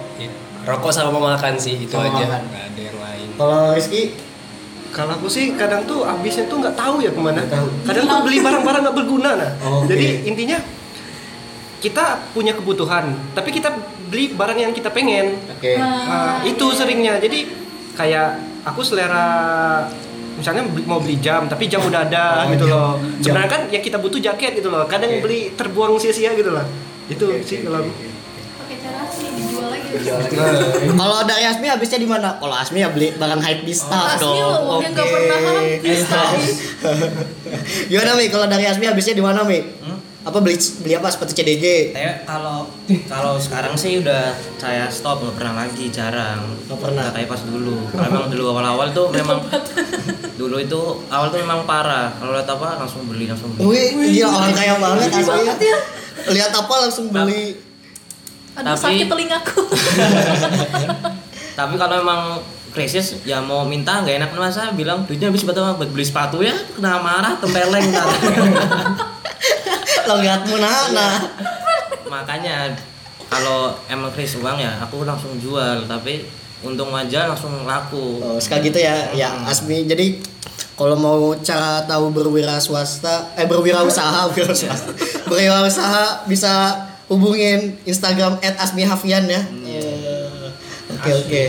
Rokok 0.65 0.89
sama 0.91 1.13
makan 1.13 1.55
sih 1.55 1.77
itu 1.79 1.93
Sama 1.93 2.09
aja. 2.09 2.25
makan. 2.25 2.41
Nggak 2.43 2.65
ada 2.65 2.81
yang 2.83 2.99
lain. 2.99 3.29
Kalau 3.37 3.61
Rizky 3.71 4.03
Kalau 4.89 5.13
aku 5.13 5.29
sih 5.29 5.53
kadang 5.53 5.85
tuh 5.85 6.01
habisnya 6.01 6.49
tuh 6.49 6.65
nggak 6.65 6.73
tahu 6.73 7.05
ya 7.05 7.13
ke 7.13 7.21
mana. 7.21 7.45
Tahu. 7.45 7.69
Kadang 7.85 8.09
tuh 8.09 8.19
beli 8.25 8.41
barang-barang 8.41 8.81
nggak 8.83 8.97
berguna 8.97 9.31
nah. 9.37 9.51
Oke. 9.61 9.93
Jadi 9.93 10.07
intinya 10.25 10.57
kita 11.79 12.05
punya 12.33 12.57
kebutuhan, 12.57 13.05
tapi 13.31 13.53
kita 13.53 13.69
beli 14.09 14.33
barang 14.33 14.57
yang 14.59 14.73
kita 14.73 14.89
pengen. 14.89 15.37
Oke. 15.47 15.77
Nah, 15.77 16.41
itu 16.43 16.67
seringnya. 16.73 17.21
Jadi 17.21 17.53
kayak 17.95 18.29
aku 18.65 18.81
selera 18.81 19.85
misalnya 20.39 20.63
mau 20.85 20.99
beli 20.99 21.19
jam 21.19 21.45
tapi 21.45 21.67
jam 21.67 21.83
udah 21.83 22.07
ada 22.07 22.25
Oh, 22.41 22.51
gitu 22.51 22.65
jam. 22.65 22.73
loh. 22.73 22.93
Jam. 23.19 23.35
Sebenarnya 23.35 23.51
kan 23.51 23.61
yang 23.69 23.83
kita 23.83 23.99
butuh 23.99 24.21
jaket 24.21 24.53
gitu 24.55 24.69
loh. 24.71 24.87
Kadang 24.87 25.11
Oke. 25.11 25.21
beli 25.21 25.41
terbuang 25.53 25.99
sia-sia 25.99 26.33
gitu 26.33 26.49
loh. 26.49 26.63
Itu 27.07 27.27
Oke, 27.27 27.43
sih 27.43 27.61
kalau 27.61 27.83
dijual 29.39 29.69
lagi. 29.71 29.89
Kalau 30.99 31.19
dari 31.25 31.45
Asmi 31.45 31.67
habisnya 31.67 31.99
di 31.99 32.09
mana? 32.09 32.37
Kalau 32.37 32.53
Asmi 32.53 32.79
ya 32.79 32.91
beli 32.91 33.15
barang 33.15 33.41
hype 33.41 33.63
di 33.65 33.75
staff 33.75 34.15
Asmi 34.15 34.23
dong. 34.23 34.37
loh, 34.37 34.59
uangnya 34.69 34.89
nggak 34.93 35.07
Oke. 35.07 35.15
pernah 35.15 35.39
tadi. 35.41 35.91
Gimana 37.91 38.11
Mi? 38.15 38.25
Kalau 38.29 38.47
dari 38.47 38.65
Asmi 38.67 38.85
habisnya 38.85 39.15
di 39.15 39.25
mana 39.25 39.41
Mi? 39.43 39.59
Hmm? 39.59 39.99
Apa 40.29 40.45
beli 40.45 40.61
beli 40.85 40.93
apa 40.93 41.09
sepatu 41.09 41.33
CDG? 41.33 41.97
Saya 41.97 42.21
kalau 42.29 42.69
kalau 43.09 43.41
sekarang 43.41 43.73
sih 43.81 44.05
udah 44.05 44.37
saya 44.61 44.85
stop 44.93 45.25
nggak 45.25 45.41
pernah 45.41 45.65
lagi 45.65 45.89
jarang. 45.89 46.45
Nggak 46.69 46.79
pernah? 46.85 47.09
Nggak 47.09 47.15
kayak 47.17 47.29
pas 47.33 47.43
dulu. 47.49 47.77
Memang 47.97 48.29
dulu 48.29 48.45
awal-awal 48.53 48.93
tuh 48.93 49.09
memang 49.09 49.41
dulu 50.37 50.61
itu 50.61 50.81
awal 51.09 51.33
tuh 51.33 51.41
memang 51.41 51.65
parah. 51.65 52.13
Kalau 52.21 52.37
lihat 52.37 52.45
apa 52.45 52.77
langsung 52.77 53.09
beli 53.09 53.25
langsung 53.25 53.57
beli. 53.57 53.65
Wih, 53.97 54.21
gila 54.21 54.29
orang 54.29 54.53
kaya 54.53 54.75
banget 54.77 55.09
banget 55.17 55.59
ya. 55.65 55.79
Lihat 56.29 56.53
apa 56.53 56.75
langsung 56.77 57.09
beli. 57.09 57.57
Aduh 58.61 58.77
Tapi- 58.77 58.85
sakit 58.85 59.07
telingaku. 59.09 59.65
Tapi 61.59 61.75
kalau 61.81 61.95
memang 62.05 62.21
krisis 62.77 63.17
ya 63.25 63.41
mau 63.41 63.65
minta 63.65 64.05
nggak 64.05 64.21
enak 64.21 64.31
masa 64.37 64.77
bilang 64.77 65.09
duitnya 65.09 65.33
habis 65.33 65.41
buat 65.41 65.57
apa? 65.57 65.81
Buat 65.81 65.89
beli 65.89 66.05
sepatu 66.05 66.45
ya 66.45 66.53
kena 66.77 67.01
marah 67.01 67.41
tempeleng. 67.41 67.89
Logatmu 70.09 70.57
nah, 70.57 70.89
nah. 70.97 71.17
Makanya 72.09 72.73
kalau 73.29 73.77
emang 73.93 74.09
krisis 74.17 74.41
uang 74.41 74.57
ya 74.57 74.73
aku 74.81 75.05
langsung 75.05 75.37
jual 75.37 75.85
tapi 75.85 76.25
untung 76.65 76.91
aja 76.97 77.29
langsung 77.31 77.69
laku. 77.69 78.19
Oh, 78.25 78.41
sekali 78.41 78.73
gitu 78.73 78.81
ya, 78.81 79.13
ya 79.15 79.31
Asmi. 79.47 79.85
Jadi 79.85 80.19
kalau 80.75 80.97
mau 80.97 81.35
cara 81.43 81.85
tahu 81.85 82.11
berwira 82.11 82.57
swasta, 82.59 83.35
eh 83.37 83.47
berwirausaha, 83.47 84.27
berwirausaha, 84.33 84.77
berwirausaha 85.27 86.25
bisa 86.27 86.87
hubungin 87.11 87.79
Instagram 87.85 88.41
@asmihafian 88.43 89.27
ya. 89.29 89.43
Eh, 89.67 90.19
Oke 90.99 91.13
oke. 91.15 91.43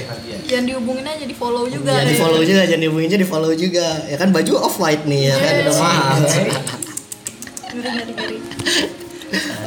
Yang 0.45 0.65
dihubungin 0.75 1.05
aja 1.07 1.25
di 1.25 1.33
follow 1.33 1.65
juga. 1.65 1.89
Ya 1.95 2.05
di 2.05 2.13
ya. 2.13 2.21
follow 2.21 2.41
juga, 2.45 2.61
jangan 2.69 2.81
dihubungin 2.85 3.09
aja 3.09 3.17
di 3.17 3.27
follow 3.27 3.51
juga. 3.57 3.87
Ya 4.05 4.17
kan 4.19 4.29
baju 4.29 4.53
off 4.61 4.77
white 4.77 5.09
nih 5.09 5.33
ya 5.33 5.35
kan 5.41 5.53
udah 5.65 5.75
mahal. 5.79 6.21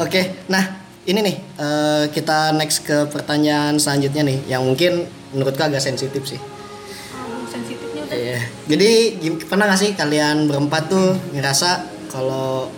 Oke, 0.02 0.42
nah 0.50 0.82
ini 1.06 1.22
nih 1.22 1.36
eh, 1.38 2.04
kita 2.10 2.50
next 2.58 2.82
ke 2.82 3.06
pertanyaan 3.06 3.78
selanjutnya 3.78 4.26
nih, 4.26 4.38
yang 4.50 4.66
mungkin 4.66 5.06
menurutku 5.30 5.62
agak 5.62 5.78
sensitif 5.78 6.26
sih. 6.26 6.40
Aduh, 7.14 7.46
sensitifnya 7.46 8.02
udah. 8.06 8.18
Iya. 8.18 8.38
Jadi 8.66 8.90
pernah 9.46 9.70
gak 9.70 9.80
sih 9.80 9.90
kalian 9.94 10.50
berempat 10.50 10.90
tuh 10.90 11.14
ngerasa 11.30 11.86
kalau 12.10 12.68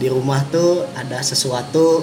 di 0.00 0.08
rumah 0.08 0.40
tuh 0.48 0.86
ada 0.96 1.20
sesuatu 1.20 2.00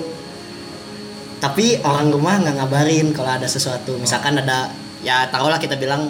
tapi 1.38 1.78
orang 1.86 2.10
rumah 2.10 2.42
nggak 2.42 2.56
ngabarin 2.62 3.14
kalau 3.14 3.30
ada 3.30 3.46
sesuatu. 3.46 3.98
Misalkan 4.02 4.42
ada 4.42 4.74
ya 5.06 5.30
taruhlah 5.30 5.62
kita 5.62 5.78
bilang 5.78 6.10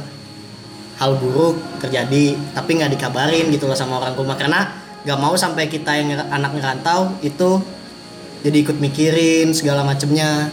hal 0.98 1.12
buruk 1.20 1.60
terjadi 1.84 2.34
tapi 2.56 2.80
nggak 2.80 2.92
dikabarin 2.96 3.52
gitu 3.52 3.68
loh 3.68 3.78
sama 3.78 4.02
orang 4.02 4.16
rumah 4.16 4.40
karena 4.40 4.87
nggak 5.08 5.24
mau 5.24 5.40
sampai 5.40 5.72
kita 5.72 5.96
yang 5.96 6.20
anak 6.20 6.52
ngerantau 6.52 7.16
itu 7.24 7.64
jadi 8.44 8.58
ikut 8.60 8.76
mikirin 8.84 9.56
segala 9.56 9.88
macemnya. 9.88 10.52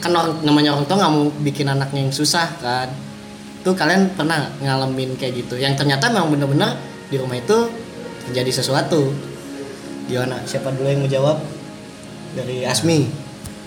Kan 0.00 0.16
orang 0.16 0.40
namanya 0.40 0.72
orang 0.72 0.88
tua 0.88 0.96
nggak 0.96 1.12
mau 1.12 1.28
bikin 1.44 1.68
anaknya 1.68 2.08
yang 2.08 2.14
susah 2.14 2.48
kan. 2.56 2.88
Tuh 3.60 3.76
kalian 3.76 4.16
pernah 4.16 4.48
ngalamin 4.64 5.12
kayak 5.20 5.44
gitu? 5.44 5.60
Yang 5.60 5.84
ternyata 5.84 6.08
memang 6.08 6.32
bener-bener 6.32 6.72
di 7.12 7.20
rumah 7.20 7.36
itu 7.36 7.68
terjadi 8.26 8.64
sesuatu. 8.64 9.12
Gimana? 10.08 10.40
Siapa 10.48 10.72
dulu 10.72 10.88
yang 10.88 11.04
mau 11.04 11.12
jawab? 11.12 11.36
Dari 12.32 12.64
Asmi. 12.64 13.12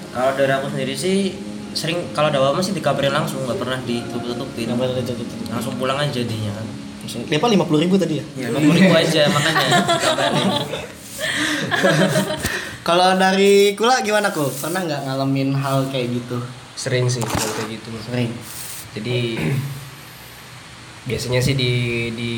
Kalau 0.09 0.33
dari 0.33 0.51
aku 0.51 0.73
sendiri 0.73 0.97
sih 0.97 1.37
sering 1.77 2.11
kalau 2.17 2.33
ada 2.33 2.41
apa 2.41 2.65
sih 2.65 2.73
dikabarin 2.73 3.13
langsung 3.13 3.45
nggak 3.45 3.61
pernah 3.61 3.77
ditutup-tutupin. 3.85 4.73
Langsung 5.53 5.77
pulang 5.77 6.01
aja 6.01 6.11
jadinya. 6.11 6.49
kan. 6.49 6.84
Depa 7.05 7.47
lima 7.47 7.65
puluh 7.65 7.85
ribu 7.85 7.95
tadi 7.95 8.19
ya 8.19 8.25
Ya, 8.37 8.47
ribu 8.51 8.93
aja 8.93 9.21
makanya 9.29 9.65
kalau 12.87 13.17
dari 13.17 13.73
Kula 13.73 14.01
gimana 14.05 14.29
Kul? 14.29 14.49
pernah 14.49 14.81
nggak 14.85 15.01
ngalamin 15.09 15.57
hal 15.57 15.89
kayak 15.89 16.13
gitu 16.13 16.37
Sering 16.75 17.07
sih 17.07 17.23
kalau 17.23 17.55
kayak 17.55 17.79
gitu. 17.79 17.87
Sering 18.03 18.29
Jadi 18.91 19.39
biasanya 21.05 21.39
sih 21.39 21.53
di 21.53 21.71
di 22.17 22.33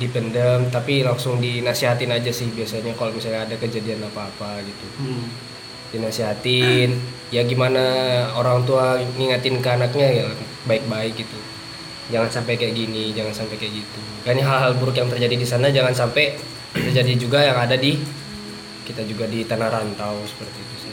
dipendam 0.00 0.68
tapi 0.72 1.04
langsung 1.04 1.40
dinasihatin 1.40 2.08
aja 2.08 2.32
sih 2.32 2.48
biasanya 2.52 2.96
kalau 2.96 3.12
misalnya 3.12 3.44
ada 3.44 3.56
kejadian 3.60 4.00
apa-apa 4.04 4.64
gitu. 4.64 4.86
hmm. 5.00 5.24
dinasihatin 5.92 6.96
ya 7.28 7.44
gimana 7.44 7.84
orang 8.36 8.64
tua 8.64 8.96
ngingetin 9.16 9.60
ke 9.60 9.68
anaknya 9.68 10.08
ya 10.08 10.26
baik-baik 10.64 11.20
gitu 11.20 11.36
jangan 12.10 12.30
sampai 12.30 12.58
kayak 12.58 12.74
gini 12.74 13.14
jangan 13.14 13.32
sampai 13.32 13.56
kayak 13.56 13.82
gitu 13.82 14.00
kan 14.26 14.34
ini 14.36 14.42
hal-hal 14.44 14.76
buruk 14.76 14.98
yang 14.98 15.08
terjadi 15.08 15.34
di 15.38 15.46
sana 15.46 15.70
jangan 15.70 15.94
sampai 15.94 16.36
terjadi 16.74 17.12
juga 17.16 17.38
yang 17.42 17.58
ada 17.58 17.74
di 17.78 17.98
kita 18.84 19.06
juga 19.06 19.30
di 19.30 19.46
tanah 19.46 19.70
rantau 19.70 20.18
seperti 20.26 20.58
itu 20.58 20.76
sih 20.86 20.92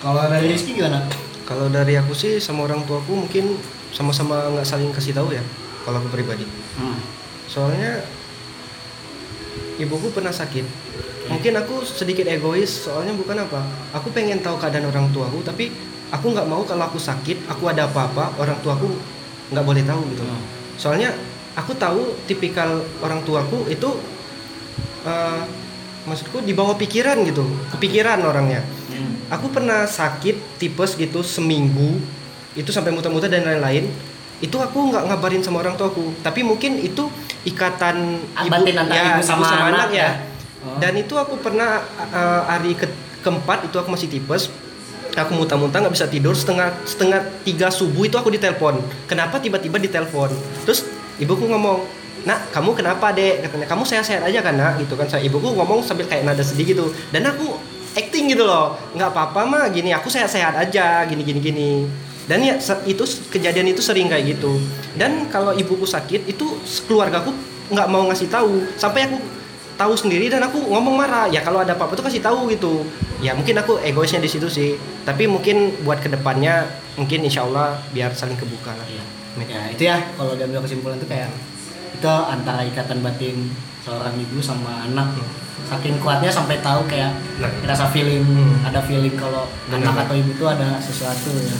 kalau 0.00 0.26
dari 0.28 0.46
Rizky 0.50 0.74
gimana 0.76 1.04
Kalau 1.50 1.66
dari 1.66 1.98
aku 1.98 2.14
sih 2.14 2.38
sama 2.38 2.62
orang 2.62 2.86
tuaku 2.86 3.26
mungkin 3.26 3.58
sama-sama 3.90 4.54
nggak 4.54 4.62
saling 4.62 4.94
kasih 4.94 5.10
tahu 5.10 5.34
ya. 5.34 5.42
Kalau 5.82 5.98
aku 5.98 6.06
pribadi. 6.14 6.46
hmm. 6.46 6.98
Soalnya 7.50 8.06
ibuku 9.82 10.14
pernah 10.14 10.30
sakit. 10.30 10.62
Mungkin 11.26 11.58
aku 11.58 11.82
sedikit 11.82 12.30
egois 12.30 12.70
soalnya 12.70 13.18
bukan 13.18 13.42
apa. 13.42 13.66
Aku 13.98 14.14
pengen 14.14 14.38
tahu 14.38 14.62
keadaan 14.62 14.94
orang 14.94 15.10
tuaku 15.10 15.42
tapi 15.42 15.74
aku 16.14 16.30
nggak 16.30 16.46
mau 16.46 16.62
kalau 16.62 16.86
aku 16.86 17.02
sakit, 17.02 17.50
aku 17.50 17.66
ada 17.66 17.90
apa-apa, 17.90 18.38
orang 18.38 18.62
tuaku 18.62 18.94
nggak 19.50 19.64
boleh 19.66 19.82
tahu 19.84 20.00
gitu. 20.14 20.22
Hmm. 20.24 20.42
Soalnya 20.80 21.10
aku 21.58 21.74
tahu 21.74 22.14
tipikal 22.24 22.82
orang 23.02 23.20
tuaku 23.26 23.66
itu 23.68 23.90
eh, 25.04 25.42
maksudku 26.08 26.40
di 26.40 26.56
bawah 26.56 26.74
pikiran 26.80 27.20
gitu, 27.28 27.44
kepikiran 27.76 28.24
orangnya. 28.24 28.64
Aku 29.30 29.46
pernah 29.46 29.86
sakit 29.86 30.58
tipes 30.58 30.98
gitu 30.98 31.22
seminggu 31.22 32.02
itu 32.58 32.74
sampai 32.74 32.90
muntah-muntah 32.90 33.30
dan 33.30 33.46
lain-lain. 33.46 33.86
Itu 34.42 34.58
aku 34.58 34.90
nggak 34.90 35.06
ngabarin 35.06 35.38
sama 35.44 35.62
orang 35.62 35.78
tuaku, 35.78 36.16
tapi 36.26 36.42
mungkin 36.42 36.82
itu 36.82 37.06
ikatan 37.46 38.18
Batin 38.50 38.74
antara 38.74 39.20
ibu 39.20 39.22
sama 39.22 39.70
anak 39.70 39.94
ya? 39.94 40.26
Oh. 40.66 40.76
Dan 40.82 40.98
itu 40.98 41.14
aku 41.14 41.38
pernah 41.38 41.78
uh, 42.10 42.42
hari 42.50 42.74
ke 42.74 42.90
keempat 43.22 43.70
itu 43.70 43.76
aku 43.78 43.94
masih 43.94 44.10
tipes. 44.10 44.50
Aku 45.16 45.34
muntah-muntah 45.34 45.82
nggak 45.82 45.94
bisa 45.94 46.06
tidur. 46.06 46.34
Setengah 46.36 46.70
setengah 46.86 47.20
tiga 47.42 47.68
subuh 47.70 48.06
itu 48.06 48.16
aku 48.18 48.30
ditelepon. 48.30 48.78
Kenapa 49.10 49.42
tiba-tiba 49.42 49.80
ditelepon? 49.80 50.30
Terus 50.66 50.86
ibuku 51.18 51.46
ngomong 51.50 51.82
nak 52.28 52.52
kamu 52.52 52.76
kenapa 52.76 53.10
dek? 53.16 53.48
Katanya 53.48 53.66
kamu 53.66 53.82
sehat-sehat 53.88 54.22
aja 54.26 54.38
kan 54.44 54.54
nak? 54.54 54.78
Gitu 54.78 54.94
kan. 54.94 55.06
Saya 55.08 55.24
ibuku 55.26 55.50
ngomong 55.56 55.82
sambil 55.82 56.06
kayak 56.06 56.26
nada 56.28 56.44
sedih 56.44 56.76
gitu. 56.76 56.92
Dan 57.10 57.26
aku 57.26 57.58
acting 57.96 58.30
gitu 58.30 58.46
loh. 58.46 58.78
Nggak 58.94 59.10
apa-apa 59.10 59.40
mah 59.48 59.64
gini 59.72 59.90
aku 59.90 60.06
sehat-sehat 60.12 60.54
aja. 60.54 61.04
Gini 61.08 61.22
gini 61.26 61.40
gini. 61.40 61.72
Dan 62.30 62.46
ya 62.46 62.54
itu 62.86 63.02
kejadian 63.32 63.74
itu 63.74 63.82
sering 63.82 64.06
kayak 64.06 64.38
gitu. 64.38 64.62
Dan 64.94 65.26
kalau 65.34 65.50
ibuku 65.50 65.82
sakit 65.82 66.30
itu 66.30 66.46
keluargaku 66.86 67.34
nggak 67.74 67.88
mau 67.90 68.06
ngasih 68.06 68.30
tahu. 68.30 68.62
Sampai 68.78 69.10
aku 69.10 69.18
tahu 69.80 69.96
sendiri 69.96 70.28
dan 70.28 70.44
aku 70.44 70.60
ngomong 70.60 70.92
marah 70.92 71.24
ya 71.26 71.40
kalau 71.40 71.64
ada 71.64 71.72
apa-apa 71.72 71.96
tuh 71.96 72.04
kasih 72.04 72.20
tahu 72.20 72.52
gitu 72.52 72.84
ya 73.24 73.32
mungkin 73.32 73.56
aku 73.56 73.80
egoisnya 73.80 74.20
di 74.20 74.28
situ 74.28 74.44
sih 74.44 74.76
tapi 75.08 75.24
mungkin 75.24 75.72
buat 75.80 76.04
ke 76.04 76.12
depannya 76.12 76.68
mungkin 77.00 77.24
insya 77.24 77.48
Allah 77.48 77.80
biar 77.88 78.12
saling 78.12 78.36
kebuka 78.36 78.76
lah 78.76 78.84
Ya 79.40 79.72
itu 79.72 79.88
ya 79.88 79.96
kalau 80.18 80.36
diambil 80.36 80.60
kesimpulan 80.60 81.00
itu 81.00 81.08
kayak 81.08 81.30
itu 81.96 82.04
antara 82.04 82.60
ikatan 82.60 83.00
batin 83.00 83.48
seorang 83.80 84.12
ibu 84.18 84.36
sama 84.42 84.84
anak 84.84 85.16
ya. 85.16 85.24
Saking 85.70 85.96
kuatnya 86.02 86.28
sampai 86.28 86.58
tahu 86.60 86.84
kayak 86.84 87.14
Nah. 87.38 87.48
rasa 87.64 87.88
feeling 87.88 88.26
Hmm. 88.26 88.68
ada 88.68 88.82
feeling 88.82 89.14
kalau 89.16 89.46
anak 89.70 90.04
atau 90.04 90.18
ibu 90.18 90.34
itu 90.34 90.44
ada 90.44 90.76
sesuatu 90.82 91.30
ya. 91.40 91.56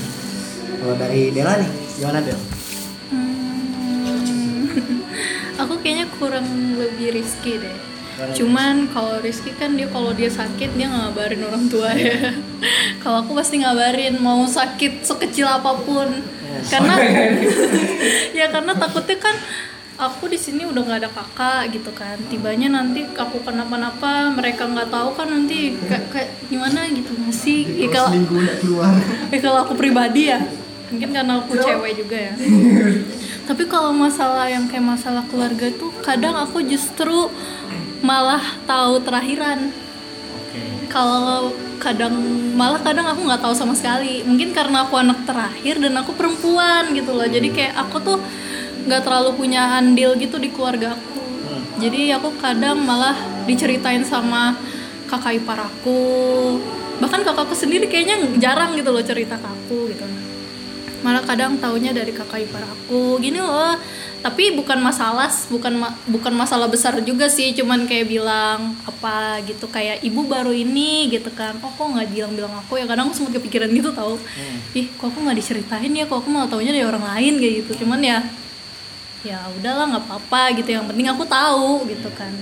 Kalau 0.77 0.95
dari 0.99 1.31
Dela 1.31 1.57
nih 1.57 1.71
gimana 1.97 2.21
Del? 2.21 2.37
Hmm, 3.09 4.66
aku 5.62 5.75
kayaknya 5.81 6.07
kurang 6.18 6.47
lebih 6.77 7.16
risky 7.16 7.57
deh. 7.57 7.89
Cuman 8.37 8.89
kalau 8.93 9.21
Rizky 9.21 9.53
kan 9.57 9.77
dia 9.77 9.89
kalau 9.89 10.12
dia 10.12 10.29
sakit 10.29 10.77
dia 10.77 10.89
ngabarin 10.89 11.43
orang 11.45 11.64
tua 11.66 11.93
ya. 11.95 12.35
kalau 13.03 13.25
aku 13.25 13.33
pasti 13.37 13.61
ngabarin 13.61 14.21
mau 14.21 14.45
sakit 14.45 15.05
sekecil 15.05 15.49
apa 15.49 15.77
pun. 15.81 16.09
Karena 16.68 16.95
ya 18.39 18.53
karena 18.53 18.73
takutnya 18.77 19.16
kan 19.16 19.37
aku 20.01 20.33
di 20.33 20.39
sini 20.41 20.64
udah 20.64 20.81
nggak 20.85 21.01
ada 21.07 21.11
kakak 21.11 21.62
gitu 21.77 21.91
kan. 21.97 22.16
Tibanya 22.29 22.68
nanti 22.73 23.05
aku 23.05 23.41
kenapa-napa 23.41 24.33
mereka 24.33 24.68
nggak 24.68 24.89
tahu 24.93 25.16
kan 25.16 25.29
nanti 25.29 25.77
kayak, 25.85 26.05
kayak 26.12 26.31
gimana 26.49 26.89
gitu 26.93 27.12
masih. 27.21 27.64
Ya, 27.77 27.89
kalau 27.89 28.11
ya 29.33 29.39
kalau 29.41 29.59
aku 29.64 29.75
pribadi 29.77 30.33
ya 30.33 30.41
mungkin 30.91 31.11
karena 31.14 31.39
aku 31.39 31.55
cewek 31.55 32.03
juga 32.03 32.18
ya 32.18 32.35
tapi 33.47 33.62
kalau 33.71 33.95
masalah 33.95 34.51
yang 34.51 34.66
kayak 34.66 34.95
masalah 34.95 35.23
keluarga 35.31 35.71
tuh 35.75 35.95
kadang 36.03 36.35
aku 36.35 36.62
justru 36.66 37.31
malah 38.01 38.43
tahu 38.65 39.01
terakhiran. 39.05 39.73
Kalau 40.91 41.55
kadang 41.81 42.13
malah 42.59 42.83
kadang 42.83 43.07
aku 43.07 43.25
nggak 43.25 43.41
tahu 43.41 43.55
sama 43.55 43.73
sekali. 43.77 44.27
Mungkin 44.27 44.51
karena 44.51 44.85
aku 44.85 44.99
anak 44.99 45.23
terakhir 45.25 45.79
dan 45.79 45.95
aku 45.97 46.13
perempuan 46.17 46.91
gitu 46.93 47.15
loh. 47.15 47.29
Jadi 47.29 47.49
kayak 47.55 47.75
aku 47.79 47.97
tuh 48.03 48.19
nggak 48.89 49.03
terlalu 49.07 49.31
punya 49.37 49.79
andil 49.79 50.19
gitu 50.19 50.41
di 50.41 50.51
keluarga 50.51 50.99
aku. 50.99 51.23
Jadi 51.81 52.13
aku 52.13 52.35
kadang 52.43 52.83
malah 52.83 53.17
diceritain 53.47 54.03
sama 54.05 54.59
kakak 55.07 55.41
ipar 55.41 55.65
aku. 55.65 56.01
Bahkan 57.01 57.21
kakakku 57.25 57.57
sendiri 57.57 57.89
kayaknya 57.89 58.21
jarang 58.37 58.77
gitu 58.77 58.93
loh 58.93 59.01
cerita 59.01 59.41
ke 59.41 59.49
aku 59.49 59.89
gitu 59.89 60.30
malah 61.01 61.25
kadang 61.25 61.57
taunya 61.57 61.91
dari 61.91 62.13
kakak 62.13 62.45
ipar 62.45 62.65
aku. 62.65 63.19
Gini 63.19 63.41
loh. 63.41 63.75
Tapi 64.21 64.53
bukan 64.53 64.85
masalah 64.85 65.33
bukan 65.49 65.81
ma- 65.81 65.97
bukan 66.05 66.37
masalah 66.37 66.69
besar 66.69 66.93
juga 67.01 67.27
sih. 67.27 67.57
Cuman 67.57 67.89
kayak 67.89 68.07
bilang 68.07 68.77
apa 68.85 69.41
gitu 69.49 69.65
kayak 69.67 70.05
ibu 70.05 70.29
baru 70.29 70.53
ini 70.53 71.09
gitu 71.09 71.33
kan. 71.33 71.57
Oh 71.65 71.73
kok 71.73 71.89
nggak 71.89 72.09
bilang-bilang 72.13 72.53
aku 72.61 72.77
ya? 72.77 72.85
Kadang 72.85 73.09
aku 73.09 73.17
sempat 73.17 73.41
kepikiran 73.41 73.73
gitu 73.73 73.91
tau. 73.91 74.21
Ih 74.77 74.87
kok 74.93 75.09
aku 75.09 75.19
nggak 75.25 75.39
diceritain 75.41 75.93
ya? 75.93 76.05
Kok 76.05 76.25
aku 76.25 76.29
malah 76.29 76.49
taunya 76.53 76.73
dari 76.73 76.85
orang 76.85 77.05
lain? 77.17 77.41
Kayak 77.41 77.55
gitu. 77.65 77.85
Cuman 77.85 78.01
ya 78.05 78.19
ya 79.21 79.37
udahlah 79.57 79.85
nggak 79.97 80.05
apa-apa 80.05 80.43
gitu. 80.61 80.69
Yang 80.77 80.87
penting 80.93 81.09
aku 81.09 81.25
tahu 81.25 81.89
gitu 81.89 82.09
kan 82.13 82.33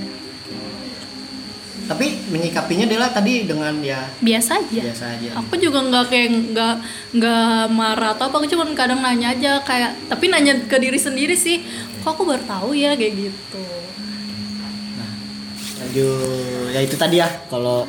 Tapi 1.88 2.28
menyikapinya 2.28 2.84
Dela 2.84 3.08
tadi 3.08 3.48
dengan 3.48 3.72
ya 3.80 4.04
biasa 4.20 4.60
aja. 4.60 4.82
Biasa 4.92 5.04
aja. 5.16 5.28
aku 5.40 5.56
juga 5.56 5.80
nggak 5.80 6.04
kayak 6.12 6.28
nggak 6.52 6.74
nggak 7.16 7.62
marah 7.72 8.12
atau 8.12 8.28
apa 8.28 8.44
aku 8.44 8.46
cuma 8.52 8.68
kadang 8.76 9.00
nanya 9.00 9.32
aja 9.32 9.64
kayak 9.64 9.96
tapi 10.04 10.28
nanya 10.28 10.52
ke 10.68 10.76
diri 10.76 11.00
sendiri 11.00 11.32
sih 11.32 11.64
kok 12.04 12.12
aku 12.12 12.28
baru 12.28 12.44
tahu 12.44 12.76
ya? 12.76 12.92
Kayak 12.92 13.32
gitu. 13.32 13.64
Lanjut. 15.80 16.68
Ya 16.76 16.80
itu 16.84 16.96
tadi 17.00 17.16
ya. 17.24 17.28
Kalau 17.48 17.88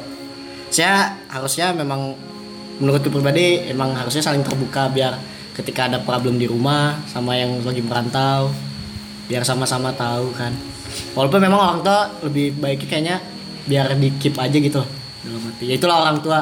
saya 0.72 1.20
harusnya 1.28 1.76
memang 1.76 2.16
menurutku 2.80 3.12
pribadi 3.12 3.68
emang 3.68 3.92
harusnya 3.92 4.24
saling 4.24 4.48
terbuka 4.48 4.88
biar 4.88 5.20
ketika 5.60 5.92
ada 5.92 6.00
problem 6.00 6.40
di 6.40 6.48
rumah 6.48 6.96
sama 7.12 7.36
yang 7.36 7.60
lagi 7.68 7.84
merantau 7.84 8.48
biar 9.28 9.44
sama-sama 9.44 9.92
tahu 9.92 10.32
kan. 10.34 10.56
Walaupun 11.14 11.44
memang 11.44 11.60
orang 11.60 11.80
tua 11.86 12.10
lebih 12.26 12.58
baiknya 12.58 12.88
kayaknya 12.90 13.18
biar 13.70 13.94
di 13.94 14.10
keep 14.18 14.34
aja 14.42 14.58
gitu 14.58 14.82
dalam 15.22 15.42
hati. 15.46 15.70
Ya 15.70 15.78
itulah 15.78 16.02
orang 16.02 16.26
tua. 16.26 16.42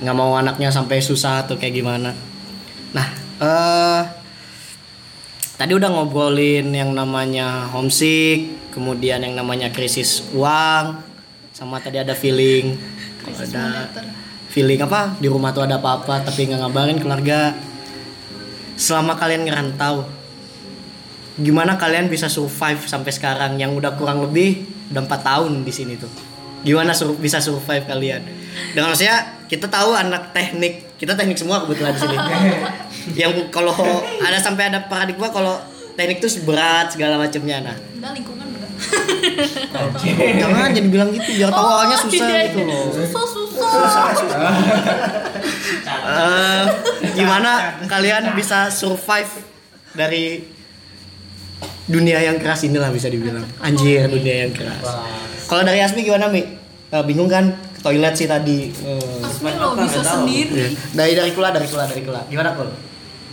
Nggak 0.00 0.16
mau 0.16 0.32
anaknya 0.32 0.72
sampai 0.72 1.04
susah 1.04 1.44
atau 1.44 1.60
kayak 1.60 1.76
gimana. 1.76 2.16
Nah 2.96 3.08
eh 3.44 4.02
tadi 5.60 5.76
udah 5.76 5.92
ngobrolin 5.92 6.72
yang 6.72 6.96
namanya 6.96 7.68
homesick, 7.68 8.72
kemudian 8.72 9.20
yang 9.20 9.36
namanya 9.36 9.68
krisis 9.68 10.24
uang, 10.32 10.96
sama 11.52 11.82
tadi 11.82 11.98
ada 11.98 12.14
feeling, 12.14 12.78
kalau 13.20 13.36
ada 13.42 13.90
feeling 14.48 14.80
apa? 14.80 15.18
Di 15.18 15.26
rumah 15.26 15.50
tuh 15.50 15.66
ada 15.66 15.82
apa-apa 15.82 16.24
tapi 16.24 16.48
nggak 16.48 16.62
ngabarin 16.64 16.98
keluarga. 17.02 17.58
Selama 18.78 19.18
kalian 19.18 19.42
ngerantau, 19.42 20.06
gimana 21.42 21.74
kalian 21.74 22.06
bisa 22.06 22.30
survive 22.30 22.86
sampai 22.86 23.10
sekarang? 23.10 23.58
Yang 23.58 23.82
udah 23.82 23.92
kurang 23.98 24.22
lebih 24.22 24.77
udah 24.90 25.02
empat 25.04 25.20
tahun 25.24 25.62
di 25.64 25.72
sini 25.72 25.94
tuh? 25.96 26.10
Gimana 26.64 26.90
sur- 26.90 27.18
bisa 27.18 27.38
survive 27.38 27.86
kalian? 27.86 28.22
Dengan 28.74 28.90
maksudnya 28.90 29.46
kita 29.46 29.70
tahu 29.70 29.94
anak 29.94 30.34
teknik, 30.34 30.98
kita 30.98 31.14
teknik 31.14 31.38
semua 31.38 31.62
kebetulan 31.64 31.94
di 31.94 32.00
sini. 32.02 32.16
yang 33.20 33.32
kalau 33.48 33.72
ada 34.20 34.38
sampai 34.42 34.68
ada 34.68 34.84
paradigma 34.90 35.30
kalau 35.30 35.56
teknik 35.98 36.22
tuh 36.22 36.30
berat 36.46 36.94
segala 36.94 37.18
macamnya 37.18 37.58
nah 37.58 37.76
udah 37.98 38.10
lingkungan 38.14 38.46
enggak 38.46 38.70
jangan 40.38 40.70
jadi 40.70 40.86
bilang 40.86 41.10
gitu 41.10 41.30
biar 41.42 41.50
tahu 41.50 41.66
awalnya 41.66 41.98
susah 41.98 42.28
iya, 42.30 42.46
gitu 42.46 42.62
iya. 42.62 42.70
loh 42.70 42.86
susah 42.94 43.24
susah 44.14 44.52
Eh, 46.08 46.64
gimana 47.20 47.76
kalian 47.84 48.32
bisa 48.32 48.72
survive 48.72 49.28
dari 49.92 50.40
dunia 51.88 52.20
yang 52.20 52.36
keras 52.36 52.62
inilah 52.62 52.88
bisa 52.88 53.08
dibilang. 53.08 53.44
Anjir 53.58 54.06
dunia 54.06 54.44
yang 54.44 54.52
keras. 54.52 54.84
Kalau 55.44 55.64
dari 55.64 55.80
Asmi 55.80 56.00
gimana 56.02 56.28
Mi? 56.28 56.44
Eh, 56.88 57.02
bingung 57.02 57.26
kan? 57.26 57.48
Ke 57.70 57.80
toilet 57.82 58.12
sih 58.12 58.24
tadi 58.24 58.68
Eh, 58.70 59.24
Asmi 59.24 59.50
lo 59.54 59.72
bisa 59.74 60.00
tahu. 60.00 60.22
sendiri. 60.22 60.52
Iya. 60.54 60.68
dari 60.92 61.12
dari 61.14 61.30
kula 61.32 61.48
dari 61.48 61.64
kula 61.64 61.84
dari 61.84 62.02
kula. 62.02 62.20
Gimana 62.26 62.52
kul? 62.52 62.68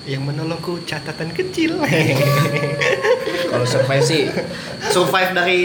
Yang 0.05 0.21
menolongku 0.23 0.79
catatan 0.83 1.29
kecil. 1.31 1.75
Kalau 3.51 3.65
survive 3.65 4.01
sih 4.01 4.21
survive 4.85 5.31
dari 5.31 5.59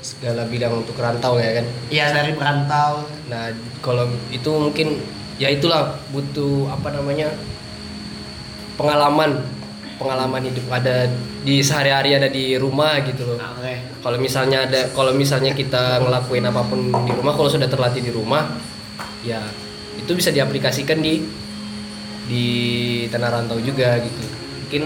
segala 0.00 0.42
bidang 0.44 0.74
untuk 0.76 0.96
rantau 0.96 1.38
ya 1.38 1.54
kan. 1.54 1.66
ya 1.88 2.10
dari 2.10 2.34
perantau 2.34 3.06
Nah, 3.30 3.48
kalau 3.78 4.04
itu 4.28 4.50
mungkin 4.50 4.98
ya 5.36 5.48
itulah 5.48 5.94
butuh 6.10 6.68
apa 6.68 6.92
namanya 6.92 7.30
pengalaman 8.74 9.40
pengalaman 10.02 10.42
hidup 10.50 10.66
ada 10.68 11.06
di 11.46 11.62
sehari-hari 11.62 12.18
ada 12.18 12.26
di 12.26 12.58
rumah 12.58 12.98
gitu 13.06 13.22
loh. 13.24 13.38
oke 13.38 13.74
Kalau 14.02 14.18
misalnya 14.18 14.66
ada 14.66 14.90
kalau 14.90 15.14
misalnya 15.14 15.54
kita 15.54 16.02
ngelakuin 16.02 16.44
apa 16.44 16.62
pun 16.66 16.90
di 17.06 17.12
rumah 17.14 17.32
kalau 17.38 17.48
sudah 17.48 17.70
terlatih 17.70 18.02
di 18.02 18.10
rumah 18.10 18.58
ya 19.22 19.38
itu 19.96 20.10
bisa 20.12 20.34
diaplikasikan 20.34 20.98
di 20.98 21.22
di 22.26 22.46
tanah 23.06 23.30
rantau 23.30 23.62
juga 23.62 24.02
gitu. 24.02 24.22
Mungkin 24.66 24.82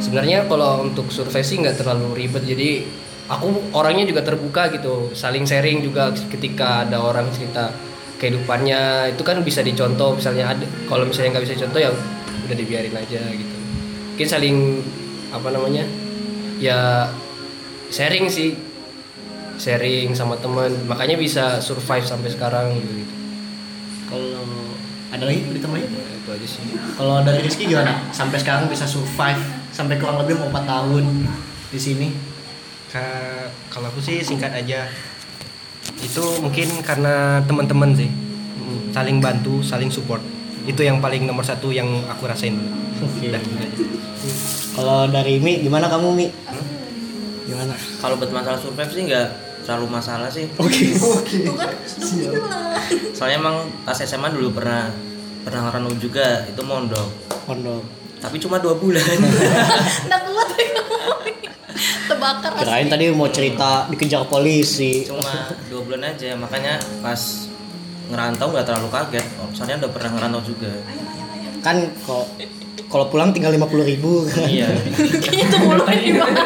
sebenarnya 0.00 0.48
kalau 0.48 0.88
untuk 0.88 1.12
survei 1.12 1.44
sih 1.44 1.60
nggak 1.60 1.84
terlalu 1.84 2.16
ribet 2.16 2.42
jadi 2.48 2.84
aku 3.28 3.76
orangnya 3.76 4.08
juga 4.08 4.22
terbuka 4.24 4.72
gitu 4.74 5.12
saling 5.14 5.46
sharing 5.46 5.84
juga 5.84 6.10
ketika 6.32 6.88
ada 6.88 6.98
orang 6.98 7.28
cerita 7.30 7.70
kehidupannya 8.18 9.14
itu 9.14 9.22
kan 9.26 9.42
bisa 9.42 9.66
dicontoh 9.66 10.14
misalnya 10.14 10.54
ada 10.54 10.66
kalau 10.86 11.06
misalnya 11.06 11.38
nggak 11.38 11.44
bisa 11.50 11.56
contoh 11.66 11.80
ya 11.82 11.90
udah 12.46 12.56
dibiarin 12.56 12.94
aja 12.94 13.22
gitu 13.34 13.51
mungkin 14.22 14.38
saling 14.38 14.58
apa 15.34 15.50
namanya 15.50 15.82
ya 16.62 17.10
sharing 17.90 18.30
sih. 18.30 18.54
Sharing 19.58 20.14
sama 20.14 20.38
teman 20.38 20.70
makanya 20.86 21.18
bisa 21.18 21.58
survive 21.58 22.06
sampai 22.06 22.30
sekarang 22.30 22.70
gitu. 22.78 23.02
Kalau 24.06 24.46
ada 25.10 25.26
lagi 25.26 25.42
ditambahin 25.42 25.90
Ya, 25.90 26.06
itu 26.22 26.30
aja 26.38 26.46
sih. 26.46 26.62
Kalau 26.94 27.26
dari 27.26 27.42
Rizky 27.42 27.66
gimana? 27.66 27.98
Sampai 28.14 28.38
sekarang 28.38 28.70
bisa 28.70 28.86
survive 28.86 29.42
sampai 29.74 29.98
kurang 29.98 30.22
lebih 30.22 30.38
mau 30.38 30.54
4 30.54 30.70
tahun 30.70 31.04
di 31.74 31.78
sini. 31.82 32.08
Ka- 32.94 33.50
kalau 33.74 33.90
aku 33.90 33.98
sih 33.98 34.22
singkat 34.22 34.54
aja. 34.54 34.86
Itu 35.98 36.22
mungkin 36.38 36.70
karena 36.86 37.42
teman-teman 37.42 37.90
sih. 37.98 38.10
Saling 38.94 39.18
bantu 39.18 39.66
saling 39.66 39.90
support 39.90 40.22
itu 40.62 40.80
yang 40.82 41.02
paling 41.02 41.26
nomor 41.26 41.42
satu 41.42 41.74
yang 41.74 41.88
aku 42.06 42.30
rasain 42.30 42.54
Oke. 43.02 43.34
Udah. 43.34 43.42
Kalau 44.78 45.10
dari 45.10 45.42
Mi, 45.42 45.58
gimana 45.58 45.90
kamu 45.90 46.08
Mi? 46.14 46.30
Gimana? 47.50 47.74
Kalau 47.98 48.14
buat 48.14 48.30
masalah 48.30 48.58
survive 48.62 48.92
sih 48.94 49.02
nggak 49.10 49.28
terlalu 49.66 49.86
masalah 49.90 50.30
sih. 50.30 50.46
Oke. 50.54 50.94
Tuh 51.02 51.54
kan 51.58 51.66
udah 51.74 52.30
bilang. 52.30 52.46
Soalnya 53.10 53.36
emang 53.42 53.56
pas 53.82 53.98
SMA 53.98 54.30
dulu 54.30 54.54
pernah 54.54 54.90
pernah 55.42 55.66
ngerenung 55.66 55.98
juga 55.98 56.46
itu 56.46 56.62
mondok. 56.62 57.10
Pondok. 57.42 57.82
Tapi 58.22 58.38
cuma 58.38 58.62
dua 58.62 58.78
bulan. 58.78 59.02
Nggak 60.06 60.20
kuat. 60.30 60.50
Terbakar 62.06 62.52
Kirain 62.62 62.86
tadi 62.86 63.10
mau 63.10 63.26
cerita 63.32 63.90
dikejar 63.90 64.28
polisi. 64.30 65.02
cuma 65.02 65.50
dua 65.66 65.80
bulan 65.82 66.14
aja 66.14 66.36
makanya 66.38 66.78
pas 67.02 67.50
ngerantau 68.08 68.50
nggak 68.50 68.66
terlalu 68.66 68.88
kaget. 68.88 69.26
Oh, 69.38 69.48
soalnya 69.52 69.86
udah 69.86 69.90
pernah 69.90 70.10
ngerantau 70.14 70.42
juga. 70.42 70.72
Kan 71.62 71.76
kok 72.02 72.26
kalau 72.88 73.08
pulang 73.08 73.32
tinggal 73.32 73.48
lima 73.48 73.64
puluh 73.64 73.88
ribu 73.88 74.28
iya. 74.44 74.68
Kayaknya 75.24 75.44
itu 75.46 75.56
mulu 75.64 75.84
gimana? 75.88 76.40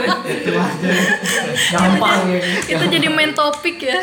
gampang 1.67 2.21
ya 2.31 2.79
Itu 2.79 2.85
jadi 2.87 3.09
main 3.11 3.35
topik 3.35 3.83
ya. 3.83 3.99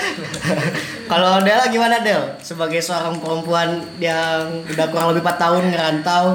Kalau 1.12 1.39
Dela 1.39 1.68
gimana 1.68 2.04
Del? 2.04 2.36
Sebagai 2.39 2.80
seorang 2.80 3.20
perempuan 3.20 3.84
yang 3.95 4.64
udah 4.66 4.86
kurang 4.89 5.12
lebih 5.12 5.24
4 5.24 5.39
tahun 5.39 5.64
ngerantau, 5.72 6.26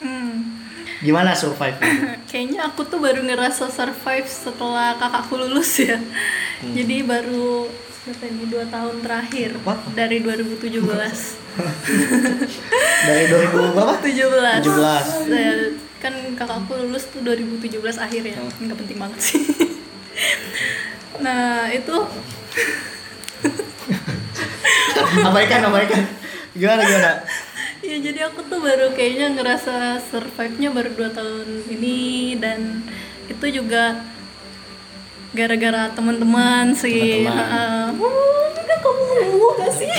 Hmm. 0.00 0.64
gimana 1.00 1.36
survive? 1.36 1.76
Kayaknya 2.30 2.64
aku 2.64 2.88
tuh 2.88 2.96
baru 2.96 3.20
ngerasa 3.20 3.68
survive 3.68 4.24
setelah 4.24 4.96
kakakku 4.96 5.36
lulus 5.36 5.76
ya. 5.76 6.00
Jadi 6.62 7.04
baru 7.04 7.68
ini 8.08 8.48
dua 8.48 8.64
tahun 8.72 9.04
terakhir 9.04 9.60
Apa? 9.60 9.76
dari 9.92 10.24
2017. 10.24 10.56
Dari 13.00 13.24
2000 13.28 13.76
berapa? 13.76 14.00
17. 14.00 14.64
17. 14.64 15.28
Saya- 15.28 15.76
kan 16.00 16.16
kakakku 16.32 16.80
lulus 16.80 17.12
tuh 17.12 17.20
2017 17.20 18.00
akhir 18.00 18.24
ya. 18.24 18.40
Nggak 18.40 18.78
penting 18.80 18.96
banget 18.96 19.20
sih. 19.20 19.44
nah, 21.24 21.68
itu 21.68 21.92
abaikan, 25.28 25.68
abaikan. 25.68 26.00
Gimana 26.56 26.80
gimana? 26.88 27.20
ya 27.80 27.96
jadi 27.96 28.28
aku 28.28 28.44
tuh 28.44 28.60
baru 28.60 28.92
kayaknya 28.92 29.40
ngerasa 29.40 30.04
survive-nya 30.12 30.68
baru 30.68 30.92
dua 30.92 31.08
tahun 31.16 31.64
ini 31.72 31.96
dan 32.36 32.84
itu 33.24 33.40
juga 33.48 34.04
gara-gara 35.30 35.82
teman-teman 35.94 36.74
sih. 36.74 37.26
Teman-teman. 37.26 37.38
Heeh. 37.38 37.84
Uh, 37.94 38.46
enggak 38.58 38.78
kamu 38.82 39.02
uh, 39.38 39.52
gak 39.58 39.72
sih? 39.74 39.94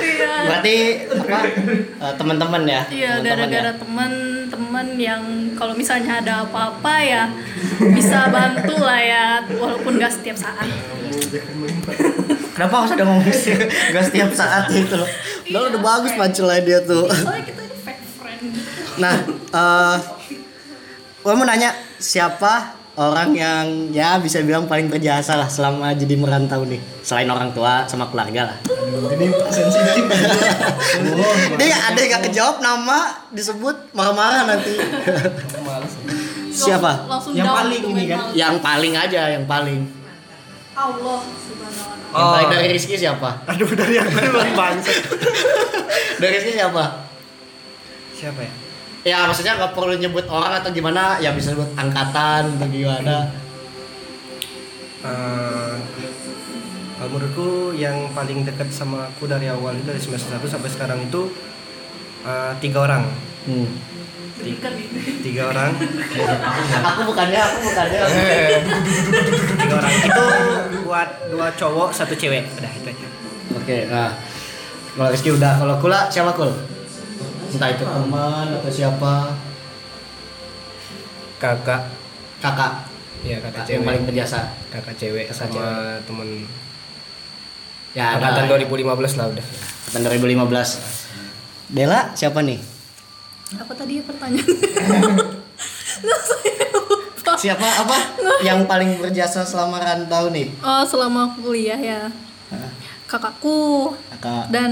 Iya. 0.00 0.32
Berarti 0.48 0.76
apa? 1.12 1.40
eh, 1.76 2.14
teman-teman 2.16 2.62
ya? 2.64 2.82
Iya, 2.88 3.12
gara-gara 3.20 3.70
ya? 3.72 3.76
teman-teman 3.76 4.86
yang 4.96 5.22
kalau 5.52 5.76
misalnya 5.76 6.24
ada 6.24 6.48
apa-apa 6.48 6.94
ya 7.04 7.24
bisa 7.92 8.32
bantu 8.32 8.80
lah 8.80 9.00
ya, 9.00 9.26
walaupun 9.60 10.00
gak 10.00 10.12
setiap 10.16 10.40
saat. 10.40 10.68
Kenapa 12.56 12.74
harus 12.80 12.96
ada 12.96 13.04
ngomong 13.04 13.28
sih? 13.28 13.52
Gak 13.92 14.04
setiap 14.08 14.30
saat 14.32 14.72
itu 14.72 14.94
loh. 14.96 15.10
Udah 15.52 15.60
udah 15.68 15.80
bagus 15.84 16.12
punchline 16.16 16.64
dia 16.64 16.80
tuh. 16.80 17.04
Soalnya 17.12 17.44
kita 17.44 17.60
ini 17.60 17.76
fake 17.84 18.02
friend. 18.16 18.44
Nah, 18.96 19.14
eh 19.52 19.96
gue 21.24 21.32
mau 21.32 21.48
nanya 21.48 21.72
siapa 21.96 22.76
orang 23.00 23.32
yang 23.32 23.64
ya 23.88 24.20
bisa 24.20 24.44
bilang 24.44 24.68
paling 24.68 24.92
berjasa 24.92 25.40
lah 25.40 25.48
selama 25.48 25.96
jadi 25.96 26.20
merantau 26.20 26.68
nih 26.68 26.76
selain 27.00 27.24
orang 27.32 27.48
tua 27.56 27.88
sama 27.88 28.12
keluarga 28.12 28.52
lah. 28.52 28.58
jadi 29.08 29.26
sensitif 29.48 30.04
Dia 31.56 31.76
ada 31.88 31.96
yang 31.96 32.20
gak 32.20 32.24
kejawab 32.28 32.60
nama 32.60 33.24
disebut 33.32 33.96
marah-marah 33.96 34.52
nanti. 34.52 34.76
Siapa? 36.54 37.08
Langsung 37.08 37.32
Yang 37.34 37.50
paling 37.50 37.82
to 37.82 37.88
ini 37.90 38.04
kan? 38.06 38.20
Yang 38.36 38.54
paling 38.62 38.92
aja, 38.94 39.22
yang 39.32 39.44
paling. 39.48 39.80
Allah 40.76 41.18
subhanahu 41.24 41.72
wa 41.72 42.14
ta'ala. 42.14 42.14
Yang 42.14 42.28
paling 42.36 42.48
dari 42.52 42.66
Rizky 42.68 42.94
siapa? 43.00 43.30
aduh 43.48 43.70
dari 43.74 43.94
yang 43.96 44.06
mana 44.12 44.54
bangsa 44.54 44.92
Dari 46.22 46.32
Rizky 46.36 46.52
siapa? 46.54 46.84
siapa 48.14 48.38
ya 48.38 48.63
Ya 49.04 49.28
maksudnya 49.28 49.60
gak 49.60 49.76
perlu 49.76 49.92
nyebut 49.94 50.24
orang 50.26 50.56
atau 50.56 50.72
gimana, 50.72 51.20
ya 51.20 51.36
bisa 51.36 51.52
sebut 51.52 51.68
angkatan 51.76 52.56
atau 52.56 52.68
gimana. 52.68 53.28
Eh, 55.04 55.74
kalau 56.96 57.08
menurutku 57.10 57.48
yang 57.76 58.08
paling 58.10 58.42
dekat 58.42 58.72
sama 58.72 59.04
aku 59.06 59.28
dari 59.28 59.44
awal 59.46 59.76
itu 59.76 59.84
dari 59.84 60.00
semester 60.00 60.32
1 60.32 60.48
sampai 60.48 60.70
sekarang 60.72 60.98
itu 61.04 61.28
eh, 62.24 62.52
tiga 62.58 62.80
orang 62.82 63.04
Hmm. 63.44 63.68
Tiga 65.20 65.46
orang 65.46 65.76
Aku 66.80 67.00
bukannya, 67.04 67.36
aku 67.38 67.56
bukannya. 67.62 68.00
tiga 69.54 69.74
orang 69.76 69.92
itu 69.94 70.24
buat 70.80 71.08
dua 71.28 71.52
cowok 71.52 71.92
satu 71.92 72.16
cewek 72.16 72.48
udah 72.50 72.72
itu 72.72 72.88
aja 72.88 73.06
Oke, 73.54 73.76
nah 73.84 74.16
kalau 74.90 75.12
Rizky 75.12 75.28
udah, 75.28 75.52
kalau 75.54 75.76
Kula 75.76 76.08
siapa 76.08 76.32
Kul? 76.32 76.48
Entah 77.54 77.70
itu 77.70 77.84
teman 77.86 78.46
atau 78.50 78.70
siapa, 78.70 79.14
kakak 81.38 81.86
kakak, 82.42 82.72
ya 83.22 83.38
kakak 83.38 83.62
yang 83.62 83.80
cewek 83.80 83.86
paling 83.86 84.02
berjasa. 84.04 84.40
kakak 84.74 84.94
cewek 84.98 85.24
Kakak 85.30 85.54
sama 85.54 85.66
temen 86.02 86.28
Ya, 87.94 88.18
angkatan 88.18 88.50
ada. 88.50 88.58
2015 88.58 88.90
lah 89.22 89.26
udah 89.30 89.46
Tahun 89.94 90.02
2015. 90.02 91.70
Dela 91.70 92.10
siapa 92.12 92.42
nih? 92.42 92.58
Apa 93.54 93.70
tadi 93.70 93.98
ya 93.98 94.02
pertanyaan? 94.02 94.50
Siapa 97.34 97.66
apa? 97.66 97.96
yang 98.40 98.64
paling 98.64 98.98
berjasa 98.98 99.44
selama 99.44 99.76
rantau 99.76 100.32
nih? 100.32 100.48
Oh, 100.58 100.80
selama 100.82 101.36
kuliah 101.36 101.76
ya. 101.76 102.08
Kakakku 103.14 103.94
Kakak. 104.10 104.50
dan 104.50 104.70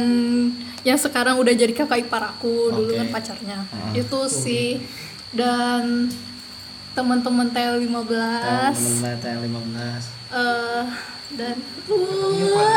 yang 0.83 0.99
sekarang 0.99 1.39
udah 1.39 1.55
jadi 1.55 1.71
kakak 1.73 2.03
ipar 2.03 2.27
aku 2.27 2.71
dulu 2.71 2.91
Oke. 2.91 2.99
kan 2.99 3.09
pacarnya. 3.13 3.59
Itu 3.93 4.27
sih 4.27 4.83
dan 5.31 6.11
teman-teman 6.93 7.49
TL15 7.49 8.75
Teman-teman 8.75 9.17
TL15. 9.17 10.03
eh 10.33 10.85
dan 11.33 11.57
uh, 11.89 12.77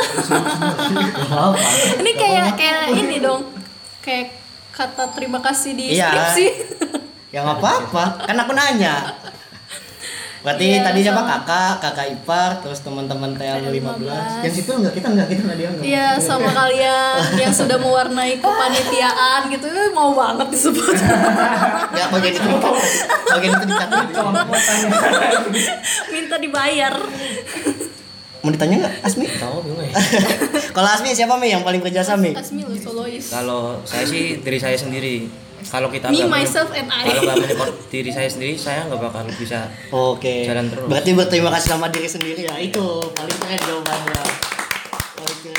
ini 2.00 2.12
kayak 2.14 2.56
kayak 2.56 2.84
ini 2.94 3.20
dong 3.20 3.44
kayak 4.00 4.32
kata 4.70 5.12
terima 5.12 5.40
kasih 5.40 5.72
di 5.74 5.86
Iya. 5.94 6.08
skripsi 6.08 6.48
Ya 7.28 7.44
nggak 7.44 7.60
apa-apa, 7.60 8.04
kan 8.24 8.38
aku 8.38 8.54
nanya. 8.54 9.12
Berarti 10.46 10.78
Iya, 10.78 10.86
tadi 10.86 11.00
siapa 11.02 11.26
kakak, 11.26 11.82
kakak 11.82 12.06
ipar, 12.14 12.62
terus 12.62 12.86
teman-teman 12.86 13.34
TL15. 13.34 14.46
Yang 14.46 14.54
situ 14.62 14.72
enggak 14.78 14.94
kita 14.94 15.08
enggak 15.10 15.28
kita 15.34 15.42
enggak 15.42 15.58
dianggap. 15.58 15.82
Iya 15.82 16.08
sama 16.22 16.54
kalian 16.54 17.18
yang 17.42 17.50
sudah 17.50 17.78
mewarnai 17.82 18.38
kepanitiaan 18.38 19.50
gitu 19.50 19.66
eh, 19.66 19.90
mau 19.90 20.14
banget 20.14 20.48
disebut 20.54 20.96
Ya 21.98 22.06
bagian 22.14 22.34
itu 22.38 22.50
bagian 23.26 23.52
itu 23.58 23.66
dikat 23.66 23.90
minta 26.14 26.36
dibayar 26.38 26.94
Mau 28.46 28.54
ditanya 28.54 28.76
nggak 28.86 28.94
Asmi? 29.02 29.26
Tahu 29.26 29.58
ya. 29.82 29.90
Kalau 30.70 30.90
Asmi 30.94 31.18
siapa 31.18 31.34
Mi 31.42 31.50
yang 31.50 31.66
paling 31.66 31.82
berjasa 31.82 32.14
Mi? 32.14 32.38
Asmi 32.38 32.62
lo 32.62 32.78
solois 32.78 33.26
Kalau 33.34 33.82
saya 33.82 34.06
sih 34.06 34.38
diri 34.46 34.62
saya 34.62 34.78
sendiri. 34.78 35.26
Kalau 35.66 35.90
kita 35.90 36.08
Me, 36.14 36.18
nggak 36.22 36.30
myself, 36.30 36.70
and 36.72 36.88
I. 36.88 37.04
Kalau 37.10 37.22
nggak 37.26 37.38
menyupport 37.42 37.74
diri 37.90 38.10
saya 38.14 38.30
sendiri, 38.30 38.54
saya 38.54 38.86
nggak 38.86 39.02
bakal 39.02 39.26
bisa. 39.34 39.66
Oke. 39.90 40.46
Jalan 40.46 40.70
terus. 40.70 40.88
Berarti 40.88 41.12
berterima 41.18 41.50
kasih 41.52 41.70
sama 41.74 41.88
diri 41.90 42.10
sendiri 42.10 42.42
ya. 42.46 42.56
Itu 42.62 43.02
paling 43.12 43.38
keren 43.42 43.62
jawabannya. 43.66 44.22
Oke. 45.26 45.58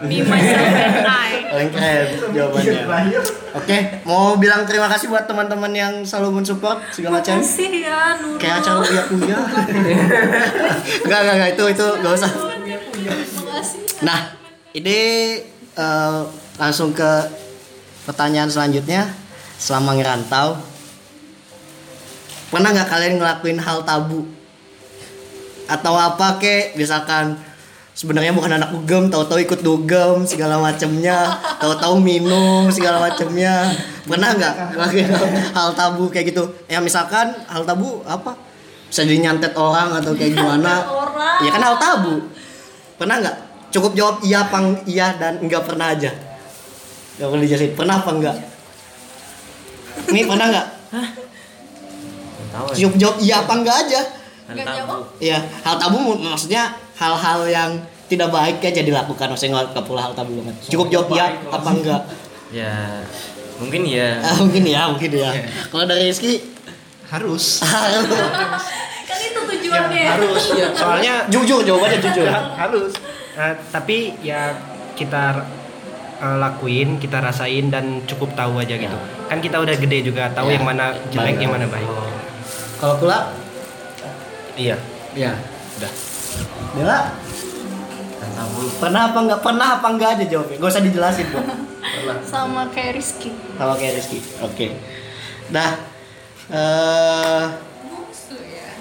me 0.00 0.24
myself 0.24 0.56
and 0.64 1.04
I 1.04 1.44
Paling 1.52 1.70
keren 1.76 2.06
jawabannya. 2.32 3.20
Oke, 3.52 3.76
mau 4.08 4.38
bilang 4.40 4.64
terima 4.64 4.88
kasih 4.88 5.12
buat 5.12 5.28
teman-teman 5.28 5.72
yang 5.76 5.94
selalu 6.06 6.40
mensupport 6.40 6.80
segala 6.88 7.20
macam. 7.20 7.36
makasih 7.36 7.84
ya 7.84 8.16
Nurul 8.16 8.38
Kayak 8.40 8.54
acara 8.64 8.78
kuliah 8.80 9.04
kuliah. 9.10 9.40
Enggak, 11.04 11.18
enggak, 11.20 11.34
enggak, 11.36 11.50
itu 11.52 11.64
itu 11.76 11.86
enggak 12.00 12.12
usah. 12.16 12.32
Nah, 14.00 14.20
ini 14.72 14.98
eh, 15.76 16.20
langsung 16.56 16.96
ke 16.96 17.10
pertanyaan 18.04 18.48
selanjutnya. 18.48 19.08
Selama 19.60 19.92
ngerantau, 19.92 20.56
pernah 22.48 22.72
nggak 22.72 22.88
kalian 22.88 23.20
ngelakuin 23.20 23.60
hal 23.60 23.84
tabu? 23.84 24.24
Atau 25.68 25.92
apa 26.00 26.40
kek, 26.40 26.80
misalkan 26.80 27.36
sebenarnya 27.92 28.32
bukan 28.32 28.56
anak 28.56 28.72
dugem, 28.72 29.12
tahu-tahu 29.12 29.44
ikut 29.44 29.60
dugem 29.60 30.24
segala 30.24 30.56
macamnya, 30.56 31.28
tahu-tahu 31.60 32.00
minum 32.00 32.72
segala 32.72 33.04
macamnya. 33.04 33.68
Pernah 34.08 34.32
nggak 34.32 34.54
ngelakuin 34.72 35.06
hal, 35.12 35.26
hal 35.52 35.70
tabu 35.76 36.08
kayak 36.08 36.32
gitu? 36.32 36.48
Ya 36.64 36.80
misalkan 36.80 37.36
hal 37.52 37.62
tabu 37.68 38.00
apa? 38.08 38.32
Bisa 38.88 39.04
jadi 39.04 39.28
nyantet 39.28 39.52
orang 39.54 39.92
atau 40.00 40.16
kayak 40.16 40.40
gimana? 40.40 40.82
Ya 41.44 41.52
kan 41.52 41.62
hal 41.62 41.76
tabu. 41.76 42.32
Pernah 42.96 43.20
nggak? 43.20 43.36
Cukup 43.70 43.92
jawab 43.92 44.16
iya 44.24 44.48
apa 44.48 44.56
eng- 44.56 44.82
iya 44.88 45.14
dan 45.20 45.36
enggak 45.38 45.68
pernah 45.68 45.92
aja. 45.92 46.10
Gak 47.20 47.28
perlu 47.28 47.42
dijelasin. 47.44 47.76
Pernah 47.76 48.00
apa 48.00 48.10
enggak? 48.16 48.36
Nih 50.08 50.24
pernah 50.24 50.46
enggak? 50.48 50.66
Nggak 50.88 52.48
tahu 52.48 52.66
ya. 52.72 52.76
Cukup 52.80 52.96
jawab 52.96 53.16
iya 53.20 53.34
apa 53.44 53.52
enggak 53.60 53.76
aja. 53.86 54.00
Jawab? 54.50 55.00
Iya, 55.22 55.38
hal 55.62 55.76
tabu 55.78 56.00
maksudnya 56.16 56.74
hal-hal 56.98 57.40
yang 57.46 57.70
tidak 58.10 58.34
baik 58.34 58.58
aja 58.64 58.82
dilakukan 58.82 59.30
maksudnya 59.30 59.62
nggak 59.62 59.84
pula 59.84 60.08
hal 60.08 60.16
tabu 60.16 60.40
banget. 60.40 60.56
Cukup 60.72 60.88
jawab 60.88 61.12
iya 61.12 61.36
apa 61.52 61.70
enggak? 61.70 62.02
Ya 62.50 63.04
mungkin 63.60 63.84
ya. 63.84 64.18
Ah, 64.24 64.40
mungkin 64.40 64.64
ya, 64.64 64.88
mungkin 64.88 65.10
ya. 65.12 65.30
Kalau 65.68 65.84
dari 65.84 66.08
Rizky 66.08 66.40
harus 67.12 67.60
kan 67.60 69.18
itu 69.18 69.40
tujuannya 69.42 70.02
harus 70.06 70.42
soalnya 70.78 71.26
jujur 71.28 71.60
jawabannya 71.66 71.98
jujur. 72.00 72.26
harus 72.32 72.94
Eh, 73.40 73.54
tapi 73.70 74.18
ya 74.26 74.52
kita 74.98 75.46
eh, 76.20 76.36
lakuin 76.36 76.96
kita 76.96 77.18
rasain 77.18 77.68
dan 77.68 78.04
cukup 78.04 78.32
tahu 78.34 78.60
aja 78.60 78.74
gitu 78.74 78.96
kan 79.26 79.38
kita 79.38 79.56
udah 79.56 79.74
gede 79.74 80.04
juga 80.04 80.28
tahu 80.30 80.48
Ya. 80.48 80.60
yang 80.60 80.66
mana 80.66 80.92
jelek 81.08 81.34
Baik. 81.34 81.40
yang 81.40 81.52
mana 81.52 81.66
baik 81.66 81.88
Kalau 82.76 82.96
pula 82.96 83.18
Iya. 84.54 84.76
Iya. 85.12 85.32
Udah. 85.78 85.92
Bella, 86.70 86.98
pernah 88.76 89.02
apa 89.08 89.18
enggak? 89.18 89.40
Pernah 89.40 89.68
apa 89.78 89.86
enggak 89.88 90.10
aja 90.14 90.24
jawabnya. 90.26 90.56
Gak 90.58 90.68
usah 90.68 90.84
dijelasin, 90.84 91.26
Bu. 91.28 91.40
sama 92.22 92.68
kayak 92.68 93.00
Rizky 93.00 93.32
Sama 93.56 93.72
kayak 93.74 93.96
Rizky. 93.96 94.20
Oke. 94.40 94.76
Dah. 95.48 95.72
eh 96.50 97.44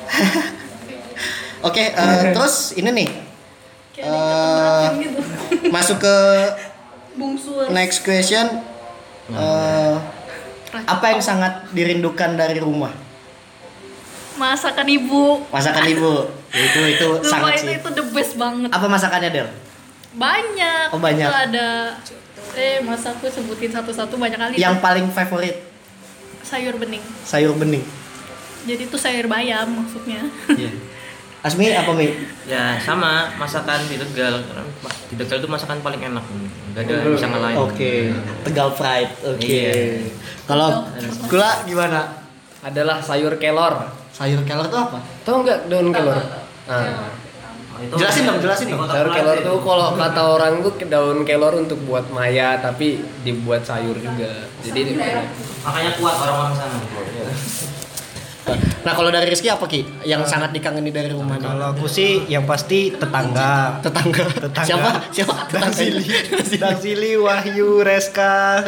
Oke, 1.61 1.83
eh, 1.91 2.21
terus 2.35 2.75
ini 2.75 2.89
nih. 2.93 3.09
gitu 3.93 5.19
Masuk 5.69 5.99
ke 5.99 6.15
bungsu 7.19 7.51
next 7.69 8.01
question. 8.01 8.47
Eh, 9.29 9.95
apa 10.81 11.05
yang 11.07 11.19
sangat 11.19 11.67
dirindukan 11.69 12.33
dari 12.33 12.57
rumah? 12.57 12.89
masakan 14.35 14.87
ibu 14.87 15.43
Masakan 15.49 15.83
ibu. 15.85 16.13
itu 16.55 16.79
itu 16.89 17.07
Sumpah 17.19 17.27
sangat 17.51 17.53
itu 17.53 17.67
sih. 17.67 17.75
itu 17.75 17.89
the 17.91 18.05
best 18.09 18.33
banget 18.35 18.71
Apa 18.71 18.87
masakannya, 18.87 19.29
Del? 19.29 19.47
banyak 20.09 20.87
Oh, 20.89 20.97
banyak. 20.97 21.27
Itu 21.27 21.35
ada 21.45 21.67
eh 22.55 22.79
masa 22.79 23.11
aku 23.11 23.27
sebutin 23.27 23.69
satu-satu 23.69 24.15
banyak 24.15 24.39
kali 24.39 24.55
Yang 24.57 24.79
paling 24.79 25.05
favorit 25.09 25.59
sayur 26.41 26.73
bening 26.73 27.03
sayur 27.21 27.53
bening. 27.53 27.83
jadi 28.61 28.81
itu 28.81 28.97
sayur 28.97 29.27
bayam 29.27 29.69
maksudnya 29.75 30.23
Iya. 30.49 30.71
Asmi 31.39 31.71
apa 31.71 31.95
Mi? 31.95 32.11
Ya 32.43 32.75
sama 32.83 33.31
masakan 33.39 33.87
di 33.87 33.95
Tegal. 33.95 34.43
Karena 34.43 34.63
Di 35.07 35.15
Tegal 35.15 35.39
itu 35.39 35.47
masakan 35.47 35.79
paling 35.79 36.01
enak. 36.03 36.25
Gak 36.75 36.83
ada 36.83 36.91
yang 36.99 37.15
bisa 37.15 37.27
ngalahin. 37.31 37.57
Oke, 37.63 38.11
Tegal 38.43 38.69
Pride. 38.75 39.11
Oke. 39.23 39.47
Iya. 39.47 39.71
Kalau 40.43 40.83
gula 41.31 41.63
gimana? 41.63 42.27
Adalah 42.59 42.99
sayur 42.99 43.39
kelor. 43.39 43.87
Sayur 44.11 44.43
kelor 44.43 44.67
itu 44.67 44.77
apa? 44.77 44.99
Tahu 45.23 45.47
nggak 45.47 45.59
daun 45.71 45.95
kelor? 45.95 46.19
Nah, 46.67 47.07
Itu 47.79 47.95
Jelasin 47.95 48.27
dong, 48.27 48.43
jelasin 48.43 48.67
dong. 48.75 48.83
sayur 48.91 49.07
kelor 49.07 49.39
tuh 49.39 49.63
kalau 49.63 49.95
kata 49.95 50.21
orang 50.35 50.59
tuh 50.59 50.75
daun 50.91 51.23
kelor 51.23 51.55
untuk 51.55 51.79
buat 51.87 52.03
maya 52.11 52.59
tapi 52.59 52.99
dibuat 53.23 53.63
sayur 53.63 53.95
juga. 53.95 54.51
Jadi 54.59 54.99
Makanya 55.63 55.91
kuat 55.95 56.15
orang-orang 56.19 56.55
sana. 56.59 56.77
Nah, 58.79 58.95
kalau 58.95 59.11
dari 59.11 59.27
Rizky 59.27 59.51
apa 59.51 59.67
Ki? 59.67 59.83
Yang 60.07 60.31
sangat 60.31 60.55
dikangeni 60.55 60.89
dari 60.89 61.11
rumah 61.11 61.35
kalau 61.37 61.75
aku 61.75 61.85
sih 61.85 62.23
yang 62.31 62.47
pasti 62.47 62.95
tetangga 62.95 63.77
Tetangga. 63.83 64.23
Tetangga. 64.49 64.65
Siapa? 64.65 64.89
Siapa? 65.11 65.35
Daksili, 65.51 66.05
Daksili, 66.57 67.11
Wahyu, 67.19 67.83
Reska. 67.83 68.63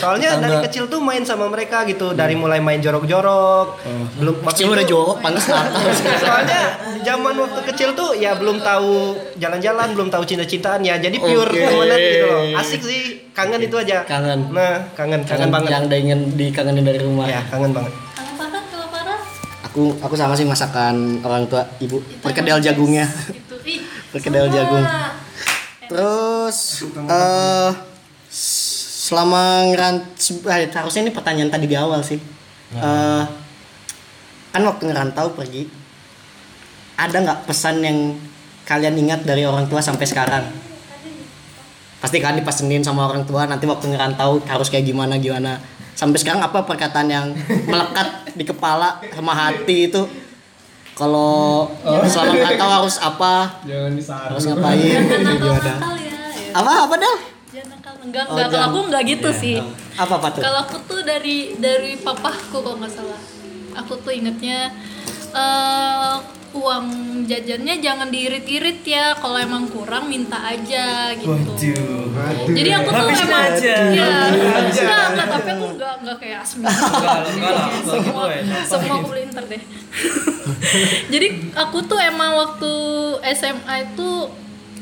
Soalnya 0.00 0.40
dari 0.40 0.56
Tetangga. 0.58 0.66
kecil 0.66 0.84
tuh 0.88 1.00
main 1.04 1.22
sama 1.22 1.46
mereka 1.52 1.84
gitu, 1.84 2.16
dari 2.16 2.34
mulai 2.34 2.58
main 2.58 2.80
jorok-jorok, 2.80 3.84
belum 4.18 4.34
Kecil 4.46 4.72
udah 4.72 4.86
jorok, 4.88 5.16
pantas. 5.20 5.44
Soalnya 6.24 6.80
zaman 7.04 7.34
waktu 7.36 7.60
kecil 7.68 7.92
tuh 7.92 8.16
ya 8.16 8.34
belum 8.38 8.64
tahu 8.64 9.14
jalan-jalan, 9.36 9.92
belum 9.92 10.08
tahu 10.08 10.24
cinta-cintaan 10.24 10.80
ya. 10.80 10.96
Jadi 10.96 11.20
pure 11.20 11.52
temenan 11.52 11.98
gitu 11.98 12.26
loh. 12.26 12.42
Asik 12.56 12.80
sih, 12.80 13.02
kangen 13.36 13.60
itu 13.60 13.76
aja. 13.76 14.06
Kangen. 14.08 14.50
Nah, 14.54 14.88
kangen, 14.96 15.22
kangen, 15.28 15.52
banget. 15.52 15.70
Yang 15.70 15.84
ingin 16.00 16.20
dikangenin 16.38 16.84
dari 16.86 17.00
rumah. 17.04 17.28
Ya, 17.28 17.44
kangen 17.52 17.76
banget. 17.76 18.05
Aku 19.76 19.92
aku 20.00 20.16
sama 20.16 20.32
sih 20.32 20.48
masakan 20.48 21.20
orang 21.20 21.44
tua 21.52 21.60
ibu. 21.84 22.00
Perkedel 22.24 22.64
jagungnya. 22.64 23.04
itu 23.28 23.56
ih 23.68 23.84
Perkedel 24.16 24.48
sama. 24.48 24.56
jagung. 24.56 24.84
Terus 25.92 26.58
eh 27.12 27.70
selama 29.04 29.68
ngerant 29.68 30.16
eh, 30.48 30.72
harusnya 30.72 31.04
ini 31.04 31.12
pertanyaan 31.12 31.52
tadi 31.52 31.68
di 31.68 31.76
awal 31.76 32.00
sih. 32.00 32.16
Eh 32.72 33.24
kan 34.48 34.62
waktu 34.64 34.88
ngerantau 34.88 35.36
pergi 35.36 35.68
ada 36.96 37.12
nggak 37.20 37.44
pesan 37.44 37.84
yang 37.84 38.16
kalian 38.64 38.96
ingat 38.96 39.28
dari 39.28 39.44
orang 39.44 39.68
tua 39.68 39.84
sampai 39.84 40.08
sekarang? 40.08 40.48
Pasti 42.00 42.16
kan 42.16 42.32
dipesenin 42.32 42.80
sama 42.80 43.12
orang 43.12 43.28
tua 43.28 43.44
nanti 43.44 43.68
waktu 43.68 43.92
ngerantau 43.92 44.40
harus 44.48 44.72
kayak 44.72 44.88
gimana 44.88 45.20
gimana. 45.20 45.60
Sampai 45.96 46.20
sekarang 46.20 46.44
apa 46.44 46.62
perkataan 46.68 47.08
yang 47.08 47.26
melekat 47.64 48.36
di 48.36 48.44
kepala 48.44 49.00
sama 49.16 49.32
hati 49.32 49.88
itu? 49.88 50.04
Kalau 50.96 51.68
selama 52.08 52.32
ngerantau 52.36 52.68
harus 52.84 52.96
apa? 53.00 53.64
jangan. 53.64 53.92
Harus 54.32 54.44
ngapain? 54.48 55.00
Gimana? 55.08 55.72
ya, 55.98 56.16
ya. 56.52 56.52
Apa 56.56 56.72
apa 56.88 56.94
dah? 57.00 57.16
enggak 58.06 58.24
Oh, 58.30 58.34
enggak 58.38 58.48
kalau 58.48 58.66
aku 58.70 58.78
enggak 58.88 59.02
gitu 59.04 59.30
sih 59.34 59.56
Apa 59.98 60.14
apa 60.22 60.28
tuh? 60.32 60.42
kalau 60.42 60.58
aku 60.62 60.76
tuh 60.86 61.00
dari 61.02 61.58
dari 61.58 61.92
papahku 61.98 62.56
kalau 62.62 62.78
nggak 62.78 62.92
salah 62.92 63.20
aku 63.76 63.92
tuh 64.00 64.12
ingetnya 64.14 64.72
eh 65.36 66.14
uang 66.56 66.86
jajannya 67.28 67.74
jangan 67.84 68.08
diirit-irit 68.08 68.80
ya 68.82 69.12
kalau 69.18 69.36
emang 69.36 69.68
kurang 69.68 70.08
minta 70.08 70.40
aja 70.40 71.12
gitu 71.14 71.76
jadi 72.52 72.70
aku 72.80 72.88
tuh 72.90 73.06
emang 73.12 73.44
aja. 73.52 73.76
ya 73.92 74.10
enggak 74.32 75.02
enggak 75.12 75.26
tapi 75.28 75.48
aku 75.52 75.66
enggak 75.76 75.94
enggak 76.00 76.16
kayak 76.22 76.38
asmi 76.42 76.64
semua 77.84 78.24
semua 78.64 78.94
aku 78.96 79.06
beli 79.12 79.22
ntar 79.30 79.44
deh 79.44 79.62
jadi 81.12 81.26
aku 81.56 81.78
tuh 81.84 81.98
emang 82.00 82.36
waktu 82.36 82.72
SMA 83.36 83.74
itu 83.92 84.10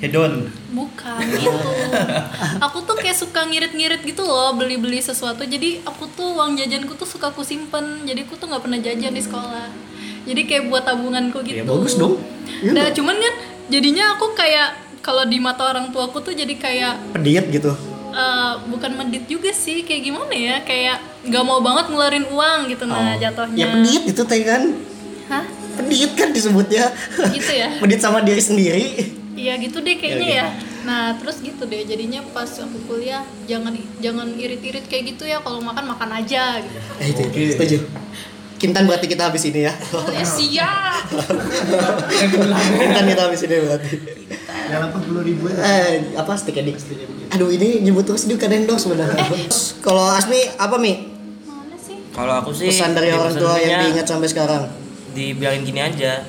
Hedon. 0.05 0.53
Bukan 0.75 1.23
gitu. 1.39 1.71
Aku 2.67 2.85
tuh 2.85 2.99
kayak 2.99 3.17
suka 3.17 3.47
ngirit-ngirit 3.47 4.05
gitu 4.05 4.21
loh 4.27 4.53
beli-beli 4.53 5.01
sesuatu. 5.01 5.47
Jadi 5.47 5.81
aku 5.87 6.11
tuh 6.13 6.37
uang 6.37 6.59
jajanku 6.61 6.93
tuh 6.99 7.09
suka 7.09 7.33
aku 7.33 7.41
simpen. 7.41 8.05
Jadi 8.05 8.29
aku 8.29 8.37
tuh 8.37 8.51
nggak 8.51 8.63
pernah 8.69 8.77
jajan 8.83 9.15
di 9.15 9.23
sekolah. 9.23 9.94
Jadi 10.25 10.41
kayak 10.43 10.65
buat 10.67 10.83
tabunganku 10.83 11.39
gitu. 11.41 11.57
Ya, 11.57 11.65
bagus 11.65 11.95
dong. 11.95 12.17
Iya 12.59 12.73
Nah 12.73 12.87
dong. 12.87 12.95
cuman 12.97 13.17
kan 13.19 13.35
jadinya 13.67 14.05
aku 14.13 14.33
kayak 14.33 14.69
kalau 15.01 15.23
di 15.23 15.37
mata 15.37 15.65
orang 15.67 15.89
tuaku 15.89 16.21
tuh 16.21 16.33
jadi 16.33 16.55
kayak 16.55 17.13
Pediet 17.13 17.47
gitu. 17.51 17.73
eh, 18.11 18.53
bukan 18.67 18.95
medit 18.95 19.25
juga 19.25 19.51
sih 19.51 19.83
kayak 19.83 20.03
gimana 20.03 20.31
ya 20.31 20.57
kayak 20.63 20.97
nggak 21.25 21.43
mau 21.43 21.59
banget 21.59 21.89
ngeluarin 21.89 22.27
uang 22.27 22.59
gitu 22.69 22.85
nah 22.85 23.13
jatuhnya 23.15 23.59
Ya 23.59 23.67
pediet 23.71 24.05
itu 24.07 24.23
teh 24.23 24.41
kan. 24.43 24.63
Hah? 25.27 25.45
Pediet 25.75 26.13
kan 26.15 26.31
disebutnya. 26.31 26.89
gitu 27.29 27.53
ya 27.53 27.69
Pediet 27.83 27.99
sama 27.99 28.21
diri 28.21 28.41
sendiri. 28.41 28.87
Iya 29.35 29.59
gitu 29.59 29.83
deh 29.83 29.95
kayaknya 29.95 30.25
Iya, 30.25 30.37
ya. 30.39 30.47
Nah 30.85 31.03
terus 31.17 31.43
gitu 31.43 31.65
deh 31.65 31.83
jadinya 31.83 32.23
pas 32.31 32.47
aku 32.47 32.79
kuliah 32.87 33.21
jangan 33.45 33.73
jangan 33.99 34.31
irit-irit 34.33 34.87
kayak 34.87 35.05
gitu 35.11 35.27
ya 35.27 35.41
kalau 35.41 35.59
makan 35.59 35.85
makan 35.87 36.11
aja 36.15 36.61
gitu. 36.61 36.79
Eh 36.97 37.09
itu, 37.11 37.23
setuju. 37.51 37.79
Kintan 38.65 38.89
berarti 38.89 39.05
kita 39.05 39.29
habis 39.29 39.45
ini 39.45 39.69
ya. 39.69 39.77
Ya 40.09 40.25
siap. 40.25 41.05
Kintan 42.81 43.05
kita 43.05 43.23
habis 43.29 43.45
ini 43.45 43.57
berarti. 43.61 43.93
Dalam 44.65 44.89
40 44.89 45.29
ribu 45.29 45.53
Eh 45.53 46.17
apa 46.17 46.33
stick 46.41 46.57
edik? 46.57 46.81
Aduh 47.37 47.53
ini 47.53 47.85
nyebut 47.85 48.09
terus 48.09 48.25
dia 48.25 48.41
kan 48.41 48.49
endorse 48.49 48.89
sebenarnya. 48.89 49.21
Kalau 49.85 50.09
Asmi 50.09 50.49
apa 50.57 50.81
Mi? 50.81 51.13
Mana 51.45 51.77
sih? 51.77 52.01
Kalau 52.09 52.41
aku 52.41 52.57
sih 52.57 52.73
Pesan 52.73 52.97
dari 52.97 53.13
orang 53.13 53.37
tua 53.37 53.61
yang 53.61 53.85
diingat 53.85 54.09
sampai 54.09 54.33
sekarang. 54.33 54.65
dibilangin 55.13 55.69
gini 55.69 55.85
aja. 55.85 56.25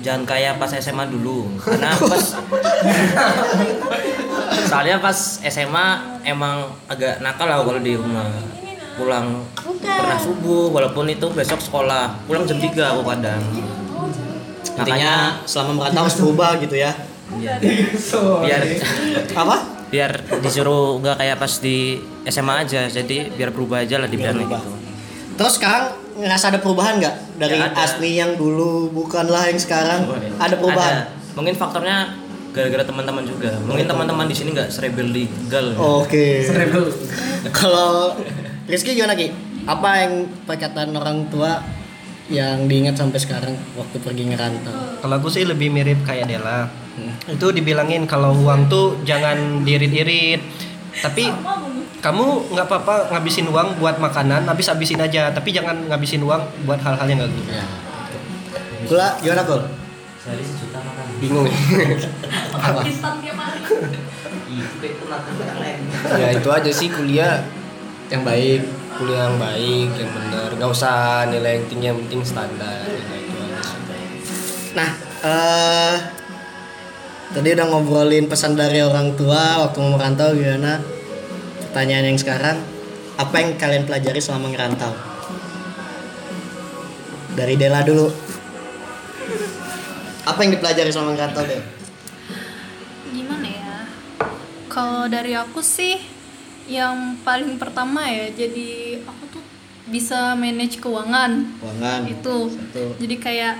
Jangan 0.00 0.22
kayak 0.24 0.62
pas 0.62 0.70
SMA 0.70 1.10
dulu. 1.10 1.50
Karena 1.58 1.90
pas 2.14 2.24
Soalnya 4.64 5.02
pas 5.02 5.18
SMA 5.42 5.86
emang 6.22 6.70
agak 6.86 7.18
nakal 7.18 7.50
lah 7.50 7.66
kalau 7.66 7.82
di 7.82 7.98
rumah. 7.98 8.30
Pulang 9.00 9.26
pernah 9.80 10.18
subuh 10.20 10.68
walaupun 10.68 11.08
itu 11.08 11.26
besok 11.32 11.56
sekolah. 11.58 12.20
Pulang 12.28 12.44
jam 12.44 12.60
3 12.60 12.68
aku 12.68 13.02
kadang. 13.08 13.40
Intinya 14.76 15.40
selama 15.44 15.72
merantau 15.76 16.04
harus 16.04 16.16
berubah 16.20 16.60
gitu 16.60 16.76
ya. 16.76 16.92
Iya. 17.30 17.56
biar 18.44 18.62
Apa? 19.32 19.56
biar 19.90 20.10
disuruh 20.38 21.02
nggak 21.02 21.18
kayak 21.18 21.36
pas 21.38 21.50
di 21.58 21.98
SMA 22.22 22.62
aja 22.62 22.86
jadi 22.86 23.26
biar 23.34 23.50
berubah 23.50 23.82
aja 23.82 23.98
lah 23.98 24.06
dibilangnya 24.06 24.46
berubah. 24.46 24.62
gitu 24.62 24.78
Terus 25.34 25.52
sekarang 25.58 25.84
ngerasa 26.14 26.44
ada 26.54 26.58
perubahan 26.62 26.94
nggak 27.02 27.16
dari 27.42 27.58
Ya, 27.58 27.74
ada. 27.74 27.86
Asmi 27.90 28.10
yang 28.14 28.38
dulu 28.38 28.92
bukanlah 28.94 29.50
yang 29.50 29.58
sekarang? 29.58 30.06
Ada 30.38 30.54
perubahan. 30.54 30.94
Ada. 30.94 31.04
mungkin 31.34 31.54
faktornya 31.58 32.12
gara-gara 32.50 32.82
teman-teman 32.82 33.22
juga 33.22 33.54
mungkin 33.62 33.86
teman-teman 33.86 34.26
di 34.26 34.34
sini 34.34 34.50
nggak 34.54 34.70
serebel 34.70 35.10
legal 35.10 35.74
Oke. 35.78 36.42
Kalau 37.58 38.14
Rizky 38.70 38.94
gimana 38.94 39.18
Ki? 39.18 39.34
Apa 39.66 40.06
yang 40.06 40.30
perkataan 40.46 40.94
orang 40.94 41.26
tua 41.26 41.58
yang 42.30 42.70
diingat 42.70 42.94
sampai 42.94 43.18
sekarang 43.18 43.58
waktu 43.74 43.98
pergi 43.98 44.30
ngerantau? 44.30 45.02
Kalau 45.02 45.14
aku 45.18 45.26
sih 45.26 45.42
lebih 45.42 45.74
mirip 45.74 46.06
kayak 46.06 46.30
Dela. 46.30 46.70
Itu 47.26 47.50
dibilangin 47.50 48.06
kalau 48.06 48.30
uang 48.30 48.70
tuh 48.70 49.02
jangan 49.02 49.66
diirit-irit. 49.66 50.38
Tapi 51.02 51.34
kamu 51.98 52.54
nggak 52.54 52.66
apa-apa 52.70 53.10
ngabisin 53.10 53.50
uang 53.50 53.82
buat 53.82 53.98
makanan, 53.98 54.46
habis 54.46 54.70
habisin 54.70 55.02
aja. 55.02 55.34
Tapi 55.34 55.50
jangan 55.50 55.90
ngabisin 55.90 56.22
uang 56.22 56.62
buat 56.62 56.78
hal-hal 56.78 57.06
yang 57.10 57.18
nggak 57.26 57.32
gitu. 57.34 57.50
Ya. 57.50 57.66
Kula 58.86 59.08
gimana 59.18 59.42
Kul? 59.42 59.62
sehari 60.20 60.44
sejuta 60.44 60.84
makan 60.84 61.06
bingung 61.16 61.48
Apa? 62.52 62.84
ya 66.20 66.28
itu 66.36 66.48
aja 66.52 66.70
sih 66.70 66.92
kuliah 66.92 67.40
yang 68.10 68.22
baik 68.26 68.66
kuliah 68.98 69.30
yang 69.30 69.38
baik 69.38 69.90
yang 69.96 70.10
benar 70.12 70.48
nggak 70.58 70.70
usah 70.70 71.24
nilai 71.30 71.62
yang 71.62 71.66
tinggi 71.70 71.86
yang 71.88 71.98
penting 72.04 72.20
standar 72.26 72.84
gitu, 72.84 73.14
itu 73.16 73.36
aja 73.38 73.56
sih. 73.56 73.74
Nah, 74.76 74.90
eh 75.24 75.96
tadi 77.30 77.48
udah 77.54 77.66
ngobrolin 77.70 78.26
pesan 78.26 78.58
dari 78.58 78.82
orang 78.82 79.14
tua 79.14 79.64
waktu 79.64 79.78
mau 79.80 79.94
merantau 79.96 80.34
gimana? 80.34 80.82
Pertanyaan 81.70 82.10
yang 82.10 82.18
sekarang, 82.18 82.58
apa 83.14 83.34
yang 83.38 83.54
kalian 83.54 83.86
pelajari 83.86 84.18
selama 84.18 84.50
ngerantau? 84.50 84.90
Dari 87.38 87.54
Dela 87.54 87.86
dulu. 87.86 88.10
Apa 90.26 90.42
yang 90.42 90.52
dipelajari 90.58 90.90
selama 90.90 91.14
ngerantau 91.14 91.46
Del? 91.46 91.62
gimana 93.10 93.48
ya 93.50 93.74
kalau 94.70 95.10
dari 95.10 95.34
aku 95.34 95.58
sih 95.58 95.98
yang 96.68 97.16
paling 97.22 97.56
pertama 97.56 98.04
ya 98.08 98.28
jadi 98.32 99.00
aku 99.06 99.24
tuh? 99.32 99.44
Bisa 99.90 100.38
manage 100.38 100.78
keuangan. 100.78 101.46
Keuangan. 101.58 102.00
itu. 102.06 102.36
Satu. 102.52 102.84
jadi 103.00 103.16
kayak 103.18 103.54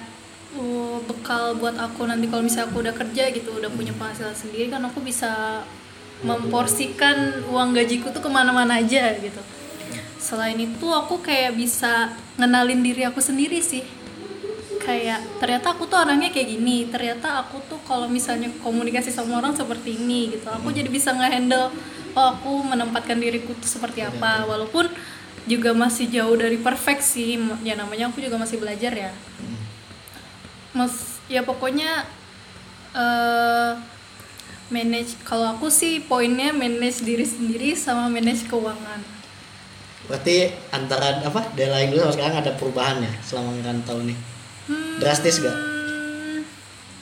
uh, 0.59 0.99
bekal 1.07 1.59
buat 1.59 1.75
aku 1.79 2.07
nanti 2.07 2.27
kalau 2.27 2.43
misalnya 2.43 2.71
aku 2.71 2.83
udah 2.83 2.95
kerja 2.95 3.31
gitu 3.31 3.51
udah 3.55 3.71
punya 3.71 3.95
penghasilan 3.95 4.35
sendiri 4.35 4.71
kan 4.71 4.83
aku 4.83 5.03
bisa 5.03 5.63
memporsikan 6.21 7.49
uang 7.49 7.73
gajiku 7.73 8.13
tuh 8.13 8.21
ke 8.21 8.31
mana-mana 8.31 8.79
aja 8.79 9.17
gitu. 9.19 9.41
Selain 10.21 10.59
itu 10.61 10.87
aku 10.93 11.25
kayak 11.25 11.57
bisa 11.57 12.13
ngenalin 12.37 12.85
diri 12.85 13.09
aku 13.09 13.25
sendiri 13.25 13.65
sih. 13.65 13.81
Kayak 14.81 15.25
ternyata 15.41 15.73
aku 15.73 15.89
tuh 15.89 15.97
orangnya 15.97 16.29
kayak 16.29 16.57
gini 16.57 16.89
ternyata 16.89 17.41
aku 17.41 17.61
tuh 17.69 17.81
kalau 17.85 18.09
misalnya 18.09 18.53
komunikasi 18.61 19.09
sama 19.13 19.41
orang 19.41 19.53
seperti 19.53 19.97
ini 19.97 20.33
gitu 20.35 20.49
aku 20.49 20.73
jadi 20.73 20.89
bisa 20.89 21.13
ngehandle 21.13 21.69
oh 22.15 22.27
aku 22.37 22.53
menempatkan 22.67 23.19
diriku 23.19 23.53
tuh 23.59 23.69
seperti 23.69 24.05
apa. 24.05 24.47
walaupun 24.47 24.89
juga 25.49 25.73
masih 25.73 26.13
jauh 26.13 26.37
dari 26.37 26.61
perfect 26.61 27.01
sih 27.01 27.41
ya 27.65 27.75
namanya 27.75 28.13
aku 28.13 28.21
juga 28.21 28.37
masih 28.37 28.61
belajar 28.61 28.93
ya. 28.93 29.13
Mas 30.77 31.19
ya 31.27 31.43
pokoknya 31.43 32.07
eh 32.95 33.73
manage 34.71 35.19
kalau 35.27 35.59
aku 35.59 35.67
sih 35.67 35.99
poinnya 35.99 36.55
manage 36.55 37.03
diri 37.03 37.27
sendiri 37.27 37.75
sama 37.75 38.07
manage 38.07 38.47
keuangan. 38.47 39.03
Berarti 40.07 40.51
antara 40.75 41.23
apa 41.23 41.55
Dela 41.55 41.79
yang 41.83 41.95
dulu 41.95 42.11
sama 42.11 42.15
sekarang 42.19 42.37
ada 42.43 42.53
perubahan 42.55 42.99
ya 43.03 43.13
selama 43.23 43.55
ngerantau 43.59 44.03
nih? 44.03 44.19
Hmm, 44.71 44.99
Drastis 45.03 45.43
gak? 45.43 45.71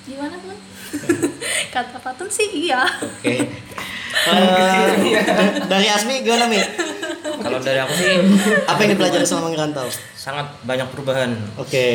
gimana 0.08 0.34
tuh 0.40 0.56
kata 1.80 1.98
Patun 2.00 2.28
sih 2.28 2.48
iya 2.64 2.82
Oke. 2.84 3.34
Eh, 4.08 4.88
dari 5.68 5.84
Asmi 5.86 6.24
gimana 6.24 6.48
Mi? 6.48 6.56
kalau 7.38 7.60
dari 7.60 7.76
aku 7.76 7.92
sih 7.92 8.08
Apa 8.64 8.80
yang 8.80 8.96
dipelajari 8.96 9.20
selama 9.22 9.52
ngerantau? 9.52 9.84
sangat 10.14 10.48
banyak 10.64 10.88
perubahan 10.88 11.36
Oke. 11.54 11.86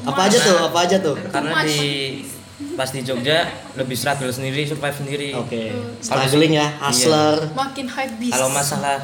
Apa 0.00 0.30
aja 0.30 0.38
tuh? 0.38 0.56
Apa 0.62 0.78
aja 0.86 0.96
tuh? 0.96 1.18
karena 1.26 1.52
di 1.60 2.22
pas 2.72 2.88
di 2.88 3.02
Jogja 3.02 3.44
lebih 3.74 3.92
struggle 3.92 4.30
sendiri 4.30 4.62
survive 4.62 4.94
sendiri 4.94 5.28
Oke. 5.34 5.74
Struggling 5.98 6.54
ya, 6.54 6.70
hustler. 6.80 7.50
makin 7.52 7.86
hype 7.86 8.14
bis 8.16 8.30
kalau 8.30 8.48
masalah 8.48 9.02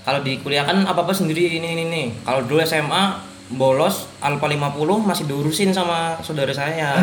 kalau 0.00 0.20
di 0.20 0.36
kuliah 0.36 0.66
kan 0.66 0.82
apa 0.82 1.00
apa 1.00 1.12
sendiri 1.12 1.54
ini 1.54 1.72
ini 1.72 1.84
nih 1.86 2.06
kalau 2.20 2.42
dulu 2.42 2.60
SMA 2.60 3.30
bolos 3.50 4.10
alfa 4.18 4.46
50 4.46 4.74
masih 5.00 5.24
diurusin 5.24 5.70
sama 5.70 6.18
saudara 6.20 6.50
saya 6.50 6.94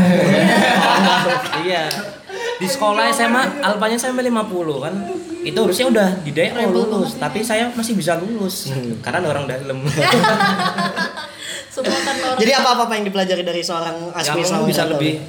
iya 1.64 1.88
di 2.58 2.68
sekolah 2.68 3.14
SMA 3.14 3.62
alfanya 3.62 3.98
sampai 3.98 4.30
50 4.30 4.84
kan. 4.84 4.94
Itu 5.46 5.64
harusnya 5.64 5.88
udah 5.88 6.08
di 6.26 6.32
daerah 6.36 6.68
lulus 6.68 7.16
tapi 7.16 7.46
saya 7.46 7.72
masih 7.72 7.94
bisa 7.96 8.18
lulus. 8.20 8.74
Karena 9.06 9.24
ada 9.24 9.30
orang 9.32 9.46
dalam. 9.48 9.78
Jadi 12.42 12.52
apa 12.58 12.74
apa 12.74 12.94
yang 12.98 13.06
dipelajari 13.06 13.46
dari 13.46 13.62
seorang 13.62 14.10
Asmi 14.10 14.42
yang 14.42 14.50
selama 14.50 14.66
bisa 14.66 14.84
lebih 14.90 15.22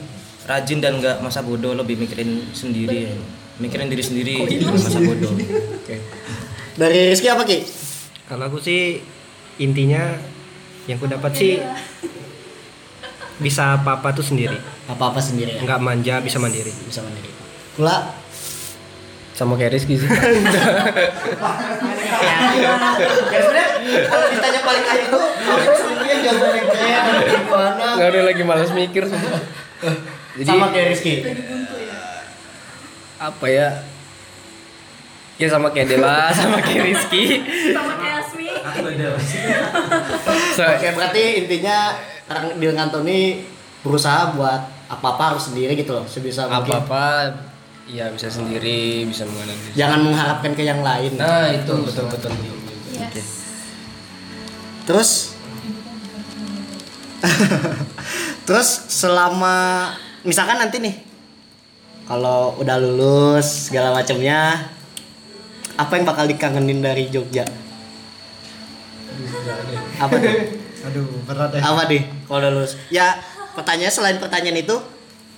rajin 0.49 0.81
dan 0.81 0.97
nggak 0.97 1.21
masa 1.21 1.45
bodoh 1.45 1.77
lebih 1.77 2.01
mikirin 2.01 2.41
sendiri 2.57 3.13
mikirin 3.61 3.93
diri 3.93 4.01
sendiri 4.01 4.35
jangan 4.49 4.81
masa 4.81 5.01
bodoh. 5.03 5.33
Dari 6.79 7.01
Rizky 7.13 7.29
apa 7.29 7.43
Ki? 7.45 7.67
Kalau 8.31 8.49
aku 8.49 8.57
sih 8.63 9.03
intinya 9.59 10.15
yang 10.89 10.97
ku 10.97 11.11
dapat 11.11 11.37
sih 11.37 11.61
bisa 13.39 13.79
apa-apa 13.79 14.15
tuh 14.15 14.27
sendiri. 14.27 14.59
Apa 14.91 15.15
apa 15.15 15.21
sendiri 15.23 15.59
ya? 15.59 15.63
Nggak 15.63 15.81
manja, 15.81 16.15
bisa 16.23 16.39
mandiri. 16.43 16.75
Bisa 16.87 17.01
mandiri. 17.03 17.31
Kula 17.79 18.19
sama 19.39 19.55
kayak 19.55 19.79
Rizky 19.79 19.95
sih 19.95 20.11
ya 20.11 20.19
sebenarnya 23.39 23.71
kalau 24.11 24.27
ditanya 24.35 24.61
paling 24.67 24.83
akhir 24.83 25.15
tuh 25.15 25.27
jawaban 26.27 26.51
yang 26.59 26.67
keren 26.67 27.23
gimana 27.31 27.87
nggak 27.95 28.09
ada 28.11 28.21
lagi 28.27 28.43
malas 28.43 28.75
mikir 28.75 29.07
jadi 30.43 30.51
sama 30.51 30.75
kayak 30.75 30.87
Rizky 30.91 31.15
apa 33.23 33.47
ya 33.47 33.69
ya 35.39 35.47
sama 35.47 35.71
kayak 35.71 35.87
Dela 35.87 36.35
sama 36.35 36.59
kayak 36.59 36.83
Rizky 36.91 37.47
sama 37.71 37.95
So, 40.55 40.63
oke 40.75 40.89
berarti 40.99 41.47
intinya 41.47 41.95
orang 42.29 42.59
di 42.59 42.67
ngantor 42.67 43.01
ini 43.07 43.47
berusaha 43.81 44.35
buat 44.35 44.61
apa 44.89 45.07
apa 45.17 45.23
harus 45.35 45.53
sendiri 45.53 45.77
gitu 45.79 45.95
loh 45.95 46.05
sebisa 46.09 46.49
apa 46.49 46.65
mungkin. 46.65 46.75
Apa 46.83 47.05
ya 47.89 48.13
bisa 48.13 48.29
sendiri 48.29 49.09
bisa 49.09 49.25
mengenal 49.25 49.57
diri 49.57 49.73
jangan 49.77 50.01
mengharapkan 50.05 50.53
ke 50.53 50.63
yang 50.67 50.81
lain. 50.83 51.17
Nah 51.17 51.49
itu 51.53 51.73
betul 51.85 52.05
betul 52.11 52.33
yes. 53.15 53.29
terus? 54.85 55.11
Terus 58.49 58.69
selama 58.89 59.91
misalkan 60.25 60.57
nanti 60.57 60.81
nih 60.81 60.97
kalau 62.09 62.57
udah 62.57 62.81
lulus 62.81 63.69
segala 63.69 63.93
macamnya 63.93 64.71
apa 65.77 65.93
yang 65.95 66.07
bakal 66.09 66.25
dikangenin 66.25 66.81
dari 66.81 67.13
Jogja 67.13 67.45
apa 69.99 70.15
tuh 70.17 70.35
Aduh, 70.79 71.07
berat 71.27 71.51
ya. 71.53 71.61
apa 71.61 71.91
deh 71.91 72.03
kalau 72.25 72.39
udah 72.39 72.51
lulus 72.55 72.73
ya 72.89 73.19
pertanyaan 73.53 73.91
selain 73.91 74.19
pertanyaan 74.23 74.63
itu 74.63 74.77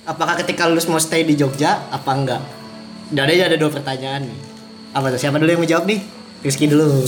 apakah 0.05 0.37
ketika 0.41 0.69
lulus 0.69 0.85
mau 0.85 1.01
stay 1.01 1.25
di 1.25 1.33
Jogja 1.35 1.89
apa 1.89 2.11
enggak 2.13 2.43
jadi 3.11 3.49
ada 3.49 3.57
dua 3.57 3.73
pertanyaan 3.73 4.29
nih 4.29 4.39
apa 4.93 5.07
tuh 5.11 5.19
siapa 5.19 5.41
dulu 5.41 5.49
yang 5.49 5.61
mau 5.63 5.71
jawab 5.71 5.85
nih 5.89 6.01
Rizky 6.41 6.69
dulu 6.73 7.05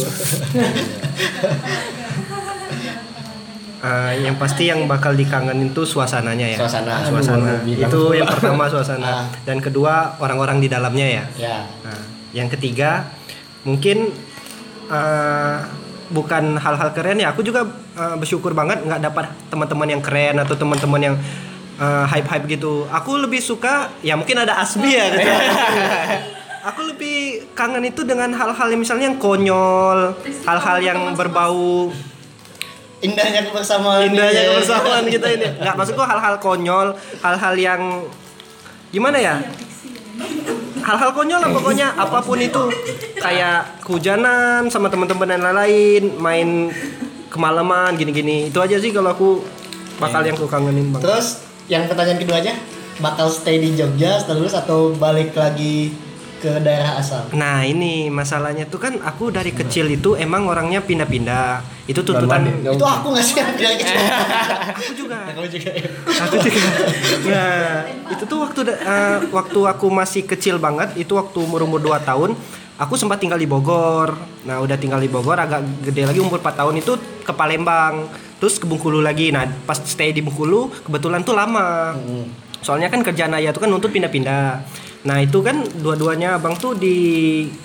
Eh, 3.82 4.12
yang 4.28 4.38
pasti 4.38 4.70
yang 4.70 4.86
bakal 4.86 5.16
dikangenin 5.16 5.74
tuh 5.74 5.82
suasananya 5.82 6.54
ya. 6.54 6.58
Suasana. 6.60 7.02
Suasana. 7.02 7.58
Aduh. 7.64 7.82
Itu 7.82 8.00
yang 8.14 8.30
pertama 8.30 8.70
suasana. 8.70 9.06
Ah. 9.06 9.26
Dan 9.42 9.58
kedua 9.58 10.14
orang-orang 10.22 10.62
di 10.62 10.68
dalamnya 10.70 11.02
ya. 11.02 11.24
ya 11.34 11.56
Nah, 11.82 11.98
yang 12.30 12.46
ketiga 12.46 13.10
mungkin 13.66 14.14
eh, 14.86 15.58
bukan 16.12 16.60
hal-hal 16.60 16.92
keren 16.92 17.18
ya. 17.18 17.32
Aku 17.32 17.40
juga 17.40 17.64
eh, 17.96 18.16
bersyukur 18.20 18.52
banget 18.52 18.84
nggak 18.84 19.00
dapat 19.00 19.26
teman-teman 19.48 19.88
yang 19.88 20.02
keren 20.04 20.36
atau 20.38 20.54
teman-teman 20.54 21.00
yang 21.00 21.16
eh, 21.80 22.04
hype-hype 22.12 22.46
gitu. 22.46 22.86
Aku 22.92 23.16
lebih 23.18 23.40
suka 23.40 23.90
ya 24.04 24.14
mungkin 24.14 24.36
ada 24.38 24.60
Asmi 24.60 24.92
ya. 24.92 25.08
Gitu. 25.10 25.28
Aku 26.62 26.86
lebih 26.86 27.50
kangen 27.58 27.82
itu 27.82 28.06
dengan 28.06 28.30
hal-hal 28.30 28.70
yang 28.70 28.78
misalnya 28.78 29.10
yang 29.10 29.18
konyol, 29.18 30.14
hal-hal 30.46 30.78
yang 30.78 31.10
berbau 31.18 31.90
indahnya 33.02 33.40
kebersamaan 33.50 34.14
indahnya 34.14 34.42
ini. 34.46 34.50
kebersamaan 34.54 35.04
kita 35.10 35.26
ini 35.34 35.46
nggak 35.58 35.74
maksudku 35.74 36.02
hal-hal 36.06 36.38
konyol 36.38 36.94
hal-hal 37.18 37.54
yang 37.58 38.06
gimana 38.94 39.18
ya 39.18 39.42
hal-hal 40.82 41.10
konyol 41.14 41.38
lah 41.38 41.50
pokoknya 41.50 41.94
apa 41.94 42.18
pun 42.22 42.38
itu. 42.38 42.64
Kayak 43.22 43.82
kehujanan 43.86 44.66
sama 44.68 44.90
teman-teman 44.90 45.30
dan 45.30 45.40
lain-lain 45.40 46.02
main 46.18 46.48
kemalaman 47.30 47.94
gini-gini. 47.94 48.50
Itu 48.50 48.58
aja 48.58 48.76
sih 48.82 48.90
kalau 48.90 49.14
aku 49.14 49.30
bakal 50.02 50.20
yang 50.26 50.34
ku 50.34 50.46
kangenin 50.50 50.90
banget 50.90 51.06
terus 51.06 51.26
yang 51.70 51.86
pertanyaan 51.86 52.18
keduanya 52.18 52.54
bakal 52.98 53.30
stay 53.30 53.62
di 53.62 53.74
Jogja 53.78 54.18
lulus 54.34 54.54
atau 54.58 54.90
balik 54.98 55.34
lagi 55.38 55.94
ke 56.42 56.50
daerah 56.58 56.98
asal? 56.98 57.30
Nah 57.38 57.62
ini 57.62 58.10
masalahnya 58.10 58.66
tuh 58.66 58.82
kan 58.82 58.98
aku 58.98 59.30
dari 59.30 59.54
kecil 59.54 59.86
itu 59.86 60.18
emang 60.18 60.50
orangnya 60.50 60.82
pindah-pindah. 60.82 61.62
Itu 61.86 62.02
tuntutan. 62.02 62.50
Itu 62.66 62.82
aku 62.82 63.14
nggak 63.14 63.22
sih 63.22 63.38
yang 63.38 63.54
bilang 63.54 63.78
gitu. 63.78 63.94
Aku 64.74 64.92
juga. 65.06 65.18
Kamu 65.30 65.46
juga 65.46 65.70
ya. 65.70 65.88
Aku 66.26 66.34
juga. 66.42 66.60
Nah 67.30 67.62
itu 68.10 68.22
tuh 68.26 68.38
waktu 68.42 68.60
eh, 68.74 69.18
waktu 69.30 69.60
aku 69.70 69.86
masih 69.86 70.22
kecil 70.26 70.58
banget. 70.58 70.98
Itu 70.98 71.14
waktu 71.14 71.38
umur 71.38 71.62
umur 71.62 71.78
2 71.78 72.02
tahun. 72.02 72.34
Aku 72.82 72.98
sempat 72.98 73.22
tinggal 73.22 73.38
di 73.38 73.46
Bogor. 73.46 74.18
Nah 74.42 74.58
udah 74.58 74.74
tinggal 74.74 74.98
di 74.98 75.06
Bogor 75.06 75.38
agak 75.38 75.62
gede 75.86 76.02
lagi 76.10 76.18
umur 76.18 76.42
4 76.42 76.58
tahun 76.58 76.74
itu 76.82 76.98
ke 77.22 77.30
Palembang. 77.30 78.10
Terus 78.42 78.58
ke 78.58 78.66
Bengkulu 78.66 78.98
lagi. 78.98 79.30
Nah 79.30 79.46
pas 79.62 79.78
stay 79.78 80.10
di 80.10 80.18
Bengkulu 80.18 80.74
kebetulan 80.82 81.22
tuh 81.22 81.38
lama. 81.38 81.94
Soalnya 82.62 82.90
kan 82.90 83.02
kerjaan 83.02 83.34
ayah 83.38 83.54
tuh 83.54 83.62
kan 83.62 83.70
nuntut 83.70 83.90
pindah-pindah. 83.94 84.62
Nah 85.02 85.18
itu 85.18 85.38
kan 85.38 85.60
dua-duanya 85.76 86.36
abang 86.36 86.54
tuh 86.54 86.72
di 86.72 86.94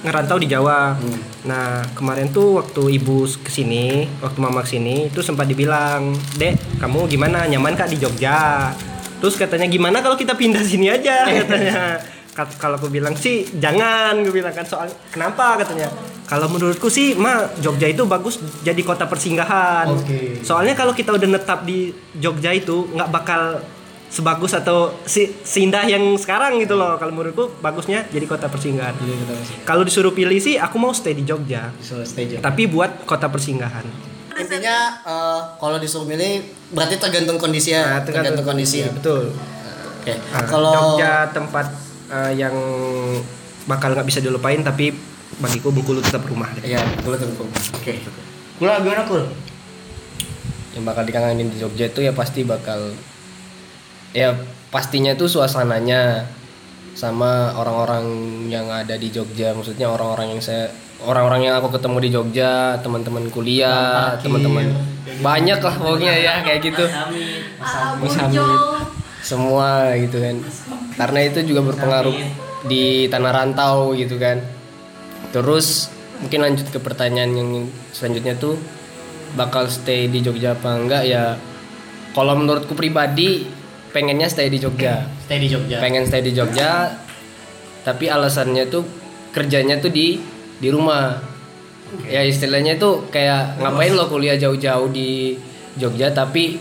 ngerantau 0.01 0.35
di 0.35 0.45
Jawa. 0.45 0.97
Nah 1.43 1.85
kemarin 1.93 2.29
tuh 2.29 2.57
waktu 2.57 2.97
ibu 2.97 3.23
ke 3.39 3.47
sini, 3.47 4.09
waktu 4.17 4.37
mama 4.37 4.61
ke 4.61 4.73
sini, 4.73 5.05
itu 5.05 5.21
sempat 5.21 5.45
dibilang, 5.45 6.11
dek 6.33 6.57
kamu 6.77 7.05
gimana 7.05 7.45
nyaman 7.45 7.73
kak 7.73 7.87
di 7.87 7.97
Jogja? 7.97 8.73
Terus 9.17 9.33
katanya 9.35 9.65
gimana 9.65 10.01
kalau 10.01 10.13
kita 10.13 10.33
pindah 10.33 10.61
sini 10.61 10.89
aja 10.89 11.25
katanya. 11.39 12.01
Kat- 12.31 12.53
Kalau 12.55 12.77
aku 12.77 12.85
bilang 12.87 13.13
sih 13.13 13.49
jangan, 13.51 14.17
gue 14.19 14.29
bilang 14.31 14.53
kan 14.53 14.61
soal 14.61 14.85
kenapa 15.07 15.57
katanya. 15.57 15.89
Kalau 16.23 16.45
menurutku 16.45 16.85
sih 16.87 17.13
mah 17.13 17.49
Jogja 17.57 17.85
itu 17.85 18.01
bagus 18.03 18.35
jadi 18.61 18.77
kota 18.79 19.05
persinggahan. 19.05 19.89
Oke. 19.89 20.41
Soalnya 20.41 20.73
kalau 20.73 20.91
kita 20.91 21.13
udah 21.13 21.25
netap 21.27 21.63
di 21.63 21.89
Jogja 22.13 22.49
itu 22.51 22.89
nggak 22.91 23.09
bakal 23.09 23.57
sebagus 24.07 24.55
atau 24.55 24.95
si 25.03 25.35
seindah 25.43 25.83
yang 25.83 26.15
sekarang 26.15 26.57
gitu 26.63 26.75
loh. 26.75 26.95
Kalau 26.95 27.11
menurutku 27.11 27.59
bagusnya 27.59 28.07
jadi 28.07 28.23
kota 28.23 28.47
persinggahan. 28.47 28.95
Kalau 29.63 29.83
disuruh 29.83 30.15
pilih 30.15 30.39
sih 30.39 30.55
aku 30.55 30.79
mau 30.79 30.95
stay 30.95 31.11
di 31.11 31.27
Jogja, 31.27 31.75
So, 31.83 31.99
stay 32.07 32.27
Jogja. 32.27 32.43
tapi 32.43 32.65
buat 32.65 33.03
kota 33.03 33.27
persinggahan. 33.27 33.83
Intinya 34.37 35.01
eh, 35.03 35.39
kalau 35.57 35.77
disuruh 35.77 36.05
milih 36.05 36.45
berarti 36.71 36.95
tergantung 36.95 37.35
kondisi 37.35 37.73
ya, 37.73 37.99
Nah, 37.99 38.01
tergantung, 38.05 38.45
kondisi. 38.45 38.85
Iya, 38.85 38.93
betul. 38.93 39.33
Oke. 39.99 40.13
Nah, 40.13 40.43
Kalau 40.45 40.71
Jogja 40.71 41.27
tempat 41.33 41.67
eh, 42.07 42.31
yang 42.37 42.55
bakal 43.67 43.91
nggak 43.91 44.07
bisa 44.07 44.23
dilupain 44.23 44.63
tapi 44.63 44.95
bagiku 45.37 45.73
Bengkulu 45.75 45.99
tetap 45.99 46.23
rumah. 46.23 46.47
Iya, 46.63 46.79
kalau 47.03 47.17
tengkung. 47.19 47.51
Oke. 47.51 47.99
Kula 48.57 48.79
gimana 48.79 49.03
kul? 49.03 49.25
yang 50.73 50.85
bakal 50.85 51.01
dikangenin 51.01 51.49
di 51.49 51.57
Jogja 51.57 51.89
itu 51.89 52.05
ya 52.05 52.13
pasti 52.13 52.45
bakal 52.45 52.93
ya 54.17 54.33
pastinya 54.73 55.13
itu 55.13 55.29
suasananya 55.29 56.25
sama 56.97 57.53
orang-orang 57.53 58.05
yang 58.49 58.65
ada 58.73 58.97
di 58.97 59.13
Jogja. 59.13 59.53
Maksudnya 59.53 59.85
orang-orang 59.93 60.33
yang 60.33 60.41
saya 60.41 60.73
orang-orang 61.05 61.45
yang 61.45 61.61
aku 61.61 61.69
ketemu 61.77 61.97
di 62.01 62.09
Jogja 62.09 62.81
teman-teman 62.81 63.29
kuliah 63.29 64.17
teman-teman 64.17 64.73
banyak 65.21 65.61
lah 65.61 65.75
pokoknya 65.77 66.13
ya 66.17 66.33
kayak 66.41 66.65
gitu. 66.65 66.89
Mas 68.01 68.17
Hamid 68.17 68.41
semua 69.21 69.93
gitu 69.93 70.17
kan. 70.17 70.41
Karena 70.97 71.19
itu 71.29 71.45
juga 71.45 71.61
berpengaruh 71.69 72.17
di 72.65 73.05
tanah 73.13 73.29
rantau 73.29 73.93
gitu 73.93 74.17
kan. 74.17 74.41
Terus 75.29 75.93
mungkin 76.17 76.41
lanjut 76.41 76.73
ke 76.73 76.81
pertanyaan 76.81 77.37
yang 77.37 77.49
selanjutnya 77.93 78.33
tuh 78.41 78.57
bakal 79.37 79.69
stay 79.69 80.09
di 80.09 80.25
Jogja 80.25 80.57
apa 80.57 80.73
enggak 80.73 81.03
ya? 81.05 81.37
Kalau 82.17 82.33
menurutku 82.33 82.73
pribadi 82.73 83.45
pengennya 83.89 84.27
stay 84.27 84.47
di 84.47 84.57
Jogja 84.57 85.07
Stay 85.23 85.39
di 85.39 85.47
Jogja. 85.47 85.77
pengen 85.79 86.03
stay 86.03 86.21
di 86.21 86.31
Jogja 86.31 86.91
tapi 87.81 88.07
alasannya 88.07 88.67
tuh 88.67 88.83
kerjanya 89.31 89.79
tuh 89.79 89.89
di 89.89 90.19
di 90.57 90.67
rumah 90.67 91.17
ya 92.03 92.19
istilahnya 92.19 92.75
tuh 92.75 93.07
kayak 93.07 93.57
ngapain 93.57 93.95
lo 93.95 94.07
kuliah 94.07 94.35
jauh-jauh 94.35 94.89
di 94.89 95.39
Jogja 95.75 96.11
tapi 96.11 96.59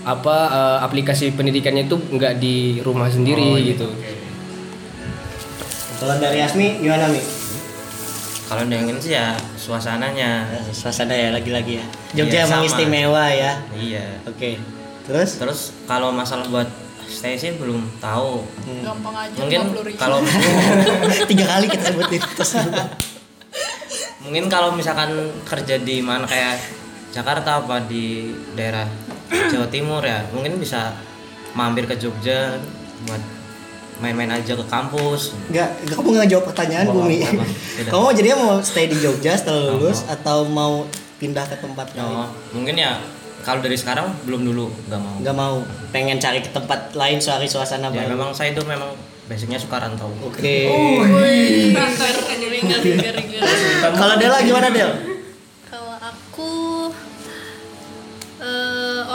apa 0.00 0.36
eh, 0.48 0.78
aplikasi 0.80 1.34
pendidikannya 1.34 1.84
tuh 1.84 1.98
nggak 2.08 2.38
di 2.38 2.78
rumah 2.80 3.10
sendiri 3.10 3.50
gitu 3.66 3.88
Kalau 6.00 6.16
dari 6.16 6.40
Asmi 6.40 6.80
gimana 6.80 7.12
Mi? 7.12 7.20
Kalau 8.48 8.64
dingin 8.64 8.96
sih 8.96 9.12
ya 9.12 9.36
suasananya. 9.54 10.48
Eh, 10.48 10.72
Suasana 10.72 11.12
ya 11.12 11.28
lagi-lagi 11.30 11.76
ya. 11.76 11.86
Jogja 12.16 12.40
Iya, 12.40 12.46
emang 12.48 12.64
sama. 12.64 12.68
istimewa 12.72 13.24
ya. 13.28 13.52
Iya. 13.70 14.04
Oke. 14.24 14.56
Terus? 15.10 15.30
Terus 15.36 15.60
kalau 15.84 16.08
masalah 16.10 16.46
buat 16.46 16.70
stay 17.04 17.34
sih 17.34 17.52
belum 17.52 17.82
tahu. 17.98 18.46
gampang 18.80 19.14
aja 19.18 19.34
Mungkin 19.36 19.60
50 19.74 19.82
ribu. 19.84 19.98
kalau 19.98 20.18
Tiga 21.30 21.44
kali 21.48 21.66
kita 21.66 21.84
sebutin 21.90 22.22
terus. 22.24 22.52
mungkin 24.20 24.46
kalau 24.46 24.70
misalkan 24.70 25.10
kerja 25.42 25.76
di 25.76 25.98
mana 25.98 26.22
kayak 26.24 26.60
Jakarta 27.10 27.58
apa 27.58 27.82
di 27.82 28.28
daerah 28.54 28.86
Jawa 29.28 29.66
Timur 29.66 29.98
ya 30.00 30.22
mungkin 30.30 30.54
bisa 30.56 30.94
mampir 31.52 31.82
ke 31.84 31.96
Jogja 31.96 32.54
buat 33.02 33.18
main-main 33.98 34.30
aja 34.30 34.54
ke 34.54 34.64
kampus 34.64 35.34
Enggak, 35.50 35.68
kamu 35.90 36.08
nggak 36.14 36.28
jawab 36.28 36.44
pertanyaan 36.46 36.86
Oh, 36.86 37.02
Bumi. 37.02 37.20
apa? 37.26 37.44
Kamu 37.86 38.06
jadinya 38.12 38.36
mau 38.38 38.54
stay 38.60 38.86
di 38.86 38.96
Jogja 38.96 39.34
setelah 39.34 39.74
lulus 39.74 40.06
Oh. 40.06 40.14
atau 40.14 40.38
mau 40.46 40.86
pindah 41.16 41.44
ke 41.44 41.56
tempat 41.58 41.90
lain? 41.90 42.06
oh, 42.06 42.28
mungkin 42.52 42.76
ya 42.76 42.96
kalau 43.40 43.60
dari 43.60 43.74
sekarang 43.74 44.12
belum 44.24 44.44
dulu 44.44 44.68
nggak 44.86 45.00
mau 45.00 45.16
Nggak 45.20 45.36
mau, 45.36 45.54
pengen 45.90 46.16
cari 46.16 46.40
ke 46.40 46.50
tempat 46.50 46.92
lain 46.92 47.18
cari 47.18 47.44
suasana 47.44 47.88
ya 47.88 48.04
baru. 48.04 48.14
memang 48.14 48.30
saya 48.30 48.52
itu 48.52 48.62
memang 48.64 48.92
basicnya 49.26 49.58
suka 49.58 49.78
rantau 49.78 50.10
Oke. 50.22 50.66
Ringan, 50.70 51.90
ringan, 52.82 53.14
ringan. 53.14 53.42
Kalau 53.94 54.14
Dela 54.18 54.38
gimana 54.42 54.68
Del? 54.68 55.09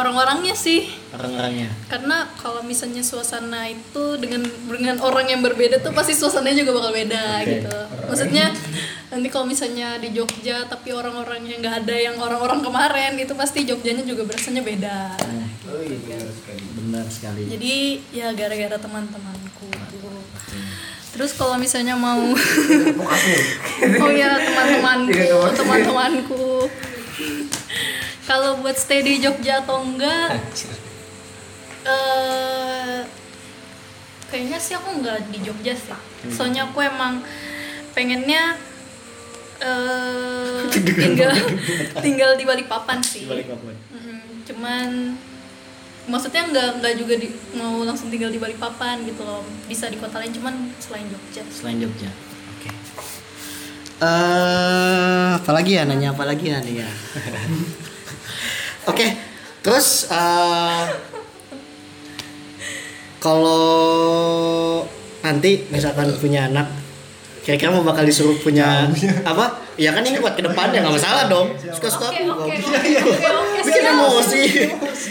Orang-orangnya 0.05 0.53
sih. 0.53 0.85
Orang-orangnya. 1.09 1.73
karena 1.89 2.29
kalau 2.37 2.61
misalnya 2.61 3.01
suasana 3.01 3.65
itu 3.65 4.21
dengan 4.21 4.45
dengan 4.69 5.01
orang 5.01 5.25
yang 5.25 5.41
berbeda 5.41 5.81
tuh 5.81 5.89
pasti 5.97 6.13
suasananya 6.13 6.61
juga 6.61 6.77
bakal 6.77 6.93
beda 6.93 7.41
Oke. 7.41 7.49
gitu. 7.57 7.77
Maksudnya 8.13 8.45
nanti 9.09 9.27
kalau 9.33 9.49
misalnya 9.49 9.97
di 9.97 10.13
Jogja 10.13 10.69
tapi 10.69 10.93
orang-orangnya 10.93 11.57
nggak 11.57 11.75
ada 11.81 11.95
yang 11.97 12.15
orang-orang 12.21 12.61
kemarin 12.61 13.17
itu 13.17 13.33
pasti 13.33 13.65
Jogjanya 13.65 14.05
juga 14.05 14.29
berasanya 14.29 14.61
beda. 14.61 15.17
Benar 16.85 17.05
sekali. 17.09 17.49
jadi 17.49 17.75
ya 18.13 18.27
gara-gara 18.37 18.77
teman-temanku 18.77 19.67
terus 21.15 21.31
kalau 21.39 21.55
misalnya 21.55 21.95
mau 21.95 22.19
oh 24.03 24.11
ya 24.11 24.35
teman-temanku. 24.35 25.39
Teman-temanku 25.55 26.45
kalau 28.26 28.57
buat 28.61 28.78
stay 28.78 29.05
di 29.05 29.21
Jogja 29.21 29.61
atau 29.61 29.86
enggak 29.86 30.41
eh 31.86 33.01
kayaknya 34.29 34.58
sih 34.58 34.74
aku 34.74 34.89
nggak 34.99 35.29
di 35.29 35.39
Jogja 35.45 35.74
sih. 35.78 35.93
Soalnya 36.33 36.67
aku 36.67 36.82
emang 36.82 37.21
pengennya 37.93 38.58
eh 39.62 40.66
tinggal 41.05 41.32
tinggal 42.05 42.32
di 42.36 42.43
Balikpapan 42.43 42.99
sih. 43.05 43.29
Mm-mm, 43.93 44.20
cuman 44.49 45.16
maksudnya 46.09 46.43
nggak 46.49 46.70
nggak 46.82 46.93
juga 47.01 47.13
di, 47.17 47.29
mau 47.55 47.82
langsung 47.86 48.09
tinggal 48.09 48.33
di 48.33 48.41
Balikpapan 48.41 49.05
gitu 49.05 49.21
loh. 49.21 49.45
Bisa 49.70 49.87
di 49.87 50.01
kota 50.01 50.17
lain 50.17 50.33
cuman 50.33 50.74
selain 50.82 51.05
Jogja. 51.08 51.45
Selain 51.54 51.78
Jogja. 51.78 52.09
Oke. 52.58 52.70
Eh, 53.95 55.29
apalagi 55.39 55.79
ya? 55.79 55.87
Nanya 55.87 56.12
apa 56.12 56.28
lagi 56.28 56.51
ya 56.51 56.59
nih 56.59 56.83
ya. 56.83 56.89
Oke, 58.86 59.07
terus 59.66 60.05
eh, 60.13 60.83
kalau 63.17 64.86
nanti 65.25 65.66
misalkan 65.74 66.13
punya 66.21 66.45
anak, 66.45 66.70
kira-kira 67.41 67.74
mau 67.74 67.82
bakal 67.82 68.05
disuruh 68.05 68.37
punya 68.39 68.86
apa? 69.32 69.66
Ya 69.75 69.91
kan 69.91 70.05
ini 70.05 70.21
buat 70.21 70.37
ke 70.37 70.45
depan 70.45 70.71
ya 70.71 70.86
nggak 70.86 70.95
masalah 70.95 71.25
dong. 71.28 71.51
Suka-suka 71.57 72.13
oke 72.13 72.21
aku. 72.21 72.32
oke 72.45 72.57
Bang. 72.62 72.78
oke 72.78 72.89
oke 72.93 73.09
oke 73.09 73.59
Bikin 73.66 73.83
emosi. 73.89 74.43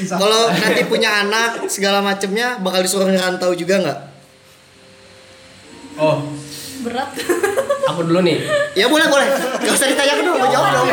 Kalau 0.08 0.42
nanti 0.48 0.82
punya 0.88 1.26
anak 1.26 1.66
segala 1.66 2.00
macemnya 2.00 2.62
bakal 2.62 2.80
disuruh 2.80 3.10
ngerantau 3.10 3.52
juga 3.52 3.82
nggak? 3.82 4.00
oh 5.98 6.18
berat 6.84 7.08
aku 7.84 8.00
dulu 8.04 8.20
nih 8.20 8.38
Ya 8.74 8.86
boleh 8.86 9.06
boleh. 9.06 9.28
Gak 9.56 9.70
usah 9.70 9.86
ditanya 9.86 10.18
dulu, 10.18 10.34
mau 10.34 10.48
jawab 10.48 10.70
dong. 10.74 10.86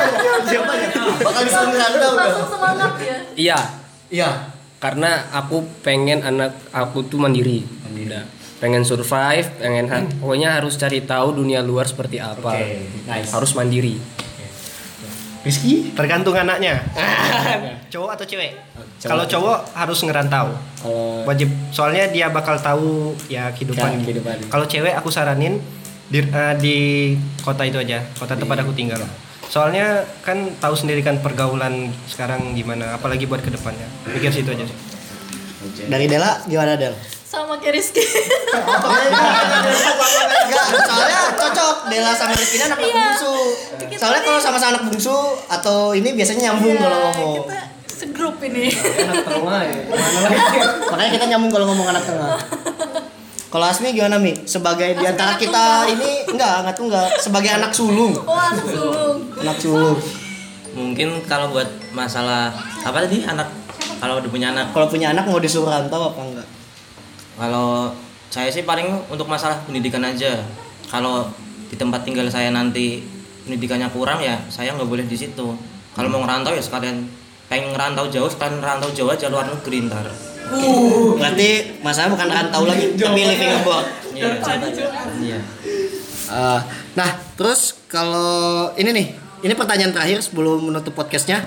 Siapa 0.44 0.72
ya? 0.72 0.88
Bakal 1.18 1.42
nggak? 1.44 1.90
langsung 2.14 2.48
semangat 2.48 2.92
ya 2.98 3.18
iya 3.36 3.60
Iya. 4.08 4.30
karena 4.78 5.12
aku 5.32 5.62
pengen 5.82 6.22
anak 6.22 6.52
aku 6.70 7.04
tuh 7.04 7.18
mandiri 7.18 7.62
udah 7.92 8.26
pengen 8.58 8.82
survive 8.82 9.48
pengen 9.56 9.86
ha- 9.88 10.06
pokoknya 10.16 10.54
harus 10.54 10.74
cari 10.76 11.02
tahu 11.02 11.34
dunia 11.36 11.62
luar 11.62 11.86
seperti 11.86 12.18
apa 12.18 12.52
Oke, 12.52 12.86
nice. 13.06 13.30
harus 13.30 13.52
mandiri 13.52 13.98
Rizky 15.42 15.90
Tergantung 15.92 16.38
anaknya. 16.38 16.86
cowok 17.94 18.14
atau 18.14 18.26
cewek? 18.30 18.62
Kalau 19.02 19.26
cowok 19.26 19.74
harus 19.74 19.98
ngerantau. 20.00 20.54
Kalau 20.78 21.26
Wajib. 21.26 21.50
Soalnya 21.74 22.06
dia 22.08 22.30
bakal 22.30 22.62
tahu 22.62 23.18
ya 23.26 23.50
kehidupan. 23.50 23.90
Kan, 23.90 24.06
kehidupan. 24.06 24.38
Kalau 24.46 24.70
cewek 24.70 24.94
aku 24.94 25.10
saranin 25.10 25.58
di, 26.12 26.20
eh, 26.22 26.54
di 26.60 26.78
kota 27.40 27.64
itu 27.64 27.80
aja, 27.80 28.04
kota 28.14 28.36
tempat 28.36 28.62
aku 28.62 28.72
tinggal. 28.72 29.00
Soalnya 29.48 30.04
kan 30.22 30.38
tahu 30.58 30.72
sendiri 30.74 31.00
kan 31.00 31.20
pergaulan 31.20 31.90
sekarang 32.06 32.52
gimana, 32.52 32.94
apalagi 32.94 33.24
buat 33.24 33.40
ke 33.40 33.50
depannya. 33.50 33.88
Pikir 34.06 34.32
situ 34.32 34.52
aja 34.52 34.64
sih. 34.64 34.78
dari 35.88 36.06
Dela 36.06 36.42
gimana 36.44 36.74
Del? 36.74 36.90
sama 37.24 37.56
kayak 37.56 37.80
Rizky 37.80 38.02
Enggak, 40.42 40.66
soalnya 40.84 41.22
cocok 41.32 41.76
Dela 41.88 42.12
sama 42.12 42.34
Rizky 42.34 42.58
ini 42.58 42.66
anak 42.66 42.80
Iya. 42.82 42.92
bungsu. 42.92 43.34
Soalnya 43.96 44.22
kalau 44.22 44.40
sama-sama 44.42 44.70
anak 44.74 44.84
bungsu 44.84 45.16
atau 45.48 45.94
ini 45.94 46.12
biasanya 46.12 46.52
nyambung 46.52 46.76
Iya, 46.76 46.82
kalau 46.82 46.98
ngomong. 47.08 47.34
kita 47.40 47.58
segrup 47.88 48.36
ini 48.42 48.68
anak 48.74 49.24
tengah 49.24 49.62
ya. 49.64 49.80
Mana 49.88 50.20
lagi? 50.20 50.60
Makanya 50.92 51.12
kita 51.14 51.26
nyambung 51.30 51.52
kalau 51.52 51.66
ngomong 51.70 51.88
anak 51.88 52.04
tengah. 52.04 52.30
Kalau 53.52 53.68
Asmi 53.68 53.92
gimana 53.92 54.16
Mi? 54.16 54.32
Sebagai 54.48 54.96
di 54.96 55.04
antara 55.04 55.36
kita 55.36 55.84
ini 55.92 56.24
enggak, 56.24 56.64
enggak 56.64 56.76
tunggal. 56.80 57.04
Sebagai 57.20 57.52
anak 57.52 57.76
sulung. 57.76 58.16
oh 58.16 58.32
anak 58.32 58.64
sulung 58.64 59.18
Anak 59.44 59.58
sulung. 59.60 60.00
Mungkin 60.72 61.20
kalau 61.28 61.52
buat 61.52 61.68
masalah 61.92 62.56
apa 62.88 63.04
tadi 63.04 63.28
anak 63.28 63.52
kalau 64.00 64.24
udah 64.24 64.32
punya 64.32 64.56
anak 64.56 64.72
Kalau 64.72 64.88
punya 64.88 65.12
anak 65.12 65.28
mau 65.28 65.44
disuruh 65.44 65.68
rantau 65.68 66.16
apa 66.16 66.22
enggak? 66.24 66.48
Kalau 67.36 67.92
saya 68.32 68.48
sih 68.48 68.64
paling 68.64 68.88
untuk 69.12 69.28
masalah 69.28 69.60
pendidikan 69.68 70.08
aja. 70.08 70.48
Kalau 70.88 71.28
di 71.68 71.76
tempat 71.76 72.08
tinggal 72.08 72.32
saya 72.32 72.56
nanti 72.56 73.04
pendidikannya 73.44 73.92
kurang 73.92 74.24
ya 74.24 74.40
saya 74.48 74.72
nggak 74.80 74.88
boleh 74.88 75.04
di 75.04 75.20
situ. 75.20 75.60
Kalau 75.92 76.08
mau 76.08 76.24
ngerantau 76.24 76.56
ya 76.56 76.64
sekalian 76.64 77.04
pengen 77.52 77.76
ngerantau 77.76 78.08
jauh 78.08 78.32
sekalian 78.32 78.64
ngerantau 78.64 78.96
jauh 78.96 79.12
aja 79.12 79.28
luar 79.28 79.52
negeri 79.52 79.92
ntar. 79.92 80.31
Uh, 80.52 81.16
berarti 81.16 81.80
masalah 81.80 82.12
bukan 82.12 82.28
rantau 82.28 82.64
lagi, 82.68 82.92
tapi 83.00 83.24
living 83.24 83.52
abroad. 83.64 83.86
Iya, 84.12 84.36
iya. 85.24 85.40
Eh, 86.32 86.60
nah, 86.96 87.10
terus 87.36 87.76
kalau 87.92 88.72
ini 88.80 88.90
nih, 88.96 89.08
ini 89.44 89.54
pertanyaan 89.56 89.92
terakhir 89.92 90.24
sebelum 90.24 90.64
menutup 90.64 90.96
podcastnya. 90.96 91.44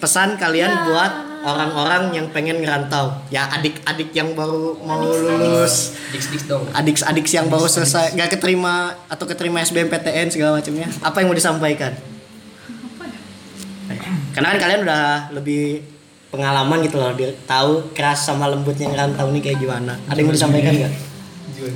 Pesan 0.00 0.40
kalian 0.40 0.88
buat 0.88 1.12
orang-orang 1.44 2.16
yang 2.16 2.26
pengen 2.32 2.60
ngerantau, 2.64 3.20
ya 3.28 3.48
adik-adik 3.52 4.12
yang 4.16 4.32
baru 4.32 4.80
mau 4.80 5.00
lulus, 5.04 5.92
Diks-diks 6.08 6.48
dong. 6.48 6.64
adik-adik 6.72 7.28
yang 7.28 7.52
baru 7.52 7.68
selesai, 7.68 8.16
nggak 8.16 8.36
keterima 8.38 8.96
atau 9.08 9.24
keterima 9.28 9.60
SBMPTN 9.60 10.32
segala 10.32 10.60
macamnya. 10.60 10.88
Apa 11.04 11.20
yang 11.20 11.28
mau 11.28 11.36
disampaikan? 11.36 11.92
Karena 14.30 14.54
kan 14.54 14.58
kalian 14.62 14.80
udah 14.86 15.04
lebih 15.34 15.82
pengalaman 16.30 16.78
gitu 16.86 16.96
loh, 16.96 17.12
dia 17.12 17.34
tahu 17.44 17.90
keras 17.92 18.24
sama 18.24 18.46
lembutnya 18.46 18.88
ngerantau 18.90 19.28
nih 19.34 19.42
kayak 19.42 19.58
gimana. 19.58 19.98
Ada 20.06 20.18
yang 20.22 20.28
mau 20.30 20.34
disampaikan 20.34 20.72
nggak? 20.78 20.92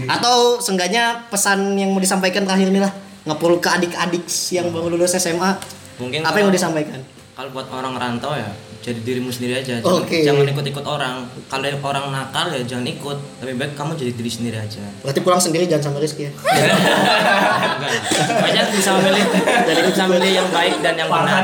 Atau 0.09 0.63
seenggaknya 0.63 1.29
pesan 1.29 1.77
yang 1.77 1.93
mau 1.93 2.01
disampaikan 2.01 2.49
terakhir 2.49 2.73
nih 2.73 2.81
lah 2.81 2.93
perlu 3.33 3.57
ke 3.57 3.69
adik-adik 3.69 4.25
yang 4.53 4.69
baru 4.69 4.93
lulus 4.93 5.17
SMA. 5.17 5.57
Mungkin 5.97 6.21
Apa 6.25 6.41
yang 6.41 6.49
mau 6.49 6.55
disampaikan? 6.55 7.01
Kalau 7.35 7.51
buat 7.51 7.67
orang 7.73 7.99
rantau 7.99 8.37
ya 8.39 8.47
jadi 8.85 9.01
dirimu 9.01 9.33
sendiri 9.33 9.65
aja. 9.65 9.81
Jangan, 9.81 10.05
Oke. 10.05 10.23
jangan 10.23 10.45
ikut-ikut 10.45 10.85
orang. 10.85 11.25
Kalau 11.49 11.65
orang 11.89 12.05
nakal 12.13 12.53
ya 12.53 12.61
jangan 12.69 12.85
ikut. 12.85 13.19
Lebih 13.41 13.55
baik 13.57 13.73
kamu 13.81 13.97
jadi 13.97 14.13
diri 14.13 14.31
sendiri 14.31 14.57
aja. 14.61 14.85
Berarti 15.01 15.21
pulang 15.25 15.41
sendiri 15.41 15.65
jangan 15.65 15.91
sama 15.91 15.99
Rizky 16.05 16.29
ya. 16.29 16.33
Banyak 18.45 18.67
bisa 18.77 18.91
memilih 19.01 19.25
jadi 19.67 19.81
bisa 19.89 20.03
memilih 20.05 20.33
yang 20.45 20.49
baik 20.53 20.85
dan 20.85 20.95
yang 21.01 21.09
benar. 21.09 21.43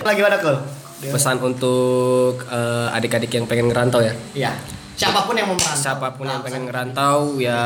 Lagi 0.00 0.20
mana 0.24 0.36
kul? 1.04 1.12
Pesan 1.12 1.36
untuk 1.44 2.40
eh, 2.48 2.96
adik-adik 2.96 3.30
yang 3.36 3.44
pengen 3.44 3.68
ngerantau 3.68 4.00
ya. 4.00 4.16
Iya. 4.32 4.52
Siapa 4.96 5.26
pun 5.28 5.36
yang 5.36 5.52
mau 5.52 5.58
merantau. 5.58 5.82
Siapa 5.84 6.06
pun 6.16 6.24
yang 6.24 6.40
pengen 6.40 6.62
ngerantau 6.70 7.36
ya 7.36 7.62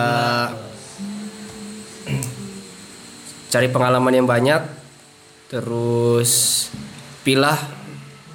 cari 3.49 3.69
pengalaman 3.73 4.13
yang 4.13 4.29
banyak 4.29 4.61
terus 5.49 6.69
pilah 7.25 7.57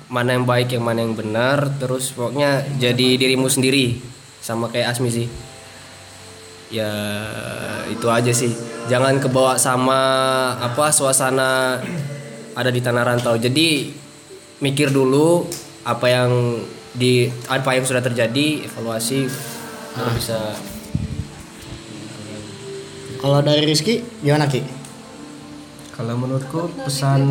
mana 0.10 0.34
yang 0.34 0.46
baik 0.46 0.74
yang 0.74 0.82
mana 0.82 1.06
yang 1.06 1.14
benar 1.14 1.70
terus 1.78 2.14
pokoknya 2.18 2.66
jadi 2.82 3.18
dirimu 3.22 3.46
sendiri 3.46 4.02
sama 4.42 4.74
kayak 4.74 4.98
Asmi 4.98 5.10
sih 5.14 5.30
ya 6.74 6.90
itu 7.94 8.10
aja 8.10 8.34
sih 8.34 8.50
jangan 8.90 9.22
kebawa 9.22 9.62
sama 9.62 10.02
apa 10.58 10.90
suasana 10.90 11.78
ada 12.58 12.70
di 12.74 12.82
tanah 12.82 13.06
rantau 13.06 13.38
jadi 13.38 13.94
mikir 14.64 14.88
dulu 14.90 15.44
apa 15.84 16.08
yang 16.08 16.32
di 16.96 17.28
apa 17.52 17.76
yang 17.76 17.84
sudah 17.84 18.00
terjadi 18.00 18.64
evaluasi 18.64 19.28
baru 19.94 20.12
bisa 20.16 20.40
Kalau 23.20 23.40
dari 23.40 23.64
Rizky 23.64 24.04
gimana 24.20 24.48
Ki? 24.48 24.60
Kalau 25.94 26.18
menurutku 26.18 26.68
pesan 26.84 27.24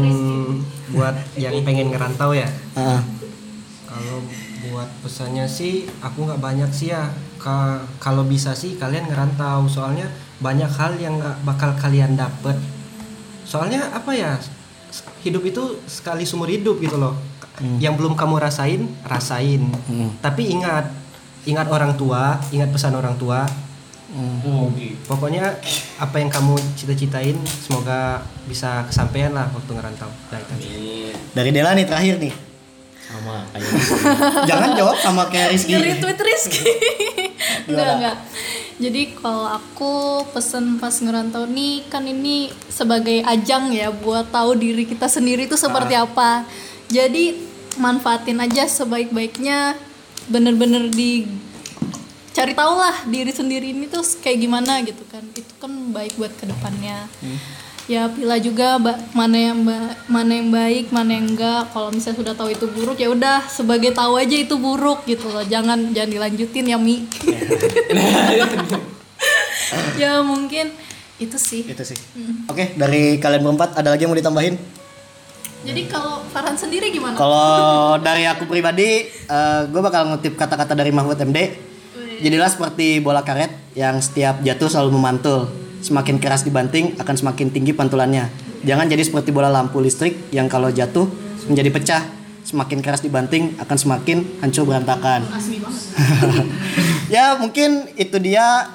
buat 0.88 1.12
yang 1.36 1.52
pengen 1.60 1.92
ngerantau 1.92 2.32
ya. 2.32 2.48
Ah, 2.72 3.02
Kalau 3.84 4.24
buat 4.64 4.88
pesannya 5.04 5.44
sih 5.44 5.84
aku 6.00 6.24
nggak 6.24 6.40
banyak 6.40 6.70
sih 6.72 6.96
ya. 6.96 7.12
Ka- 7.36 7.84
kalau 8.00 8.24
bisa 8.24 8.56
sih 8.56 8.80
kalian 8.80 9.10
ngerantau 9.10 9.68
soalnya 9.68 10.09
banyak 10.40 10.70
hal 10.70 10.96
yang 10.96 11.20
nggak 11.20 11.44
bakal 11.44 11.76
kalian 11.76 12.16
dapet. 12.16 12.56
Soalnya 13.44 13.92
apa 13.92 14.16
ya? 14.16 14.38
Hidup 15.23 15.43
itu 15.47 15.62
sekali 15.86 16.27
seumur 16.27 16.51
hidup 16.51 16.78
gitu 16.82 16.99
loh. 16.99 17.15
Yang 17.78 17.94
belum 18.03 18.15
kamu 18.19 18.43
rasain, 18.43 18.90
rasain. 19.07 19.62
Tapi 20.19 20.51
ingat, 20.51 20.90
ingat 21.47 21.66
orang 21.70 21.94
tua, 21.94 22.43
ingat 22.51 22.74
pesan 22.74 22.99
orang 22.99 23.15
tua. 23.15 23.47
Pokoknya 25.09 25.57
apa 25.97 26.16
yang 26.20 26.28
kamu 26.28 26.59
cita-citain 26.77 27.39
semoga 27.47 28.20
bisa 28.44 28.85
kesampaian 28.85 29.32
lah 29.32 29.49
waktu 29.55 29.73
ngerantau. 29.73 30.11
Nah, 30.28 30.39
itu. 30.43 30.55
dari 31.32 31.51
Dela 31.55 31.73
nih 31.73 31.86
terakhir 31.86 32.20
nih. 32.20 32.35
Sama 33.03 33.44
kayak 33.53 33.70
Jangan 34.51 34.70
jawab 34.77 34.97
sama 35.01 35.23
kayak 35.28 35.53
Rizky. 35.53 35.77
nge-retweet 35.77 36.20
Rizky 36.23 36.73
enggak 37.69 37.93
enggak 37.99 38.16
jadi 38.82 39.14
kalau 39.14 39.46
aku 39.46 40.26
pesen 40.34 40.82
pas 40.82 40.90
ngerantau 40.90 41.46
nih 41.46 41.86
kan 41.86 42.02
ini 42.02 42.50
sebagai 42.66 43.22
ajang 43.22 43.70
ya 43.70 43.94
buat 43.94 44.34
tahu 44.34 44.59
diri 44.59 44.82
kita 44.82 45.06
sendiri 45.06 45.46
itu 45.46 45.54
seperti 45.54 45.94
apa. 45.94 46.42
Jadi 46.90 47.38
manfaatin 47.78 48.42
aja 48.42 48.66
sebaik-baiknya 48.66 49.78
bener-bener 50.26 50.90
di 50.90 51.30
cari 52.34 52.59
tahu 52.59 52.74
lah 52.74 53.06
diri 53.06 53.30
sendiri 53.30 53.70
ini 53.70 53.86
tuh 53.86 54.02
kayak 54.18 54.38
gimana 54.42 54.82
gitu 54.82 55.06
kan. 55.06 55.22
Itu 55.30 55.54
kan 55.62 55.70
baik 55.94 56.18
buat 56.18 56.34
ke 56.34 56.50
depannya 56.50 57.06
ya 57.84 58.06
pilih 58.06 58.38
juga 58.40 58.78
ba- 58.78 58.96
mana 59.12 59.34
yang 59.34 59.59
ba- 59.60 59.92
mana 60.06 60.30
yang 60.32 60.48
baik 60.48 60.88
mana 60.88 61.12
yang 61.12 61.28
enggak 61.28 61.68
kalau 61.68 61.90
misalnya 61.90 62.16
sudah 62.20 62.32
tahu 62.32 62.48
itu 62.48 62.64
buruk 62.68 62.94
ya 62.94 63.09
udah 63.09 63.42
sebagai 63.44 63.90
tahu 63.90 64.16
aja 64.16 64.36
itu 64.36 64.54
buruk 64.54 65.02
gitu 65.04 65.26
loh 65.26 65.42
jangan 65.42 65.90
jangan 65.90 66.09
dilanjutin 66.09 66.64
ya 66.64 66.76
mi 66.76 67.02
ya 69.96 70.20
mungkin 70.20 70.70
itu 71.18 71.36
sih 71.38 71.62
Itu 71.64 71.82
sih. 71.84 71.96
Oke, 72.46 72.74
dari 72.74 73.16
kalian 73.16 73.42
berempat 73.42 73.74
ada 73.74 73.88
lagi 73.88 74.02
yang 74.02 74.10
mau 74.10 74.18
ditambahin? 74.18 74.54
jadi 75.62 75.86
kalau 75.86 76.18
Farhan 76.26 76.59
sendiri 76.59 76.90
gimana 76.90 77.14
Kalau 77.14 77.94
dari 77.96 78.26
aku 78.26 78.44
pribadi, 78.44 79.06
gue 79.64 79.80
bakal 79.80 80.10
ngutip 80.10 80.34
kata-kata 80.34 80.74
dari 80.74 80.90
Mahfud 80.90 81.14
MD. 81.14 81.54
Jadilah 82.18 82.50
seperti 82.50 82.98
bola 82.98 83.22
karet 83.22 83.54
yang 83.72 83.96
setiap 83.96 84.42
jatuh 84.42 84.66
selalu 84.66 84.90
memantul. 84.92 85.46
Semakin 85.82 86.22
keras 86.22 86.46
dibanting, 86.46 86.94
akan 86.96 87.14
semakin 87.18 87.50
tinggi 87.50 87.74
pantulannya. 87.74 88.30
Jangan 88.62 88.86
jadi 88.86 89.02
seperti 89.02 89.34
bola 89.34 89.50
lampu 89.50 89.82
listrik 89.82 90.30
yang 90.30 90.46
kalau 90.46 90.70
jatuh 90.70 91.10
menjadi 91.50 91.70
pecah. 91.74 92.02
Semakin 92.42 92.78
keras 92.82 93.02
dibanting, 93.02 93.59
akan 93.59 93.76
semakin 93.78 94.38
hancur 94.42 94.66
berantakan. 94.66 95.26
ya 97.14 97.38
mungkin 97.38 97.90
itu 97.98 98.18
dia 98.18 98.66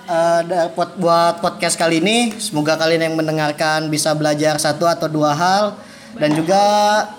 pot- 0.76 1.00
buat 1.00 1.40
podcast 1.40 1.80
kali 1.80 2.04
ini. 2.04 2.36
Semoga 2.36 2.76
kalian 2.76 3.12
yang 3.12 3.16
mendengarkan 3.16 3.88
bisa 3.88 4.12
belajar 4.12 4.60
satu 4.60 4.88
atau 4.88 5.08
dua 5.08 5.32
hal 5.32 5.76
dan 6.18 6.34
juga 6.36 6.62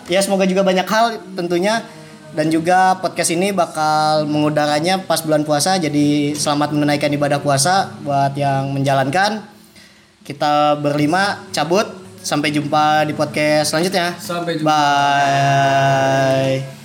ya 0.08 0.20
semoga 0.20 0.44
juga 0.44 0.66
banyak 0.66 0.88
hal 0.88 1.20
tentunya 1.38 1.84
dan 2.34 2.52
juga 2.52 2.98
podcast 3.00 3.32
ini 3.32 3.56
bakal 3.56 4.28
mengudaranya 4.28 5.00
pas 5.00 5.24
bulan 5.24 5.44
puasa 5.48 5.80
jadi 5.80 6.36
selamat 6.36 6.76
menunaikan 6.76 7.08
ibadah 7.12 7.40
puasa 7.40 7.96
buat 8.04 8.36
yang 8.36 8.72
menjalankan. 8.76 9.57
Kita 10.28 10.76
berlima 10.76 11.48
cabut 11.56 11.88
sampai 12.20 12.52
jumpa 12.52 13.08
di 13.08 13.16
podcast 13.16 13.72
selanjutnya. 13.72 14.12
Sampai 14.20 14.60
jumpa. 14.60 14.76
Bye. 14.76 16.77